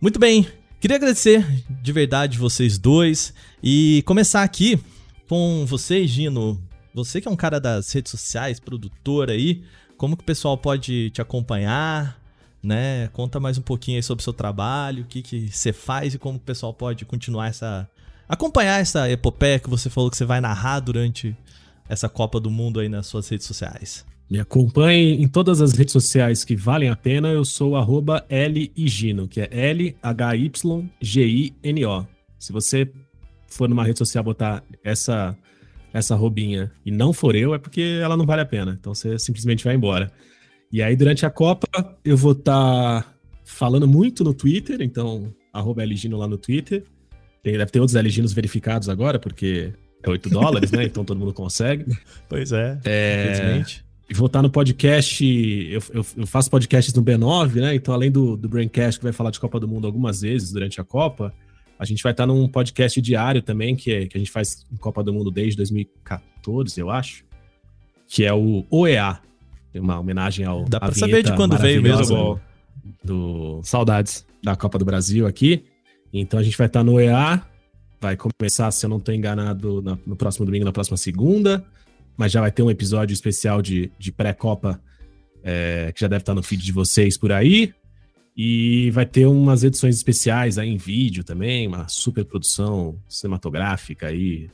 Muito 0.00 0.18
bem. 0.18 0.46
Queria 0.80 0.96
agradecer 0.96 1.44
de 1.68 1.92
verdade 1.92 2.38
vocês 2.38 2.78
dois 2.78 3.34
e 3.62 4.02
começar 4.06 4.42
aqui 4.42 4.80
com 5.28 5.64
você, 5.66 6.06
Gino. 6.06 6.60
Você 6.94 7.20
que 7.20 7.28
é 7.28 7.30
um 7.30 7.36
cara 7.36 7.60
das 7.60 7.90
redes 7.92 8.10
sociais, 8.10 8.60
produtor 8.60 9.30
aí, 9.30 9.64
como 9.96 10.16
que 10.16 10.22
o 10.22 10.26
pessoal 10.26 10.58
pode 10.58 11.10
te 11.10 11.20
acompanhar, 11.20 12.20
né? 12.62 13.08
Conta 13.12 13.40
mais 13.40 13.58
um 13.58 13.62
pouquinho 13.62 13.98
aí 13.98 14.02
sobre 14.02 14.22
o 14.22 14.24
seu 14.24 14.32
trabalho, 14.32 15.02
o 15.02 15.06
que 15.06 15.22
que 15.22 15.48
você 15.48 15.72
faz 15.72 16.14
e 16.14 16.18
como 16.18 16.36
o 16.36 16.40
pessoal 16.40 16.72
pode 16.72 17.04
continuar 17.04 17.48
essa 17.48 17.88
acompanhar 18.28 18.80
essa 18.80 19.10
epopeia 19.10 19.58
que 19.58 19.68
você 19.70 19.90
falou 19.90 20.10
que 20.10 20.16
você 20.16 20.24
vai 20.24 20.40
narrar 20.40 20.80
durante 20.80 21.36
essa 21.88 22.08
Copa 22.08 22.40
do 22.40 22.50
Mundo 22.50 22.80
aí 22.80 22.88
nas 22.88 23.06
suas 23.06 23.28
redes 23.28 23.46
sociais. 23.46 24.04
Me 24.30 24.40
acompanhe 24.40 25.22
em 25.22 25.28
todas 25.28 25.60
as 25.60 25.72
redes 25.72 25.92
sociais 25.92 26.42
que 26.44 26.56
valem 26.56 26.88
a 26.88 26.96
pena. 26.96 27.28
Eu 27.28 27.44
sou 27.44 27.76
arroba 27.76 28.24
Ligino, 28.30 29.28
que 29.28 29.40
é 29.42 29.48
L-H-Y-G-I-N-O. 29.50 30.06
Se 32.38 32.52
você 32.52 32.90
for 33.46 33.68
numa 33.68 33.84
rede 33.84 33.98
social 33.98 34.24
botar 34.24 34.64
essa 34.82 35.36
essa 35.92 36.14
robinha 36.14 36.72
e 36.86 36.90
não 36.90 37.12
for 37.12 37.36
eu, 37.36 37.54
é 37.54 37.58
porque 37.58 38.00
ela 38.02 38.16
não 38.16 38.24
vale 38.24 38.40
a 38.40 38.46
pena. 38.46 38.76
Então 38.80 38.94
você 38.94 39.18
simplesmente 39.18 39.64
vai 39.64 39.74
embora. 39.74 40.10
E 40.72 40.82
aí, 40.82 40.96
durante 40.96 41.26
a 41.26 41.30
Copa, 41.30 41.68
eu 42.02 42.16
vou 42.16 42.32
estar 42.32 43.02
tá 43.02 43.14
falando 43.44 43.86
muito 43.86 44.24
no 44.24 44.32
Twitter, 44.32 44.80
então, 44.80 45.34
arroba 45.52 45.84
Ligino 45.84 46.16
lá 46.16 46.26
no 46.26 46.38
Twitter. 46.38 46.84
Tem, 47.42 47.58
deve 47.58 47.70
ter 47.70 47.80
outros 47.80 48.00
Liginos 48.00 48.32
verificados 48.32 48.88
agora, 48.88 49.18
porque 49.18 49.72
é 50.02 50.10
8 50.10 50.28
dólares, 50.30 50.70
né? 50.70 50.84
Então 50.84 51.04
todo 51.04 51.18
mundo 51.18 51.32
consegue. 51.32 51.86
Pois 52.28 52.52
é, 52.52 52.78
é... 52.84 53.24
infelizmente. 53.24 53.84
E 54.08 54.14
vou 54.14 54.26
estar 54.26 54.42
no 54.42 54.50
podcast. 54.50 55.24
Eu, 55.24 55.82
eu, 55.94 56.06
eu, 56.18 56.26
faço 56.26 56.50
podcasts 56.50 56.92
no 56.92 57.02
B9, 57.02 57.54
né? 57.54 57.74
Então, 57.74 57.94
além 57.94 58.10
do, 58.10 58.36
do 58.36 58.46
Braincast, 58.46 59.00
que 59.00 59.04
vai 59.04 59.12
falar 59.12 59.30
de 59.30 59.40
Copa 59.40 59.58
do 59.58 59.66
Mundo 59.66 59.86
algumas 59.86 60.20
vezes 60.20 60.52
durante 60.52 60.78
a 60.80 60.84
Copa, 60.84 61.32
a 61.78 61.84
gente 61.86 62.02
vai 62.02 62.12
estar 62.12 62.26
num 62.26 62.46
podcast 62.46 63.00
diário 63.00 63.40
também, 63.40 63.74
que, 63.74 63.90
é, 63.90 64.06
que 64.06 64.16
a 64.16 64.20
gente 64.20 64.30
faz 64.30 64.66
em 64.70 64.76
Copa 64.76 65.02
do 65.02 65.14
Mundo 65.14 65.30
desde 65.30 65.56
2014, 65.56 66.78
eu 66.78 66.90
acho. 66.90 67.24
Que 68.06 68.24
é 68.24 68.34
o 68.34 68.66
OEA. 68.70 69.18
Tem 69.72 69.80
uma 69.80 69.98
homenagem 69.98 70.44
ao. 70.44 70.64
Dá 70.66 70.78
pra 70.78 70.92
saber 70.92 71.22
de 71.22 71.34
quando 71.34 71.56
veio 71.56 71.80
mesmo. 71.80 72.38
Do 73.02 73.62
Saudades 73.62 74.26
da 74.44 74.54
Copa 74.54 74.78
do 74.78 74.84
Brasil 74.84 75.26
aqui. 75.26 75.64
Então 76.12 76.38
a 76.38 76.42
gente 76.42 76.56
vai 76.56 76.66
estar 76.66 76.84
no 76.84 76.94
OEA. 76.94 77.42
Vai 78.00 78.16
começar, 78.16 78.70
se 78.72 78.84
eu 78.84 78.90
não 78.90 78.96
estou 78.98 79.14
enganado, 79.14 79.80
no 80.04 80.16
próximo 80.16 80.44
domingo, 80.44 80.64
na 80.64 80.72
próxima 80.72 80.96
segunda 80.96 81.64
mas 82.16 82.32
já 82.32 82.40
vai 82.40 82.50
ter 82.50 82.62
um 82.62 82.70
episódio 82.70 83.14
especial 83.14 83.62
de, 83.62 83.90
de 83.98 84.12
pré-copa 84.12 84.80
é, 85.42 85.92
que 85.94 86.00
já 86.00 86.08
deve 86.08 86.22
estar 86.22 86.34
no 86.34 86.42
feed 86.42 86.62
de 86.62 86.72
vocês 86.72 87.16
por 87.16 87.32
aí. 87.32 87.72
E 88.36 88.90
vai 88.92 89.04
ter 89.04 89.26
umas 89.26 89.62
edições 89.62 89.96
especiais 89.96 90.56
aí 90.56 90.68
em 90.68 90.78
vídeo 90.78 91.22
também, 91.22 91.66
uma 91.66 91.86
super 91.88 92.24
produção 92.24 92.98
cinematográfica 93.06 94.06
aí. 94.06 94.48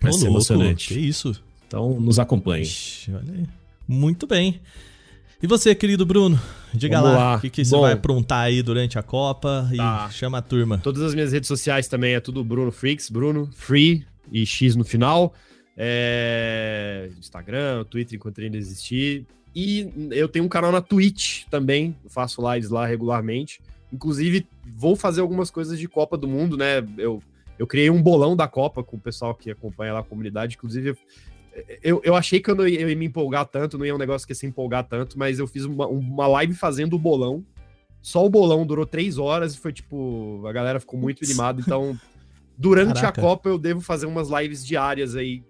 Vai 0.00 0.10
Ô, 0.10 0.14
ser 0.14 0.24
louco, 0.24 0.38
emocionante. 0.38 0.88
Que 0.92 1.00
isso? 1.00 1.42
Então 1.66 1.98
nos 1.98 2.18
acompanhe. 2.18 2.64
Ixi, 2.64 3.12
olha 3.12 3.32
aí. 3.32 3.46
Muito 3.88 4.26
bem. 4.26 4.60
E 5.42 5.46
você, 5.48 5.74
querido 5.74 6.06
Bruno? 6.06 6.40
Diga 6.72 7.00
Vamos 7.00 7.16
lá, 7.16 7.34
o 7.34 7.40
que, 7.40 7.50
que 7.50 7.64
você 7.64 7.74
Bom, 7.74 7.80
vai 7.80 7.94
aprontar 7.94 8.42
aí 8.42 8.62
durante 8.62 8.96
a 8.96 9.02
Copa 9.02 9.68
e 9.72 9.76
tá. 9.76 10.08
chama 10.08 10.38
a 10.38 10.42
turma. 10.42 10.78
Todas 10.78 11.02
as 11.02 11.14
minhas 11.14 11.32
redes 11.32 11.48
sociais 11.48 11.88
também 11.88 12.14
é 12.14 12.20
tudo 12.20 12.44
Bruno 12.44 12.70
Freaks, 12.70 13.10
Bruno 13.10 13.50
Free 13.52 14.06
e 14.30 14.46
X 14.46 14.76
no 14.76 14.84
final. 14.84 15.34
É, 15.76 17.10
Instagram, 17.18 17.84
Twitter, 17.86 18.14
enquanto 18.14 18.40
ainda 18.40 18.56
existir. 18.56 19.26
E 19.52 19.92
eu 20.12 20.28
tenho 20.28 20.44
um 20.44 20.48
canal 20.48 20.70
na 20.70 20.80
Twitch 20.80 21.42
também, 21.50 21.96
faço 22.08 22.40
lives 22.52 22.70
lá 22.70 22.86
regularmente. 22.86 23.60
Inclusive, 23.92 24.46
vou 24.64 24.94
fazer 24.94 25.22
algumas 25.22 25.50
coisas 25.50 25.76
de 25.76 25.88
Copa 25.88 26.16
do 26.16 26.28
Mundo, 26.28 26.56
né? 26.56 26.86
Eu, 26.96 27.20
eu 27.58 27.66
criei 27.66 27.90
um 27.90 28.00
bolão 28.00 28.36
da 28.36 28.46
Copa 28.46 28.84
com 28.84 28.96
o 28.96 29.00
pessoal 29.00 29.34
que 29.34 29.50
acompanha 29.50 29.92
lá 29.92 29.98
a 29.98 30.04
comunidade. 30.04 30.54
Inclusive, 30.54 30.96
eu, 31.82 32.00
eu 32.04 32.14
achei 32.14 32.40
que 32.40 32.50
eu, 32.50 32.54
não 32.54 32.66
ia, 32.66 32.80
eu 32.80 32.88
ia 32.88 32.96
me 32.96 33.06
empolgar 33.06 33.46
tanto, 33.46 33.76
não 33.76 33.84
ia 33.84 33.94
um 33.94 33.98
negócio 33.98 34.26
que 34.26 34.32
ia 34.32 34.36
se 34.36 34.46
empolgar 34.46 34.84
tanto, 34.84 35.18
mas 35.18 35.38
eu 35.38 35.46
fiz 35.46 35.64
uma, 35.64 35.86
uma 35.86 36.26
live 36.26 36.54
fazendo 36.54 36.94
o 36.94 36.98
bolão. 36.98 37.44
Só 38.00 38.24
o 38.24 38.30
bolão 38.30 38.66
durou 38.66 38.84
três 38.84 39.18
horas 39.18 39.54
e 39.54 39.58
foi 39.58 39.72
tipo. 39.72 40.44
A 40.46 40.52
galera 40.52 40.80
ficou 40.80 40.98
muito 40.98 41.24
animada. 41.24 41.60
Então, 41.60 41.98
durante 42.58 42.94
Caraca. 42.94 43.20
a 43.20 43.22
Copa, 43.22 43.48
eu 43.48 43.58
devo 43.58 43.80
fazer 43.80 44.06
umas 44.06 44.28
lives 44.28 44.66
diárias 44.66 45.14
aí 45.14 45.42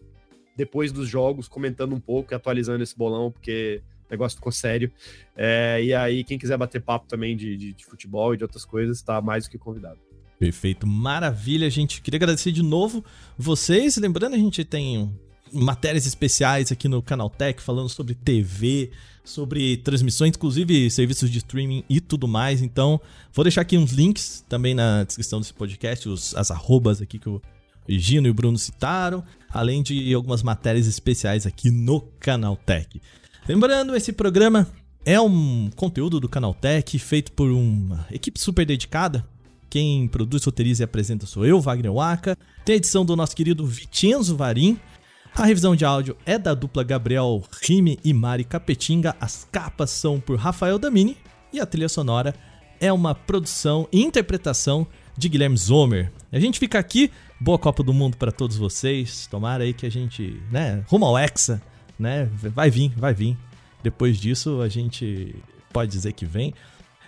depois 0.55 0.92
dos 0.92 1.09
jogos, 1.09 1.48
comentando 1.48 1.94
um 1.94 2.00
pouco 2.00 2.32
e 2.32 2.34
atualizando 2.34 2.82
esse 2.82 2.96
bolão, 2.96 3.30
porque 3.30 3.80
o 4.07 4.11
negócio 4.11 4.36
ficou 4.36 4.53
sério. 4.53 4.92
É, 5.34 5.80
e 5.82 5.94
aí, 5.94 6.24
quem 6.24 6.38
quiser 6.38 6.59
bater 6.59 6.82
papo 6.82 7.07
também 7.09 7.34
de, 7.34 7.57
de, 7.57 7.72
de 7.72 7.84
futebol 7.86 8.34
e 8.34 8.36
de 8.36 8.44
outras 8.44 8.66
coisas, 8.66 8.98
está 8.98 9.20
mais 9.22 9.44
do 9.44 9.50
que 9.50 9.57
convidado. 9.57 9.98
Perfeito, 10.38 10.86
maravilha, 10.86 11.70
gente. 11.70 12.03
Queria 12.03 12.18
agradecer 12.18 12.53
de 12.53 12.62
novo 12.62 13.03
vocês. 13.38 13.96
Lembrando, 13.96 14.34
a 14.34 14.38
gente 14.38 14.62
tem 14.64 15.11
matérias 15.53 16.07
especiais 16.07 16.72
aqui 16.72 16.88
no 16.88 17.03
Canal 17.03 17.30
Tech 17.30 17.62
falando 17.62 17.88
sobre 17.88 18.14
TV, 18.14 18.90
sobre 19.24 19.76
transmissões, 19.78 20.30
inclusive 20.36 20.90
serviços 20.90 21.30
de 21.30 21.38
streaming 21.38 21.84
e 21.88 22.00
tudo 22.00 22.26
mais. 22.26 22.62
Então, 22.62 23.00
vou 23.32 23.44
deixar 23.44 23.61
aqui 23.61 23.76
uns 23.76 23.92
links 23.92 24.44
também 24.48 24.74
na 24.74 25.05
descrição 25.05 25.40
desse 25.40 25.55
podcast, 25.55 26.09
os, 26.09 26.34
as 26.34 26.50
arrobas 26.50 27.00
aqui 27.00 27.18
que 27.18 27.28
o 27.28 27.40
Gino 27.88 28.26
e 28.26 28.30
o 28.30 28.34
Bruno 28.34 28.59
citaram, 28.59 29.24
além 29.50 29.82
de 29.82 30.12
algumas 30.14 30.42
matérias 30.42 30.86
especiais 30.86 31.46
aqui 31.46 31.70
no 31.70 32.00
Canaltech. 32.20 33.00
Lembrando, 33.48 33.94
esse 33.96 34.12
programa 34.12 34.68
é 35.05 35.20
um 35.20 35.68
conteúdo 35.74 36.20
do 36.20 36.28
Canaltech 36.28 36.98
feito 36.98 37.32
por 37.32 37.50
uma 37.50 38.07
equipe 38.11 38.38
super 38.38 38.64
dedicada. 38.64 39.26
Quem 39.68 40.07
produz, 40.07 40.44
roteiriza 40.44 40.82
e 40.82 40.84
apresenta 40.84 41.26
sou 41.26 41.46
eu, 41.46 41.61
Wagner 41.61 41.92
Waka. 41.92 42.36
Tem 42.64 42.74
a 42.74 42.76
edição 42.76 43.05
do 43.05 43.16
nosso 43.16 43.34
querido 43.34 43.66
Vicenzo 43.66 44.36
Varim. 44.36 44.78
A 45.35 45.47
revisão 45.47 45.74
de 45.74 45.83
áudio 45.83 46.14
é 46.26 46.37
da 46.37 46.53
dupla 46.53 46.85
Gabriel 46.85 47.43
Rime 47.62 47.99
e 48.05 48.12
Mari 48.12 48.45
Capetinga. 48.45 49.16
As 49.18 49.49
capas 49.51 49.89
são 49.89 50.20
por 50.20 50.39
Rafael 50.39 50.78
Damini. 50.78 51.16
E 51.51 51.59
a 51.59 51.64
trilha 51.64 51.89
sonora 51.89 52.35
é 52.78 52.93
uma 52.93 53.14
produção 53.14 53.89
e 53.91 54.03
interpretação 54.03 54.87
de 55.16 55.30
Guilherme 55.30 55.57
Zomer. 55.57 56.12
A 56.30 56.39
gente 56.39 56.59
fica 56.59 56.78
aqui 56.78 57.11
Boa 57.41 57.59
Copa 57.59 57.83
do 57.83 57.95
Mundo 57.95 58.18
para 58.18 58.30
todos 58.30 58.59
vocês. 58.59 59.26
Tomara 59.26 59.64
aí 59.64 59.72
que 59.72 59.87
a 59.87 59.91
gente, 59.91 60.39
né, 60.51 60.85
rumo 60.87 61.07
ao 61.07 61.18
Hexa, 61.18 61.62
né? 61.99 62.28
Vai 62.35 62.70
vir, 62.70 62.93
vai 62.95 63.14
vir. 63.14 63.37
Depois 63.83 64.18
disso 64.18 64.61
a 64.61 64.68
gente 64.68 65.35
pode 65.72 65.91
dizer 65.91 66.12
que 66.12 66.26
vem. 66.26 66.53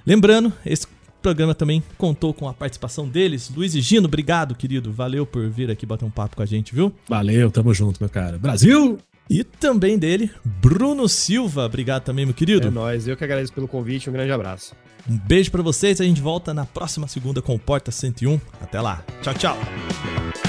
Lembrando, 0.06 0.50
esse 0.64 0.86
programa 1.24 1.54
também 1.54 1.82
contou 1.96 2.34
com 2.34 2.46
a 2.46 2.52
participação 2.52 3.08
deles. 3.08 3.50
Luiz 3.56 3.74
e 3.74 3.80
Gino, 3.80 4.06
obrigado, 4.06 4.54
querido. 4.54 4.92
Valeu 4.92 5.24
por 5.24 5.48
vir 5.48 5.70
aqui 5.70 5.86
bater 5.86 6.04
um 6.04 6.10
papo 6.10 6.36
com 6.36 6.42
a 6.42 6.46
gente, 6.46 6.74
viu? 6.74 6.92
Valeu, 7.08 7.50
tamo 7.50 7.72
junto, 7.72 7.98
meu 7.98 8.10
cara. 8.10 8.38
Brasil! 8.38 8.98
E 9.28 9.42
também 9.42 9.98
dele, 9.98 10.30
Bruno 10.44 11.08
Silva. 11.08 11.64
Obrigado 11.64 12.02
também, 12.02 12.26
meu 12.26 12.34
querido. 12.34 12.68
É 12.68 12.70
nóis, 12.70 13.08
eu 13.08 13.16
que 13.16 13.24
agradeço 13.24 13.54
pelo 13.54 13.66
convite, 13.66 14.10
um 14.10 14.12
grande 14.12 14.32
abraço. 14.32 14.74
Um 15.08 15.16
beijo 15.16 15.50
para 15.50 15.62
vocês, 15.62 15.98
a 15.98 16.04
gente 16.04 16.20
volta 16.20 16.52
na 16.52 16.66
próxima 16.66 17.08
segunda 17.08 17.40
com 17.40 17.54
o 17.54 17.58
Porta 17.58 17.90
101. 17.90 18.38
Até 18.60 18.82
lá. 18.82 19.02
Tchau, 19.22 19.34
tchau. 19.34 20.43